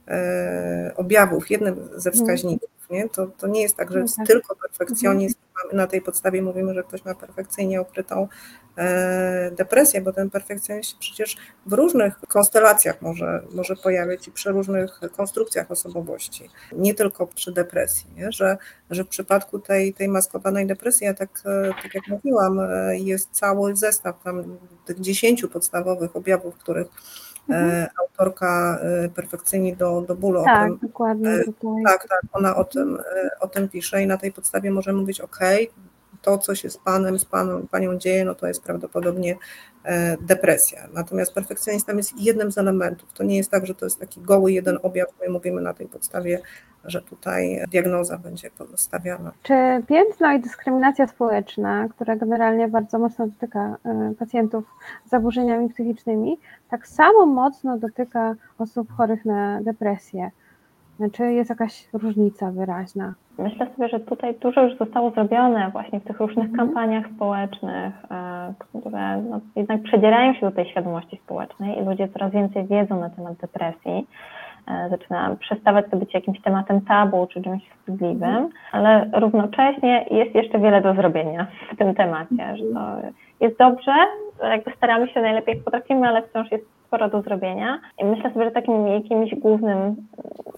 e, 0.07 0.91
objawów, 0.95 1.51
jednym 1.51 1.75
ze 1.95 2.11
wskaźników. 2.11 2.72
Nie? 2.93 3.09
To, 3.09 3.27
to 3.27 3.47
nie 3.47 3.61
jest 3.61 3.77
tak, 3.77 3.91
że 3.91 3.97
No 3.97 4.01
jest 4.01 4.17
tak. 4.17 4.27
tylko 4.27 4.55
perfekcjonizm, 4.55 5.35
mamy- 5.63 5.77
na 5.77 5.87
tej 5.87 6.01
podstawie 6.01 6.41
mówimy, 6.41 6.73
że 6.73 6.83
ktoś 6.83 7.05
ma 7.05 7.15
perfekcyjnie 7.15 7.81
ukrytą 7.81 8.27
e, 8.77 9.51
depresję, 9.51 10.01
bo 10.01 10.13
ten 10.13 10.29
perfekcjonizm 10.29 10.89
się 10.91 10.95
przecież 10.99 11.37
w 11.65 11.73
różnych 11.73 12.19
konstelacjach 12.19 13.01
może, 13.01 13.43
może 13.51 13.75
pojawiać 13.75 14.27
i 14.27 14.31
przy 14.31 14.51
różnych 14.51 14.99
konstrukcjach 15.17 15.71
osobowości, 15.71 16.49
nie 16.71 16.93
tylko 16.93 17.27
przy 17.27 17.51
depresji, 17.51 18.07
nie? 18.15 18.31
Że, 18.31 18.57
że 18.89 19.03
w 19.03 19.07
przypadku 19.07 19.59
tej, 19.59 19.93
tej 19.93 20.07
maskowanej 20.07 20.67
depresji, 20.67 21.05
ja 21.05 21.13
tak, 21.13 21.29
e, 21.45 21.73
tak 21.83 21.95
jak 21.95 22.07
mówiłam, 22.07 22.59
e, 22.59 22.97
jest 22.97 23.29
cały 23.31 23.75
zestaw 23.75 24.23
tam 24.23 24.57
tych 24.85 24.99
dziesięciu 24.99 25.49
podstawowych 25.49 26.15
objawów, 26.15 26.55
których 26.57 26.87
e, 27.49 27.87
autorka 28.01 28.79
e, 28.81 29.09
perfekcyjni 29.09 29.75
do, 29.75 30.01
do 30.01 30.15
bólu 30.15 30.41
o 30.41 30.43
Tak, 30.43 30.67
tym 30.67 30.77
dokładnie 30.77 31.29
e, 31.29 31.43
tutaj. 31.43 31.83
tak, 31.85 32.07
tak, 32.07 32.21
ona 32.33 32.55
o 32.55 32.63
tym, 32.63 32.99
o 33.39 33.47
tym 33.47 33.69
pisze 33.69 34.03
i 34.03 34.07
na 34.07 34.17
tej 34.17 34.31
podstawie 34.31 34.71
możemy 34.71 34.99
mówić, 34.99 35.21
ok, 35.21 35.39
to 36.21 36.37
co 36.37 36.55
się 36.55 36.69
z 36.69 36.77
panem, 36.77 37.19
z 37.19 37.25
paną, 37.25 37.67
panią 37.67 37.97
dzieje, 37.97 38.25
no 38.25 38.35
to 38.35 38.47
jest 38.47 38.63
prawdopodobnie 38.63 39.37
depresja. 40.21 40.87
Natomiast 40.93 41.33
perfekcjonizm 41.33 41.97
jest 41.97 42.13
jednym 42.17 42.51
z 42.51 42.57
elementów. 42.57 43.13
To 43.13 43.23
nie 43.23 43.37
jest 43.37 43.51
tak, 43.51 43.67
że 43.67 43.75
to 43.75 43.85
jest 43.85 43.99
taki 43.99 44.21
goły 44.21 44.51
jeden 44.51 44.79
objaw, 44.83 45.09
my 45.21 45.29
mówimy 45.29 45.61
na 45.61 45.73
tej 45.73 45.87
podstawie, 45.87 46.41
że 46.85 47.01
tutaj 47.01 47.59
diagnoza 47.71 48.17
będzie 48.17 48.49
postawiana. 48.49 49.31
Czy 49.43 49.53
piętno 49.87 50.31
i 50.33 50.39
dyskryminacja 50.39 51.07
społeczna, 51.07 51.87
która 51.89 52.15
generalnie 52.15 52.67
bardzo 52.67 52.99
mocno 52.99 53.27
dotyka 53.27 53.75
e, 53.85 54.13
pacjentów 54.19 54.63
z 55.05 55.09
zaburzeniami 55.09 55.69
psychicznymi, 55.69 56.37
tak 56.69 56.87
samo 56.87 57.25
mocno 57.25 57.77
dotyka 57.77 58.35
osób 58.59 58.91
chorych 58.91 59.25
na 59.25 59.61
depresję? 59.61 60.31
Czy 61.11 61.33
jest 61.33 61.49
jakaś 61.49 61.87
różnica 61.93 62.51
wyraźna? 62.51 63.13
Myślę 63.37 63.67
sobie, 63.75 63.89
że 63.89 63.99
tutaj 63.99 64.35
dużo 64.35 64.61
już 64.63 64.77
zostało 64.77 65.11
zrobione 65.11 65.69
właśnie 65.71 65.99
w 65.99 66.03
tych 66.03 66.19
różnych 66.19 66.45
Mhm. 66.49 66.55
kampaniach 66.67 67.05
społecznych, 67.15 67.93
e, 68.11 68.53
które 68.59 69.21
no, 69.29 69.39
jednak 69.55 69.81
przedzierają 69.83 70.33
się 70.33 70.41
do 70.41 70.51
tej 70.51 70.65
świadomości 70.71 71.19
społecznej 71.23 71.79
i 71.79 71.85
ludzie 71.85 72.07
coraz 72.07 72.31
więcej 72.31 72.67
wiedzą 72.67 72.99
na 72.99 73.09
temat 73.09 73.33
depresji. 73.37 74.07
E, 74.67 74.89
Zaczyna 74.89 75.35
przestawać 75.39 75.85
to 75.91 75.97
być 75.97 76.13
jakimś 76.13 76.41
tematem 76.41 76.81
tabu 76.81 77.27
czy 77.27 77.41
czymś 77.41 77.69
wstydliwym, 77.69 78.49
ale 78.71 79.09
równocześnie 79.13 80.05
jest 80.11 80.35
jeszcze 80.35 80.59
wiele 80.59 80.81
do 80.81 80.93
zrobienia 80.93 81.47
w 81.73 81.77
tym 81.77 81.95
temacie, 81.95 82.57
że 82.57 82.63
to 82.73 82.97
jest 83.39 83.57
dobrze, 83.57 83.95
jakby 84.43 84.71
staramy 84.71 85.07
się 85.07 85.21
najlepiej 85.21 85.55
jak 85.55 85.63
potrafimy, 85.63 86.07
ale 86.07 86.21
wciąż 86.21 86.51
jest 86.51 86.65
sporo 86.93 87.09
do 87.09 87.21
zrobienia. 87.21 87.79
I 87.99 88.05
myślę 88.05 88.33
sobie, 88.33 88.45
że 88.45 88.51
takim 88.51 88.87
jakimś 88.87 89.35
głównym, 89.35 89.95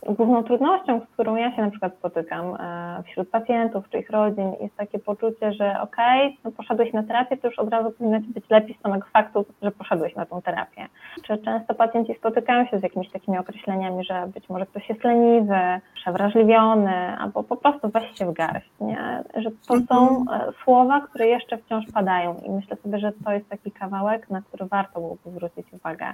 główną 0.09 0.43
trudnością, 0.43 0.99
z 0.99 1.13
którą 1.13 1.35
ja 1.35 1.55
się 1.55 1.61
na 1.61 1.71
przykład 1.71 1.95
spotykam 1.95 2.45
e, 2.59 3.03
wśród 3.03 3.29
pacjentów 3.29 3.89
czy 3.89 3.97
ich 3.97 4.09
rodzin, 4.09 4.51
jest 4.61 4.75
takie 4.75 4.99
poczucie, 4.99 5.53
że 5.53 5.81
okej, 5.81 6.37
no 6.43 6.51
poszedłeś 6.51 6.93
na 6.93 7.03
terapię, 7.03 7.37
to 7.37 7.47
już 7.47 7.59
od 7.59 7.69
razu 7.69 7.91
powinno 7.91 8.21
ci 8.21 8.27
być 8.27 8.49
lepiej 8.49 8.77
z 8.79 8.81
samego 8.81 9.05
faktu, 9.13 9.45
że 9.61 9.71
poszedłeś 9.71 10.15
na 10.15 10.25
tą 10.25 10.41
terapię. 10.41 10.87
Czy 11.23 11.37
często 11.37 11.75
pacjenci 11.75 12.13
spotykają 12.13 12.65
się 12.65 12.79
z 12.79 12.83
jakimiś 12.83 13.11
takimi 13.11 13.37
określeniami, 13.37 14.03
że 14.03 14.27
być 14.33 14.49
może 14.49 14.65
ktoś 14.65 14.89
jest 14.89 15.03
leniwy, 15.03 15.59
przewrażliwiony, 15.95 17.17
albo 17.19 17.43
po 17.43 17.57
prostu 17.57 17.89
weź 17.89 18.17
się 18.17 18.25
w 18.25 18.33
garść, 18.33 18.69
nie? 18.81 19.23
Że 19.35 19.49
to 19.67 19.75
są 19.89 20.25
e, 20.31 20.51
słowa, 20.63 21.01
które 21.01 21.27
jeszcze 21.27 21.57
wciąż 21.57 21.85
padają 21.93 22.35
i 22.45 22.49
myślę 22.49 22.77
sobie, 22.77 22.99
że 22.99 23.11
to 23.25 23.31
jest 23.31 23.49
taki 23.49 23.71
kawałek, 23.71 24.29
na 24.29 24.41
który 24.41 24.65
warto 24.65 24.99
byłoby 24.99 25.31
zwrócić 25.31 25.73
uwagę 25.73 26.13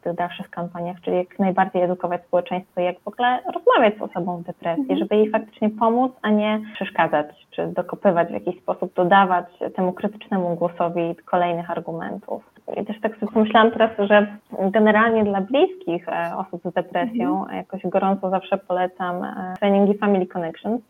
w 0.00 0.04
tych 0.04 0.14
dalszych 0.14 0.50
kampaniach, 0.50 1.00
czyli 1.00 1.16
jak 1.16 1.38
najbardziej 1.38 1.82
edukować 1.82 2.22
społeczeństwo, 2.24 2.80
jak 2.80 3.00
w 3.00 3.08
ogóle 3.08 3.38
rozmawiać 3.54 3.98
z 3.98 4.02
osobą 4.02 4.36
w 4.36 4.42
depresji, 4.42 4.98
żeby 4.98 5.16
jej 5.16 5.30
faktycznie 5.30 5.70
pomóc, 5.70 6.12
a 6.22 6.30
nie 6.30 6.60
przeszkadzać, 6.74 7.26
czy 7.50 7.66
dokopywać 7.66 8.28
w 8.28 8.32
jakiś 8.32 8.62
sposób, 8.62 8.94
dodawać 8.94 9.46
temu 9.76 9.92
krytycznemu 9.92 10.56
głosowi 10.56 11.16
kolejnych 11.24 11.70
argumentów. 11.70 12.52
I 12.76 12.84
też 12.84 13.00
tak 13.00 13.16
sobie 13.16 13.32
pomyślałam 13.32 13.70
teraz, 13.70 13.90
że 13.98 14.26
generalnie 14.70 15.24
dla 15.24 15.40
bliskich 15.40 16.08
e, 16.08 16.36
osób 16.36 16.62
z 16.64 16.74
depresją 16.74 17.46
jakoś 17.52 17.82
gorąco 17.84 18.30
zawsze 18.30 18.58
polecam 18.58 19.24
e, 19.24 19.54
treningi 19.60 19.98
Family 19.98 20.26
Connections, 20.26 20.82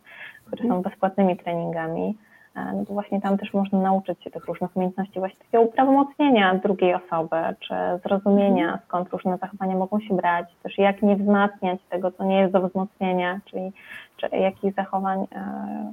które 0.46 0.68
są 0.68 0.82
bezpłatnymi 0.82 1.36
treningami. 1.36 2.16
E, 2.56 2.72
No 2.72 2.84
to 2.84 2.92
właśnie 2.92 3.20
tam 3.20 3.38
też 3.38 3.54
można 3.54 3.78
nauczyć 3.78 4.24
się 4.24 4.30
tych 4.30 4.44
różnych 4.44 4.76
umiejętności, 4.76 5.18
właśnie 5.18 5.38
takiego 5.38 5.62
uprawomocnienia 5.62 6.54
drugiej 6.54 6.94
osoby, 6.94 7.36
czy 7.60 7.74
zrozumienia, 8.04 8.78
skąd 8.86 9.08
różne 9.08 9.38
zachowania 9.38 9.76
mogą 9.76 10.00
się 10.00 10.16
brać, 10.16 10.46
też 10.62 10.78
jak 10.78 11.02
nie 11.02 11.16
wzmacniać 11.16 11.80
tego, 11.90 12.10
co 12.10 12.24
nie 12.24 12.40
jest 12.40 12.52
do 12.52 12.68
wzmocnienia, 12.68 13.40
czyli 13.44 13.72
czy 14.16 14.36
jakich 14.36 14.74
zachowań 14.74 15.26
e, 15.32 15.92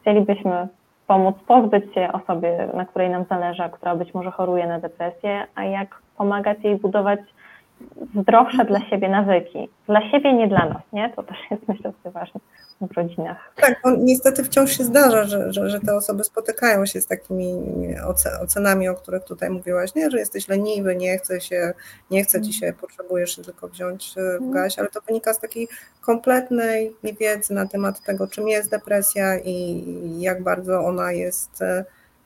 chcielibyśmy 0.00 0.68
pomóc 1.06 1.36
pozbyć 1.46 1.94
się 1.94 2.12
osobie, 2.12 2.68
na 2.74 2.84
której 2.84 3.10
nam 3.10 3.24
zależy, 3.24 3.62
która 3.72 3.96
być 3.96 4.14
może 4.14 4.30
choruje 4.30 4.66
na 4.66 4.80
depresję, 4.80 5.46
a 5.54 5.64
jak 5.64 6.02
pomagać 6.16 6.58
jej 6.64 6.76
budować 6.76 7.20
zdrowsze 8.20 8.64
dla 8.64 8.80
siebie 8.80 9.08
nawyki. 9.08 9.68
Dla 9.86 10.10
siebie, 10.10 10.34
nie 10.34 10.48
dla 10.48 10.68
nas, 10.68 10.82
nie? 10.92 11.12
To 11.16 11.22
też 11.22 11.38
jest 11.50 11.68
myślę 11.68 11.92
sobie 12.02 12.12
ważne 12.12 12.40
w 12.80 12.92
rodzinach. 12.92 13.52
Tak, 13.56 13.80
bo 13.84 13.90
niestety 13.90 14.44
wciąż 14.44 14.76
się 14.76 14.84
zdarza, 14.84 15.24
że, 15.24 15.52
że, 15.52 15.70
że 15.70 15.80
te 15.80 15.96
osoby 15.96 16.24
spotykają 16.24 16.86
się 16.86 17.00
z 17.00 17.06
takimi 17.06 17.54
oce- 18.06 18.42
ocenami, 18.42 18.88
o 18.88 18.94
których 18.94 19.24
tutaj 19.24 19.50
mówiłaś, 19.50 19.94
nie? 19.94 20.10
że 20.10 20.18
jesteś 20.18 20.48
leniwy, 20.48 20.96
nie 20.96 21.18
chce 21.18 21.40
się, 21.40 21.72
nie 22.10 22.24
chce 22.24 22.42
ci 22.42 22.52
się, 22.52 22.72
potrzebujesz 22.80 23.36
się 23.36 23.42
tylko 23.42 23.68
wziąć 23.68 24.14
e, 24.18 24.38
w 24.38 24.50
gaś, 24.50 24.78
ale 24.78 24.88
to 24.88 25.00
wynika 25.00 25.34
z 25.34 25.40
takiej 25.40 25.68
kompletnej 26.00 26.92
niewiedzy 27.04 27.54
na 27.54 27.66
temat 27.66 28.00
tego, 28.00 28.26
czym 28.26 28.48
jest 28.48 28.70
depresja 28.70 29.38
i 29.38 29.84
jak 30.20 30.42
bardzo 30.42 30.80
ona 30.84 31.12
jest 31.12 31.62
e, 31.62 31.84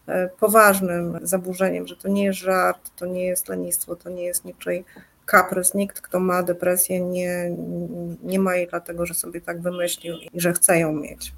e, 0.09 0.29
poważnym 0.29 1.19
zaburzeniem, 1.23 1.87
że 1.87 1.97
to 1.97 2.09
nie 2.09 2.25
jest 2.25 2.39
żart, 2.39 2.91
to 2.97 3.07
nie 3.07 3.27
jest 3.27 3.49
lenistwo, 3.49 3.97
to 3.97 4.11
nie 4.11 4.25
jest 4.25 4.45
niczyj 4.45 4.85
kaprys. 5.27 5.75
Nikt, 5.75 6.01
kto 6.01 6.21
ma 6.21 6.43
depresję, 6.43 7.01
nie, 7.01 7.51
nie 8.23 8.39
ma 8.39 8.57
jej 8.57 8.67
dlatego, 8.67 9.07
że 9.07 9.15
sobie 9.15 9.41
tak 9.41 9.61
wymyślił 9.61 10.15
i 10.17 10.41
że 10.41 10.53
chce 10.53 10.79
ją 10.79 10.93
mieć. 10.93 11.33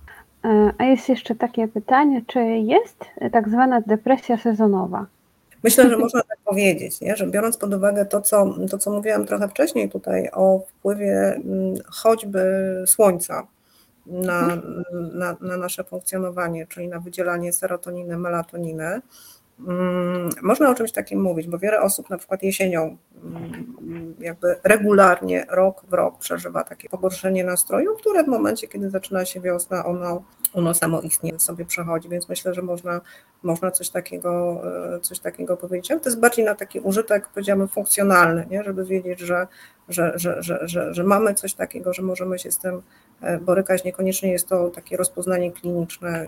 E, 0.44 0.72
A 0.78 0.84
jest 0.84 1.08
jeszcze 1.08 1.34
takie 1.34 1.68
pytanie, 1.68 2.22
czy 2.26 2.40
jest 2.44 3.04
tak 3.32 3.48
zwana 3.48 3.80
depresja 3.80 4.36
sezonowa? 4.36 5.06
Myślę, 5.64 5.90
że 5.90 5.96
można 5.98 6.22
tak 6.22 6.38
powiedzieć, 6.44 7.00
nie? 7.00 7.16
że 7.16 7.26
biorąc 7.26 7.56
pod 7.56 7.74
uwagę 7.74 8.06
to 8.06 8.20
co, 8.20 8.54
to, 8.70 8.78
co 8.78 8.90
mówiłam 8.90 9.26
trochę 9.26 9.48
wcześniej 9.48 9.90
tutaj 9.90 10.30
o 10.32 10.60
wpływie 10.68 11.34
mm, 11.34 11.74
choćby 11.86 12.42
słońca 12.86 13.46
na, 14.06 14.62
na, 15.12 15.36
na 15.40 15.56
nasze 15.56 15.84
funkcjonowanie, 15.84 16.66
czyli 16.66 16.88
na 16.88 17.00
wydzielanie 17.00 17.52
serotoniny, 17.52 18.18
melatoniny, 18.18 19.00
można 20.42 20.70
o 20.70 20.74
czymś 20.74 20.92
takim 20.92 21.22
mówić, 21.22 21.48
bo 21.48 21.58
wiele 21.58 21.80
osób 21.80 22.10
na 22.10 22.18
przykład 22.18 22.42
jesienią 22.42 22.96
mm, 23.24 24.14
jakby 24.18 24.56
regularnie 24.64 25.46
rok 25.50 25.82
w 25.88 25.92
rok 25.92 26.18
przeżywa 26.18 26.64
takie 26.64 26.88
pogorszenie 26.88 27.44
nastroju, 27.44 27.96
które 27.96 28.24
w 28.24 28.28
momencie, 28.28 28.68
kiedy 28.68 28.90
zaczyna 28.90 29.24
się 29.24 29.40
wiosna, 29.40 29.84
ono, 29.84 30.22
ono 30.54 30.74
samoistnie 30.74 31.38
sobie 31.38 31.64
przechodzi, 31.64 32.08
więc 32.08 32.28
myślę, 32.28 32.54
że 32.54 32.62
można, 32.62 33.00
można 33.42 33.70
coś, 33.70 33.90
takiego, 33.90 34.62
e, 34.96 35.00
coś 35.00 35.18
takiego 35.18 35.56
powiedzieć, 35.56 35.90
ale 35.90 36.00
to 36.00 36.08
jest 36.08 36.20
bardziej 36.20 36.44
na 36.44 36.54
taki 36.54 36.80
użytek, 36.80 37.28
powiedziałabym, 37.28 37.68
funkcjonalny, 37.68 38.46
nie? 38.50 38.64
żeby 38.64 38.84
wiedzieć, 38.84 39.20
że, 39.20 39.46
że, 39.88 40.12
że, 40.14 40.42
że, 40.42 40.68
że, 40.68 40.94
że 40.94 41.04
mamy 41.04 41.34
coś 41.34 41.54
takiego, 41.54 41.92
że 41.92 42.02
możemy 42.02 42.38
się 42.38 42.50
z 42.50 42.58
tym 42.58 42.82
borykać, 43.46 43.84
niekoniecznie 43.84 44.30
jest 44.32 44.48
to 44.48 44.70
takie 44.70 44.96
rozpoznanie 44.96 45.52
kliniczne, 45.52 46.26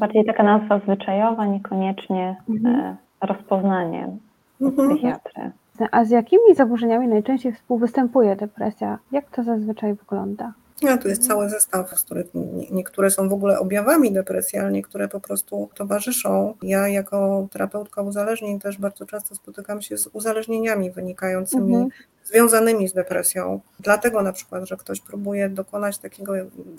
Bardziej 0.00 0.24
taka 0.24 0.42
nazwa 0.42 0.78
zwyczajowa, 0.78 1.46
niekoniecznie 1.46 2.36
e, 2.66 2.96
rozpoznanie 3.26 4.16
Mhm. 4.60 4.88
psychiatry. 4.90 5.50
A 5.90 6.04
z 6.04 6.10
jakimi 6.10 6.54
zaburzeniami 6.54 7.08
najczęściej 7.08 7.52
współwystępuje 7.52 8.36
depresja? 8.36 8.98
Jak 9.12 9.30
to 9.30 9.42
zazwyczaj 9.42 9.94
wygląda? 9.94 10.52
No, 10.82 10.98
tu 10.98 11.08
jest 11.08 11.26
cały 11.28 11.48
zestaw, 11.48 11.98
z 11.98 12.02
których 12.02 12.26
nie- 12.34 12.70
niektóre 12.70 13.10
są 13.10 13.28
w 13.28 13.32
ogóle 13.32 13.58
objawami 13.58 14.12
depresji, 14.12 14.58
ale 14.58 14.72
niektóre 14.72 15.08
po 15.08 15.20
prostu 15.20 15.68
towarzyszą. 15.74 16.54
Ja 16.62 16.88
jako 16.88 17.48
terapeutka 17.52 18.02
uzależnień 18.02 18.60
też 18.60 18.78
bardzo 18.78 19.06
często 19.06 19.34
spotykam 19.34 19.82
się 19.82 19.98
z 19.98 20.06
uzależnieniami 20.06 20.90
wynikającymi, 20.90 21.74
Mhm. 21.74 21.90
związanymi 22.24 22.88
z 22.88 22.92
depresją. 22.92 23.60
Dlatego 23.80 24.22
na 24.22 24.32
przykład, 24.32 24.64
że 24.64 24.76
ktoś 24.76 25.00
próbuje 25.00 25.48
dokonać 25.48 25.98
takiego 25.98 26.32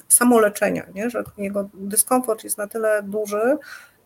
samoleczenia, 0.07 0.85
nie? 0.95 1.09
że 1.09 1.23
jego 1.37 1.69
dyskomfort 1.73 2.43
jest 2.43 2.57
na 2.57 2.67
tyle 2.67 3.03
duży, 3.03 3.57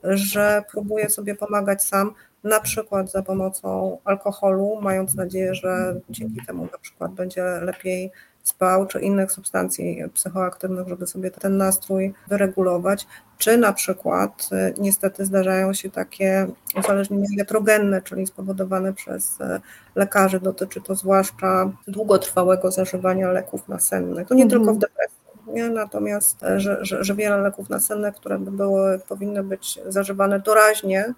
że 0.03 0.63
próbuje 0.71 1.09
sobie 1.09 1.35
pomagać 1.35 1.83
sam, 1.83 2.11
na 2.43 2.59
przykład 2.59 3.11
za 3.11 3.21
pomocą 3.23 3.97
alkoholu, 4.03 4.77
mając 4.81 5.15
nadzieję, 5.15 5.55
że 5.55 5.95
dzięki 6.09 6.45
temu 6.47 6.67
na 6.71 6.77
przykład 6.77 7.11
będzie 7.11 7.43
lepiej 7.43 8.11
spał, 8.47 8.85
czy 8.87 8.99
innych 8.99 9.31
substancji 9.31 10.03
psychoaktywnych, 10.13 10.87
żeby 10.87 11.07
sobie 11.07 11.31
ten 11.31 11.57
nastrój 11.57 12.13
wyregulować, 12.27 13.07
czy 13.37 13.57
na 13.57 13.73
przykład 13.73 14.49
y, 14.51 14.73
niestety 14.77 15.25
zdarzają 15.25 15.73
się 15.73 15.89
takie 15.89 16.47
uzależnienia 16.79 17.27
iatrogenne, 17.37 18.01
czyli 18.01 18.27
spowodowane 18.27 18.93
przez 18.93 19.41
y, 19.41 19.59
lekarzy, 19.95 20.39
dotyczy 20.39 20.81
to 20.81 20.95
zwłaszcza 20.95 21.71
długotrwałego 21.87 22.71
zażywania 22.71 23.31
leków 23.31 23.67
nasennych. 23.67 24.27
To 24.27 24.35
nie 24.35 24.43
Mhm. 24.43 24.61
tylko 24.61 24.73
w 24.75 24.79
depresji. 24.79 25.17
nie? 25.47 25.69
natomiast 25.69 26.43
e, 26.43 26.59
że, 26.59 26.77
że, 26.81 27.03
że 27.03 27.15
wiele 27.15 27.37
leków 27.37 27.69
nasennych, 27.69 28.15
które 28.15 28.39
by 28.39 28.51
były, 28.51 28.99
powinny 28.99 29.43
być 29.43 29.79
zażywane 29.87 30.39
doraźnie, 30.39 31.13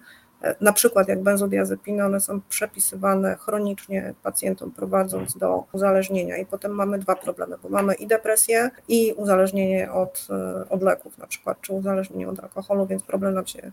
na 0.60 0.72
przykład 0.72 1.08
jak 1.08 1.22
benzodiazepiny, 1.22 2.04
one 2.04 2.20
są 2.20 2.40
przepisywane 2.48 3.34
chronicznie 3.34 4.14
pacjentom, 4.22 4.70
prowadząc 4.70 5.36
do 5.36 5.64
uzależnienia. 5.72 6.36
I 6.36 6.46
potem 6.46 6.72
mamy 6.72 6.98
dwa 6.98 7.16
problemy, 7.16 7.56
bo 7.62 7.68
mamy 7.68 7.94
i 7.94 8.06
depresję, 8.06 8.70
i 8.88 9.12
uzależnienie 9.12 9.92
od, 9.92 10.28
od 10.70 10.82
leków, 10.82 11.18
na 11.18 11.26
przykład, 11.26 11.60
czy 11.60 11.72
uzależnienie 11.72 12.28
od 12.28 12.40
alkoholu, 12.40 12.86
więc 12.86 13.02
problem 13.02 13.34
nam 13.34 13.46
się, 13.46 13.70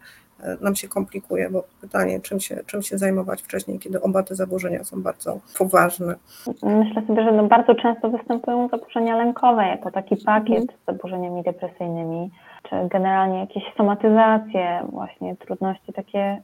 nam 0.61 0.75
się 0.75 0.87
komplikuje, 0.87 1.49
bo 1.49 1.63
pytanie, 1.81 2.19
czym 2.19 2.39
się, 2.39 2.63
czym 2.65 2.81
się 2.81 2.97
zajmować 2.97 3.41
wcześniej, 3.41 3.79
kiedy 3.79 4.01
oba 4.01 4.23
te 4.23 4.35
zaburzenia 4.35 4.83
są 4.83 5.01
bardzo 5.03 5.39
poważne. 5.57 6.15
Myślę 6.63 7.07
sobie, 7.07 7.23
że 7.23 7.31
no 7.31 7.43
bardzo 7.43 7.75
często 7.75 8.09
występują 8.09 8.67
zaburzenia 8.67 9.17
lękowe 9.17 9.63
jako 9.67 9.91
taki 9.91 10.17
pakiet 10.25 10.63
z 10.83 10.85
zaburzeniami 10.85 11.43
depresyjnymi 11.43 12.31
czy 12.69 12.75
generalnie 12.89 13.39
jakieś 13.39 13.63
somatyzacje, 13.77 14.81
właśnie 14.89 15.35
trudności 15.35 15.93
takie 15.93 16.41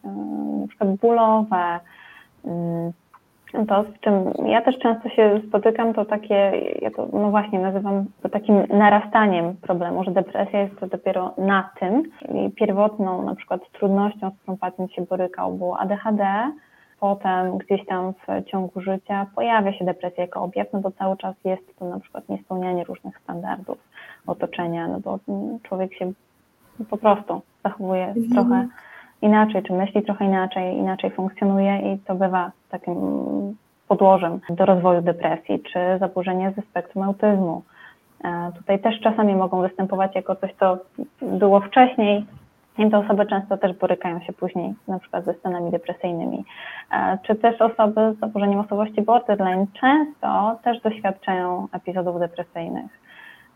na 0.62 0.68
przykład 0.68 0.96
bólowe. 0.96 1.80
To, 3.68 3.84
z 3.84 4.00
czym 4.00 4.34
ja 4.46 4.62
też 4.62 4.80
często 4.80 5.10
się 5.10 5.42
spotykam, 5.48 5.94
to 5.94 6.06
takie, 6.06 6.52
ja 6.82 6.92
to 6.92 7.08
no 7.14 7.30
właśnie 7.30 7.60
nazywam 7.60 8.06
to 8.22 8.30
takim 8.30 8.64
narastaniem 8.70 9.56
problemu, 9.56 10.04
że 10.04 10.12
depresja 10.12 10.60
jest 10.60 10.80
to 10.80 10.88
dopiero 10.88 11.34
na 11.38 11.70
tym. 11.80 12.04
I 12.30 12.52
pierwotną 12.52 13.22
na 13.22 13.36
przykład 13.36 13.62
trudnością, 13.72 14.32
z 14.32 14.42
którą 14.42 14.58
pacjent 14.58 14.92
się 14.92 15.02
borykał, 15.02 15.54
było 15.54 15.80
ADHD, 15.80 16.52
potem 17.04 17.58
gdzieś 17.58 17.86
tam 17.86 18.14
w 18.14 18.46
ciągu 18.46 18.82
życia 18.82 19.26
pojawia 19.36 19.74
się 19.74 19.86
depresja 19.86 20.24
jako 20.24 20.44
objaw, 20.44 20.68
no 20.74 20.80
bo 20.80 20.92
cały 20.92 21.18
czas 21.18 21.36
jest 21.46 21.80
to 21.80 21.86
na 21.86 22.00
przykład 22.00 22.30
niespełnianie 22.30 22.84
różnych 22.84 23.20
standardów 23.20 23.78
otoczenia, 24.28 24.88
no 24.88 25.00
bo 25.00 25.20
człowiek 25.64 25.94
się 25.94 26.12
po 26.90 26.98
prostu 26.98 27.42
zachowuje 27.64 28.06
mhm. 28.06 28.30
trochę 28.30 28.68
inaczej, 29.22 29.64
czy 29.64 29.74
myśli 29.74 30.04
trochę 30.04 30.26
inaczej, 30.26 30.78
inaczej 30.78 31.12
funkcjonuje 31.12 31.94
i 31.94 32.00
to 32.00 32.16
bywa 32.16 32.52
takim 32.70 32.98
podłożem 33.88 34.40
do 34.50 34.66
rozwoju 34.66 35.02
depresji, 35.02 35.60
czy 35.74 35.80
zaburzenia 36.00 36.52
ze 36.52 36.62
spektrum 36.62 37.04
autyzmu. 37.04 37.62
Tutaj 38.58 38.80
też 38.80 39.00
czasami 39.00 39.36
mogą 39.36 39.62
występować 39.62 40.16
jako 40.16 40.36
coś, 40.36 40.54
co 40.60 40.78
było 41.22 41.60
wcześniej, 41.60 42.26
i 42.78 42.90
te 42.92 42.98
osoby 42.98 43.26
często 43.26 43.58
też 43.58 43.74
borykają 43.74 44.20
się 44.20 44.34
później 44.34 44.74
na 44.88 45.00
przykład 45.00 45.26
ze 45.26 45.34
stanami 45.34 45.72
depresyjnymi. 45.72 46.46
Czy 47.24 47.36
też 47.36 47.62
osoby 47.62 48.14
z 48.18 48.20
zaburzeniem 48.20 48.60
osobowości 48.60 49.02
borderline 49.02 49.66
często 49.82 50.60
też 50.64 50.82
doświadczają 50.82 51.68
epizodów 51.72 52.20
depresyjnych. 52.20 52.92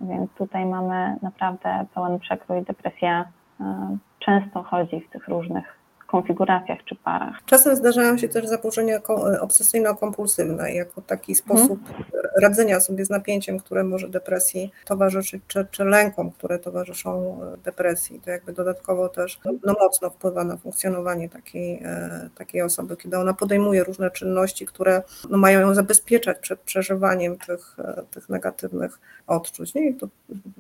Więc 0.02 0.32
tutaj 0.32 0.66
mamy 0.66 1.16
naprawdę 1.22 1.86
pełen 1.94 2.20
przekrój. 2.20 2.62
Depresja 2.62 3.26
e, 3.62 3.98
często 4.20 4.64
chodzi 4.64 5.02
w 5.02 5.10
tych 5.10 5.28
różnych 5.28 5.77
konfiguracjach 6.08 6.80
czy 6.86 6.96
parach. 6.96 7.36
Czasem 7.46 7.76
zdarzają 7.76 8.18
się 8.18 8.30
też 8.30 8.48
zaburzenia 8.48 9.00
obsesyjno-kompulsywne, 9.42 10.68
jako 10.68 11.02
taki 11.02 11.36
sposób 11.36 11.80
hmm. 11.88 12.06
radzenia 12.42 12.80
sobie 12.80 13.06
z 13.06 13.10
napięciem, 13.10 13.60
które 13.60 13.84
może 13.84 14.10
depresji 14.10 14.72
towarzyszyć, 14.86 15.44
czy, 15.48 15.68
czy 15.72 15.84
lękom, 15.84 16.32
które 16.32 16.60
towarzyszą 16.60 17.40
e, 17.54 17.58
depresji. 17.58 18.22
To 18.26 18.32
jakby 18.32 18.54
dodatkowo 18.54 19.10
też 19.10 19.40
no, 19.66 19.76
mocno 19.80 20.10
wpływa 20.10 20.44
na 20.44 20.58
funkcjonowanie 20.58 21.30
takiej, 21.30 21.82
e, 21.86 22.30
takiej 22.36 22.62
osoby, 22.62 22.98
kiedy 22.98 23.18
ona 23.18 23.34
podejmuje 23.34 23.84
różne 23.84 24.12
czynności, 24.12 24.66
które 24.66 25.02
no, 25.30 25.38
mają 25.38 25.60
ją 25.60 25.76
zabezpieczać 25.76 26.38
przed 26.40 26.60
przeżywaniem 26.60 27.38
tych, 27.38 27.76
e, 27.80 28.04
tych 28.12 28.30
negatywnych 28.30 29.00
odczuć. 29.28 29.74
Nie? 29.74 29.90
I 29.90 29.96
to 29.96 30.08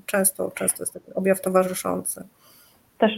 często, 0.05 0.51
często 0.51 0.83
jest 0.83 0.93
taki 0.93 1.13
objaw 1.13 1.41
towarzyszący 1.41 2.23
też 2.97 3.11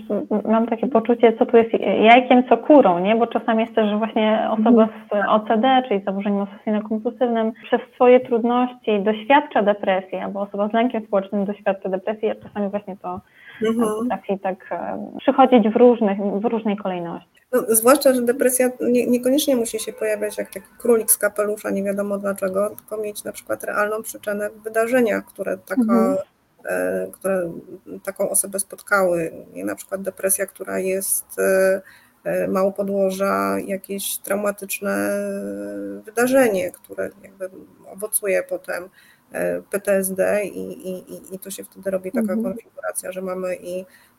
mam 0.45 0.67
takie 0.67 0.87
poczucie, 0.87 1.33
co 1.33 1.45
tu 1.45 1.57
jest 1.57 1.69
jajkiem, 2.01 2.43
co 2.49 2.57
kurą, 2.57 2.99
nie? 2.99 3.15
Bo 3.15 3.27
czasami 3.27 3.61
jest 3.63 3.75
też, 3.75 3.89
że 3.89 3.97
właśnie 3.97 4.47
osoba 4.51 4.89
z 5.11 5.29
OCD, 5.29 5.81
czyli 5.87 6.03
zaburzeniem 6.05 6.45
obsesyjno-kompulsywnym, 6.45 7.51
przez 7.63 7.81
swoje 7.95 8.19
trudności 8.19 9.03
doświadcza 9.03 9.63
depresji, 9.63 10.17
albo 10.17 10.41
osoba 10.41 10.69
z 10.69 10.73
lękiem 10.73 11.05
społecznym 11.05 11.45
doświadcza 11.45 11.89
depresji, 11.89 12.29
a 12.29 12.35
czasami 12.35 12.69
właśnie 12.69 12.97
to 12.97 13.21
mhm. 13.61 13.89
potrafi 13.99 14.39
tak 14.39 14.67
e, 14.71 15.11
przychodzić 15.19 15.69
w, 15.69 15.75
różnych, 15.75 16.17
w 16.17 16.45
różnej 16.45 16.77
kolejności. 16.77 17.39
No, 17.53 17.59
zwłaszcza, 17.67 18.13
że 18.13 18.21
depresja 18.21 18.69
nie, 18.81 19.07
niekoniecznie 19.07 19.55
musi 19.55 19.79
się 19.79 19.93
pojawiać 19.93 20.37
jak 20.37 20.49
taki 20.49 20.67
królik 20.77 21.11
z 21.11 21.17
kapelusza, 21.17 21.69
nie 21.69 21.83
wiadomo 21.83 22.17
dlaczego, 22.17 22.69
tylko 22.69 22.97
mieć 22.97 23.23
na 23.23 23.31
przykład 23.31 23.63
realną 23.63 24.01
przyczynę 24.03 24.49
wydarzenia, 24.63 25.21
które 25.21 25.57
taka 25.57 25.81
mhm 25.81 26.17
które 27.11 27.51
taką 28.03 28.29
osobę 28.29 28.59
spotkały. 28.59 29.31
Na 29.55 29.75
przykład 29.75 30.01
depresja, 30.01 30.45
która 30.45 30.79
jest 30.79 31.25
e, 31.39 31.81
e, 32.23 32.47
mało 32.47 32.71
podłoża, 32.71 33.59
jakieś 33.59 34.17
traumatyczne 34.17 35.09
wydarzenie, 36.05 36.71
które 36.71 37.09
jakby 37.23 37.49
owocuje 37.87 38.43
potem 38.43 38.89
PTSD 39.69 40.45
i, 40.45 40.89
i, 40.89 41.35
i 41.35 41.39
to 41.39 41.51
się 41.51 41.63
wtedy 41.63 41.91
robi 41.91 42.11
taka 42.11 42.33
mhm. 42.33 42.43
konfiguracja, 42.43 43.11
że 43.11 43.21
mamy 43.21 43.55
i 43.55 43.85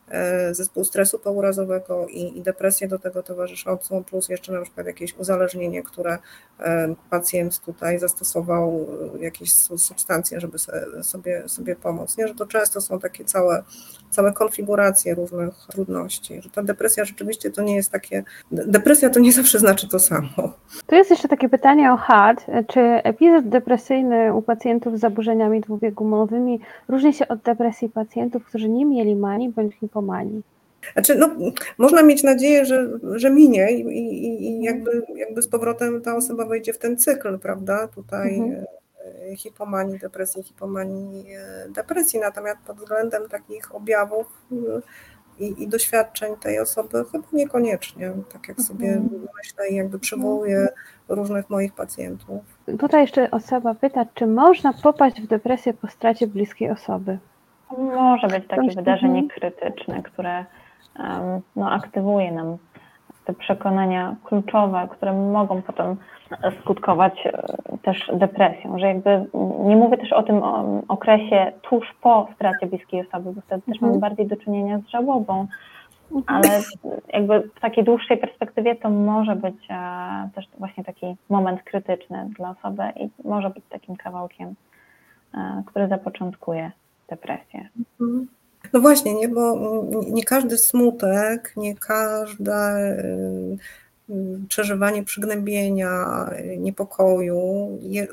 zespół 0.51 0.85
stresu 0.85 1.19
pourazowego 1.19 2.07
i, 2.07 2.37
i 2.37 2.41
depresję 2.41 2.87
do 2.87 2.99
tego 2.99 3.23
towarzyszącą, 3.23 4.03
plus 4.03 4.29
jeszcze 4.29 4.51
na 4.53 4.61
przykład 4.61 4.87
jakieś 4.87 5.17
uzależnienie, 5.17 5.83
które 5.83 6.17
e, 6.59 6.95
pacjent 7.09 7.59
tutaj 7.59 7.99
zastosował, 7.99 8.87
e, 9.15 9.23
jakieś 9.23 9.53
substancje, 9.53 10.39
żeby 10.39 10.57
sobie, 11.03 11.49
sobie 11.49 11.75
pomóc. 11.75 12.17
Nie, 12.17 12.27
że 12.27 12.35
to 12.35 12.45
często 12.45 12.81
są 12.81 12.99
takie 12.99 13.25
całe, 13.25 13.63
całe 14.09 14.33
konfiguracje 14.33 15.15
różnych 15.15 15.53
trudności, 15.71 16.41
że 16.41 16.49
ta 16.49 16.63
depresja 16.63 17.05
rzeczywiście 17.05 17.51
to 17.51 17.61
nie 17.61 17.75
jest 17.75 17.91
takie, 17.91 18.23
depresja 18.51 19.09
to 19.09 19.19
nie 19.19 19.33
zawsze 19.33 19.59
znaczy 19.59 19.87
to 19.87 19.99
samo. 19.99 20.53
Tu 20.87 20.95
jest 20.95 21.09
jeszcze 21.09 21.27
takie 21.27 21.49
pytanie 21.49 21.93
o 21.93 21.97
HAD. 21.97 22.45
Czy 22.67 22.79
epizod 22.81 23.49
depresyjny 23.49 24.33
u 24.33 24.41
pacjentów 24.41 24.97
z 24.97 24.99
zaburzeniami 24.99 25.61
dwubiegumowymi 25.61 26.59
różni 26.87 27.13
się 27.13 27.27
od 27.27 27.41
depresji 27.41 27.89
pacjentów, 27.89 28.45
którzy 28.45 28.69
nie 28.69 28.85
mieli 28.85 29.15
manii 29.15 29.49
bądź 29.49 29.75
hipomanii? 29.75 30.00
Narkomanii? 30.01 30.41
Znaczy, 30.93 31.15
no, 31.15 31.29
można 31.77 32.03
mieć 32.03 32.23
nadzieję, 32.23 32.65
że, 32.65 32.89
że 33.15 33.29
minie 33.29 33.71
i, 33.71 33.81
i, 33.81 34.47
i 34.47 34.63
jakby, 34.63 35.01
jakby 35.15 35.41
z 35.41 35.47
powrotem 35.47 36.01
ta 36.01 36.15
osoba 36.15 36.45
wejdzie 36.45 36.73
w 36.73 36.77
ten 36.77 36.97
cykl, 36.97 37.39
prawda? 37.39 37.87
Tutaj 37.87 38.39
mhm. 38.39 38.65
E, 39.31 39.35
hipomanii, 39.35 39.99
depresji, 39.99 40.43
hipomanii, 40.43 41.25
e, 41.33 41.69
depresji. 41.69 42.19
Natomiast 42.19 42.57
pod 42.67 42.77
względem 42.77 43.29
takich 43.29 43.75
objawów 43.75 44.27
e, 44.51 44.55
i, 45.43 45.63
i 45.63 45.67
doświadczeń 45.67 46.35
tej 46.35 46.59
osoby 46.59 47.03
chyba 47.11 47.27
niekoniecznie, 47.33 48.13
tak 48.33 48.47
jak 48.47 48.61
sobie 48.61 48.87
mhm. 48.87 49.27
myślę 49.37 49.69
i 49.69 49.75
jakby 49.75 49.99
przywołuję 49.99 50.67
różnych 51.09 51.49
moich 51.49 51.73
pacjentów. 51.73 52.41
Tutaj 52.79 53.01
jeszcze 53.01 53.31
osoba 53.31 53.75
pyta, 53.75 54.05
czy 54.13 54.27
można 54.27 54.73
popaść 54.73 55.21
w 55.21 55.27
depresję 55.27 55.73
po 55.73 55.87
stracie 55.87 56.27
bliskiej 56.27 56.69
osoby? 56.69 57.17
Może 57.77 58.27
być 58.27 58.47
takie 58.47 58.75
wydarzenie 58.75 59.27
krytyczne, 59.27 60.03
które 60.03 60.45
no, 61.55 61.71
aktywuje 61.71 62.31
nam 62.31 62.57
te 63.25 63.33
przekonania 63.33 64.15
kluczowe, 64.23 64.87
które 64.91 65.13
mogą 65.13 65.61
potem 65.61 65.97
skutkować 66.61 67.25
e, 67.25 67.77
też 67.77 68.11
depresją, 68.13 68.79
że 68.79 68.87
jakby 68.87 69.25
nie 69.59 69.75
mówię 69.75 69.97
też 69.97 70.13
o 70.13 70.23
tym 70.23 70.43
okresie 70.87 71.51
tuż 71.61 71.93
po 72.01 72.27
stracie 72.35 72.67
bliskiej 72.67 73.07
osoby, 73.07 73.33
bo 73.33 73.41
wtedy 73.41 73.61
też 73.61 73.81
mamy 73.81 73.93
mhm. 73.93 73.99
bardziej 73.99 74.27
do 74.27 74.35
czynienia 74.35 74.79
z 74.79 74.87
żałobą, 74.87 75.47
mhm. 76.11 76.23
ale 76.27 76.61
jakby 77.13 77.49
w 77.55 77.59
takiej 77.59 77.83
dłuższej 77.83 78.17
perspektywie 78.17 78.75
to 78.75 78.89
może 78.89 79.35
być 79.35 79.67
e, 79.69 80.29
też 80.35 80.45
właśnie 80.59 80.83
taki 80.83 81.15
moment 81.29 81.63
krytyczny 81.63 82.29
dla 82.37 82.49
osoby 82.49 82.83
i 82.95 83.09
może 83.27 83.49
być 83.49 83.63
takim 83.69 83.95
kawałkiem, 83.95 84.55
e, 85.33 85.63
który 85.65 85.87
zapoczątkuje 85.87 86.71
depresję. 87.11 87.69
Mhm. 88.01 88.27
No 88.73 88.79
właśnie, 88.79 89.13
nie, 89.13 89.29
bo 89.29 89.57
nie 90.07 90.23
każdy 90.23 90.57
smutek, 90.57 91.53
nie 91.57 91.75
każde 91.75 92.77
y, 94.09 94.13
y, 94.13 94.39
przeżywanie 94.47 95.03
przygnębienia, 95.03 96.29
niepokoju 96.57 97.39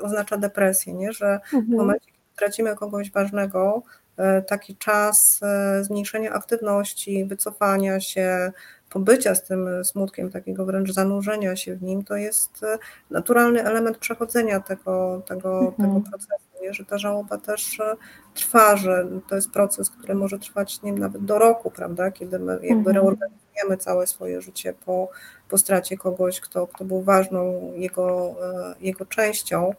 oznacza 0.01 0.37
depresję, 0.37 0.93
nie? 0.93 1.13
że 1.13 1.33
mhm. 1.33 1.65
w 1.65 1.69
momencie, 1.69 2.05
kiedy 2.05 2.35
tracimy 2.35 2.75
kogoś 2.75 3.11
ważnego, 3.11 3.83
y, 4.19 4.43
taki 4.43 4.75
czas 4.75 5.39
zmniejszenia 5.81 6.31
aktywności, 6.33 7.25
wycofania 7.25 7.99
się, 7.99 8.51
pobycia 8.89 9.35
z 9.35 9.43
tym 9.43 9.85
smutkiem, 9.85 10.31
takiego 10.31 10.65
wręcz 10.65 10.91
zanurzenia 10.91 11.55
się 11.55 11.75
w 11.75 11.83
nim, 11.83 12.03
to 12.03 12.15
jest 12.15 12.65
naturalny 13.09 13.63
element 13.63 13.97
przechodzenia 13.97 14.59
tego, 14.59 15.21
tego, 15.27 15.59
mhm. 15.59 15.75
tego 15.75 16.09
procesu 16.09 16.49
nie? 16.61 16.73
że 16.73 16.85
ta 16.85 16.97
żałoba 16.97 17.37
też 17.37 17.79
e, 17.79 17.95
trwa, 18.33 18.75
że 18.75 19.07
to 19.27 19.35
jest 19.35 19.51
proces, 19.51 19.89
który 19.89 20.15
może 20.15 20.39
trwać 20.39 20.81
nie 20.81 20.91
wiem, 20.91 20.99
nawet 20.99 21.25
do 21.25 21.39
roku, 21.39 21.71
prawda, 21.71 22.11
kiedy 22.11 22.39
my 22.39 22.51
jakby 22.53 22.89
mhm. 22.89 22.95
reorganizujemy 22.95 23.77
całe 23.79 24.07
swoje 24.07 24.41
życie 24.41 24.73
po, 24.85 25.09
po 25.49 25.57
stracie 25.57 25.97
kogoś, 25.97 26.39
kto, 26.39 26.67
kto 26.67 26.85
był 26.85 27.01
ważną 27.01 27.71
jego, 27.75 28.35
e, 28.71 28.75
jego 28.81 29.05
częścią. 29.05 29.73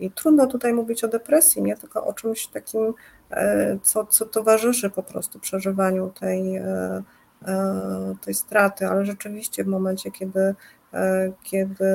I 0.00 0.10
trudno 0.10 0.46
tutaj 0.46 0.72
mówić 0.72 1.04
o 1.04 1.08
depresji, 1.08 1.62
nie 1.62 1.76
tylko 1.76 2.06
o 2.06 2.12
czymś 2.12 2.46
takim, 2.46 2.94
e, 3.30 3.78
co, 3.82 4.06
co 4.06 4.26
towarzyszy 4.26 4.90
po 4.90 5.02
prostu 5.02 5.40
przeżywaniu 5.40 6.12
tej, 6.20 6.56
e, 6.56 6.62
e, 6.62 7.02
tej 8.20 8.34
straty, 8.34 8.86
ale 8.86 9.04
rzeczywiście 9.04 9.64
w 9.64 9.66
momencie, 9.66 10.10
kiedy, 10.10 10.54
e, 10.94 11.32
kiedy 11.42 11.86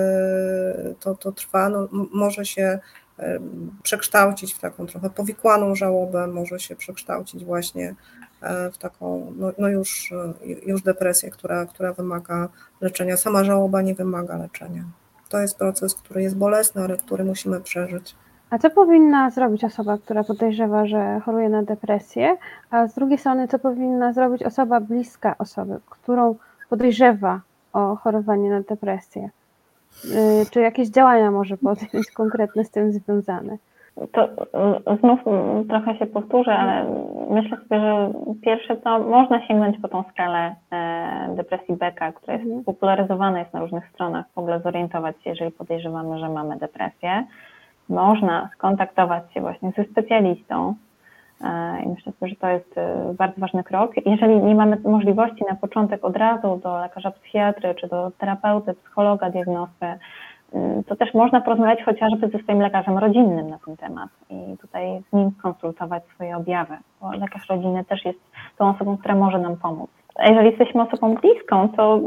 to, 1.00 1.16
to 1.16 1.32
trwa, 1.32 1.70
no, 1.70 1.88
może 2.14 2.46
się 2.46 2.80
e, 3.20 3.40
przekształcić 3.84 4.54
w 4.54 4.60
taką 4.60 4.88
trochę 4.88 5.10
powikłaną 5.10 5.76
żałobę, 5.76 6.28
może 6.28 6.60
się 6.60 6.76
przekształcić 6.76 7.46
właśnie 7.46 7.96
e, 8.42 8.72
w 8.72 8.78
taką 8.78 9.34
no, 9.38 9.52
no 9.58 9.70
już, 9.70 10.12
e, 10.12 10.34
już 10.66 10.82
depresję, 10.82 11.32
która, 11.32 11.66
która 11.66 11.94
wymaga 11.94 12.50
leczenia. 12.82 13.18
Sama 13.18 13.44
żałoba 13.44 13.82
nie 13.82 13.96
wymaga 13.96 14.38
leczenia. 14.38 14.84
To 15.30 15.42
jest 15.42 15.58
proces, 15.58 15.96
który 15.96 16.22
jest 16.22 16.36
bolesny, 16.36 16.84
ale 16.84 16.98
który 16.98 17.24
musimy 17.24 17.62
przeżyć. 17.62 18.16
A 18.52 18.58
co 18.58 18.70
powinna 18.70 19.30
zrobić 19.30 19.64
osoba, 19.64 19.98
która 19.98 20.24
podejrzewa, 20.24 20.86
że 20.86 21.20
choruje 21.26 21.50
na 21.50 21.64
depresję, 21.64 22.38
a 22.72 22.88
z 22.88 22.94
drugiej 22.96 23.18
strony, 23.18 23.48
co 23.48 23.60
powinna 23.60 24.14
zrobić 24.14 24.44
osoba 24.44 24.80
bliska 24.80 25.36
osoby, 25.40 25.80
którą 25.90 26.36
podejrzewa 26.70 27.40
o 27.74 27.96
chorowanie 27.96 28.50
na 28.50 28.62
depresję? 28.62 29.30
Y, 30.06 30.46
Czy 30.52 30.62
jakieś 30.62 30.90
działania 30.90 31.32
może 31.32 31.58
podjąć 31.58 32.12
konkretne 32.12 32.64
z 32.64 32.72
tym 32.72 32.92
związane? 32.92 33.58
To 34.12 34.26
y, 34.26 34.98
znów 35.00 35.20
trochę 35.70 35.98
się 35.98 36.06
powtórzę, 36.06 36.54
ale 36.54 36.86
myślę 37.30 37.58
sobie, 37.58 37.82
że 37.82 38.12
pierwsze 38.42 38.78
to 38.78 39.00
można 39.00 39.48
sięgnąć 39.48 39.78
po 39.82 39.88
tą 39.88 40.04
skalę 40.14 40.56
e, 40.72 41.36
depresji 41.36 41.76
Becka, 41.76 42.12
która 42.12 42.34
jest 42.34 42.46
Mhm. 42.46 42.64
popularyzowana 42.64 43.40
jest 43.40 43.54
na 43.54 43.60
różnych 43.60 43.90
stronach, 43.90 44.26
w 44.36 44.38
ogóle 44.38 44.60
zorientować 44.60 45.16
się, 45.24 45.30
jeżeli 45.30 45.52
podejrzewamy, 45.52 46.20
że 46.20 46.30
mamy 46.30 46.58
depresję. 46.58 47.26
Można 47.90 48.50
skontaktować 48.54 49.34
się 49.34 49.42
właśnie 49.42 49.72
ze 49.78 49.84
specjalistą 49.84 50.76
e, 51.44 51.84
i 51.84 51.90
myślę 51.90 52.12
że 52.22 52.36
to 52.36 52.48
jest 52.48 52.78
e, 52.78 53.14
bardzo 53.18 53.42
ważny 53.42 53.64
krok. 53.64 53.92
Jeżeli 54.06 54.38
nie 54.38 54.56
mamy 54.56 54.78
możliwości 54.84 55.44
na 55.50 55.56
początek 55.56 56.06
od 56.06 56.18
razu 56.18 56.60
do 56.64 56.80
lekarza 56.80 57.12
psychiatry 57.12 57.76
czy 57.76 57.88
do 57.88 58.12
terapeuty, 58.18 58.74
psychologa, 58.74 59.30
diagnosty, 59.30 59.86
y, 59.86 60.84
to 60.88 60.96
też 60.96 61.14
można 61.14 61.42
porozmawiać 61.42 61.84
chociażby 61.84 62.30
ze 62.30 62.40
swoim 62.40 62.62
lekarzem 62.62 62.98
rodzinnym 62.98 63.50
na 63.50 63.58
ten 63.66 63.78
temat 63.78 64.10
i 64.30 64.58
tutaj 64.58 65.02
z 65.10 65.14
nim 65.14 65.32
skonsultować 65.40 66.04
swoje 66.16 66.38
objawy, 66.38 66.78
bo 67.02 67.12
lekarz 67.12 67.50
rodzinny 67.50 67.86
też 67.86 68.06
jest 68.06 68.20
tą 68.58 68.70
osobą, 68.70 68.98
która 68.98 69.16
może 69.16 69.40
nam 69.40 69.58
pomóc. 69.58 69.90
A 70.16 70.30
jeżeli 70.30 70.50
jesteśmy 70.50 70.82
osobą 70.82 71.16
bliską, 71.16 71.70
to 71.70 72.00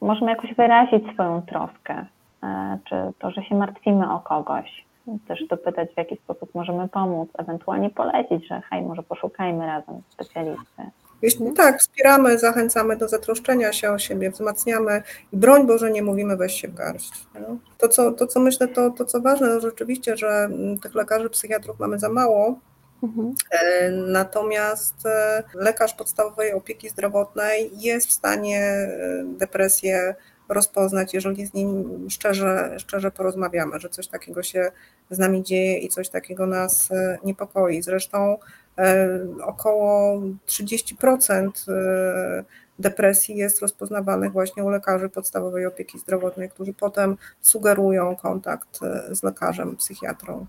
możemy 0.00 0.30
jakoś 0.30 0.54
wyrazić 0.54 1.12
swoją 1.12 1.42
troskę, 1.42 2.06
e, 2.42 2.78
czy 2.84 2.96
to, 3.18 3.30
że 3.30 3.42
się 3.42 3.54
martwimy 3.54 4.12
o 4.12 4.18
kogoś. 4.18 4.85
Też 5.28 5.46
dopytać, 5.46 5.94
w 5.94 5.96
jaki 5.96 6.16
sposób 6.16 6.54
możemy 6.54 6.88
pomóc, 6.88 7.28
ewentualnie 7.38 7.90
polecić, 7.90 8.48
że 8.48 8.62
hej, 8.70 8.82
może 8.82 9.02
poszukajmy 9.02 9.66
razem 9.66 10.02
specjalisty. 10.10 10.82
Jeśli 11.22 11.52
tak, 11.52 11.78
wspieramy, 11.80 12.38
zachęcamy 12.38 12.96
do 12.96 13.08
zatroszczenia 13.08 13.72
się 13.72 13.90
o 13.90 13.98
siebie, 13.98 14.30
wzmacniamy 14.30 15.02
i 15.32 15.36
broń 15.36 15.66
Boże 15.66 15.90
nie 15.90 16.02
mówimy 16.02 16.36
weź 16.36 16.60
się 16.60 16.68
w 16.68 16.74
garść. 16.74 17.12
No. 17.34 17.56
To, 17.78 17.88
co, 17.88 18.12
to, 18.12 18.26
co 18.26 18.40
myślę, 18.40 18.68
to, 18.68 18.90
to 18.90 19.04
co 19.04 19.20
ważne, 19.20 19.48
to 19.48 19.60
rzeczywiście, 19.60 20.16
że 20.16 20.28
mm, 20.28 20.78
tych 20.78 20.94
lekarzy 20.94 21.30
psychiatrów 21.30 21.78
mamy 21.80 21.98
za 21.98 22.08
mało, 22.08 22.60
Mhm. 23.02 23.34
E, 23.50 23.90
Natomiast 23.90 25.06
e, 25.06 25.42
lekarz 25.54 25.94
podstawowej 25.94 26.52
opieki 26.52 26.88
zdrowotnej 26.88 27.70
jest 27.74 28.08
w 28.08 28.12
stanie 28.12 28.60
e, 28.60 29.24
depresję 29.24 30.14
rozpoznać, 30.48 31.14
jeżeli 31.14 31.46
z 31.46 31.54
nim 31.54 32.06
szczerze, 32.10 32.76
szczerze 32.78 33.10
porozmawiamy, 33.10 33.80
że 33.80 33.88
coś 33.88 34.08
takiego 34.08 34.42
się 34.42 34.72
z 35.10 35.18
nami 35.18 35.42
dzieje 35.42 35.78
i 35.78 35.88
coś 35.88 36.08
takiego 36.08 36.46
nas 36.46 36.90
e, 36.92 37.18
niepokoi. 37.24 37.82
Zresztą 37.82 38.38
e, 38.78 39.08
około 39.44 40.20
30% 40.46 41.50
e, 41.72 42.44
depresji 42.78 43.36
jest 43.36 43.60
rozpoznawanych 43.60 44.32
właśnie 44.32 44.64
u 44.64 44.68
lekarzy 44.68 45.08
podstawowej 45.08 45.66
opieki 45.66 45.98
zdrowotnej, 45.98 46.50
którzy 46.50 46.72
potem 46.74 47.16
sugerują 47.40 48.16
kontakt 48.16 48.78
z 49.10 49.22
lekarzem, 49.22 49.76
psychiatrą. 49.76 50.46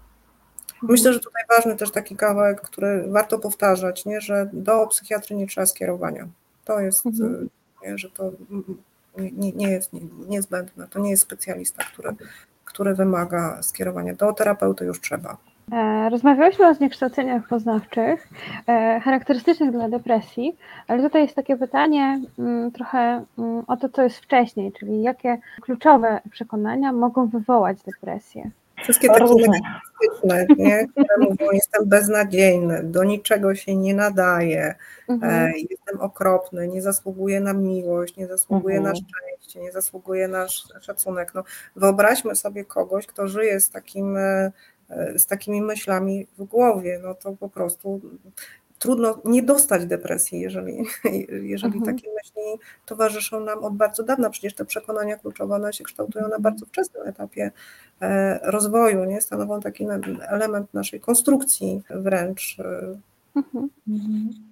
Myślę, 0.82 1.14
że 1.14 1.20
tutaj 1.20 1.44
ważny 1.50 1.76
też 1.76 1.92
taki 1.92 2.16
kawałek, 2.16 2.62
który 2.62 3.06
warto 3.08 3.40
powtarzać, 3.40 4.06
nie, 4.06 4.22
że 4.22 4.50
do 4.54 4.88
psychiatry 4.88 5.36
nie 5.36 5.48
trzeba 5.48 5.66
skierowania. 5.68 6.28
To 6.66 6.80
jest, 6.80 7.06
Mhm. 7.06 7.50
nie, 7.84 7.98
że 7.98 8.10
to 8.10 8.32
mm, 8.52 8.78
nie, 9.18 9.52
nie 9.52 9.72
jest 9.72 9.94
nie- 9.94 10.02
niezbędne, 10.28 10.88
to 10.88 11.00
nie 11.00 11.10
jest 11.10 11.24
specjalista, 11.24 11.84
który, 11.84 12.10
który 12.68 12.96
wymaga 12.96 13.64
skierowania. 13.64 14.14
Do 14.14 14.34
terapeuty 14.34 14.86
już 14.86 15.02
trzeba. 15.02 15.38
E, 15.72 16.10
Rozmawiałyśmy 16.10 16.68
o 16.68 16.74
zniekształceniach 16.74 17.48
poznawczych, 17.48 18.28
e, 18.68 19.00
charakterystycznych 19.00 19.72
dla 19.72 19.90
depresji, 19.90 20.58
ale 20.88 21.04
tutaj 21.04 21.22
jest 21.22 21.36
takie 21.36 21.58
pytanie 21.58 22.22
mm, 22.40 22.72
trochę 22.72 23.24
mm, 23.38 23.64
o 23.68 23.78
to, 23.78 23.90
co 23.90 24.04
jest 24.04 24.18
wcześniej, 24.18 24.72
czyli 24.80 25.02
jakie 25.02 25.38
kluczowe 25.62 26.22
przekonania 26.32 26.94
mogą 26.94 27.28
wywołać 27.28 27.78
depresję. 27.84 28.52
Wszystkie 28.84 29.08
takie 29.08 29.26
negatywne, 29.26 30.46
nie, 30.58 30.88
które 30.88 31.18
mówią, 31.30 31.52
jestem 31.54 31.86
beznadziejny, 31.90 32.84
do 32.84 33.04
niczego 33.04 33.56
się 33.56 33.76
nie 33.76 33.94
nadaje, 33.94 34.76
Mhm. 35.10 35.54
Jestem 35.70 36.02
okropny, 36.02 36.68
nie 36.68 36.82
zasługuję 36.82 37.40
na 37.40 37.54
miłość, 37.54 38.16
nie 38.16 38.28
zasługuję 38.28 38.80
na 38.82 38.90
Mhm. 38.90 39.06
szczęście, 39.06 39.60
nie 39.62 39.72
zasługuję 39.72 40.28
na 40.28 40.44
sz- 40.44 40.84
szacunek. 40.84 41.34
No, 41.34 41.44
wyobraźmy 41.76 42.36
sobie 42.36 42.66
kogoś, 42.66 43.08
kto 43.08 43.28
żyje 43.28 43.60
z, 43.60 43.70
takim, 43.70 44.18
e, 44.18 44.52
e, 44.90 45.20
z 45.20 45.26
takimi 45.26 45.62
myślami 45.62 46.28
w 46.38 46.44
głowie. 46.44 47.00
No 47.04 47.14
to 47.14 47.32
po 47.34 47.50
prostu 47.50 48.02
trudno 48.80 49.22
nie 49.26 49.44
dostać 49.44 49.86
depresji, 49.86 50.40
jeżeli, 50.40 50.78
jeżeli 51.54 51.78
Mhm. 51.78 51.96
takie 51.96 52.10
myśli 52.14 52.42
towarzyszą 52.86 53.40
nam 53.40 53.64
od 53.64 53.76
bardzo 53.76 54.04
dawna. 54.04 54.30
Przecież 54.30 54.54
te 54.54 54.66
przekonania 54.66 55.18
kluczowe 55.18 55.56
one 55.56 55.74
się 55.74 55.84
kształtują 55.84 56.28
na 56.28 56.40
bardzo 56.40 56.66
wczesnym 56.66 57.08
etapie 57.08 57.52
e, 58.02 58.40
rozwoju, 58.52 59.06
nie? 59.06 59.22
stanowią 59.22 59.60
taki 59.60 59.88
element 60.30 60.74
naszej 60.74 61.00
konstrukcji 61.00 61.82
wręcz 61.90 62.60
e, 62.60 62.98
Mhm. 63.38 63.70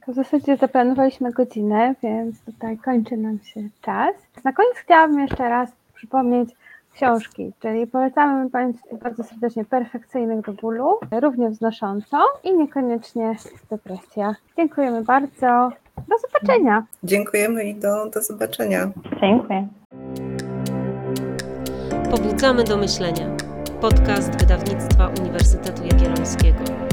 To 0.05 0.11
w 0.11 0.15
zasadzie 0.15 0.57
zaplanowaliśmy 0.57 1.31
godzinę, 1.31 1.95
więc 2.03 2.41
tutaj 2.41 2.77
kończy 2.77 3.17
nam 3.17 3.39
się 3.39 3.69
czas. 3.81 4.15
Na 4.43 4.53
koniec 4.53 4.75
chciałabym 4.75 5.19
jeszcze 5.19 5.49
raz 5.49 5.69
przypomnieć 5.95 6.49
książki, 6.95 7.51
czyli 7.59 7.87
polecamy 7.87 8.49
Państwu 8.49 8.97
bardzo 8.97 9.23
serdecznie 9.23 9.65
Perfekcyjnych 9.65 10.45
do 10.45 10.53
bólu, 10.53 10.99
równie 11.21 11.49
wznoszącą 11.49 12.17
i 12.43 12.53
niekoniecznie 12.57 13.35
depresja. 13.69 14.35
Dziękujemy 14.57 15.03
bardzo. 15.03 15.71
Do 15.95 16.15
zobaczenia. 16.17 16.85
Dziękujemy 17.03 17.63
i 17.63 17.75
do, 17.75 18.09
do 18.09 18.21
zobaczenia. 18.21 18.91
Dziękuję. 19.21 19.67
Pobudzamy 22.11 22.63
do 22.63 22.77
myślenia. 22.77 23.37
Podcast 23.81 24.41
wydawnictwa 24.41 25.07
Uniwersytetu 25.19 25.83
Jagiellońskiego. 25.83 26.84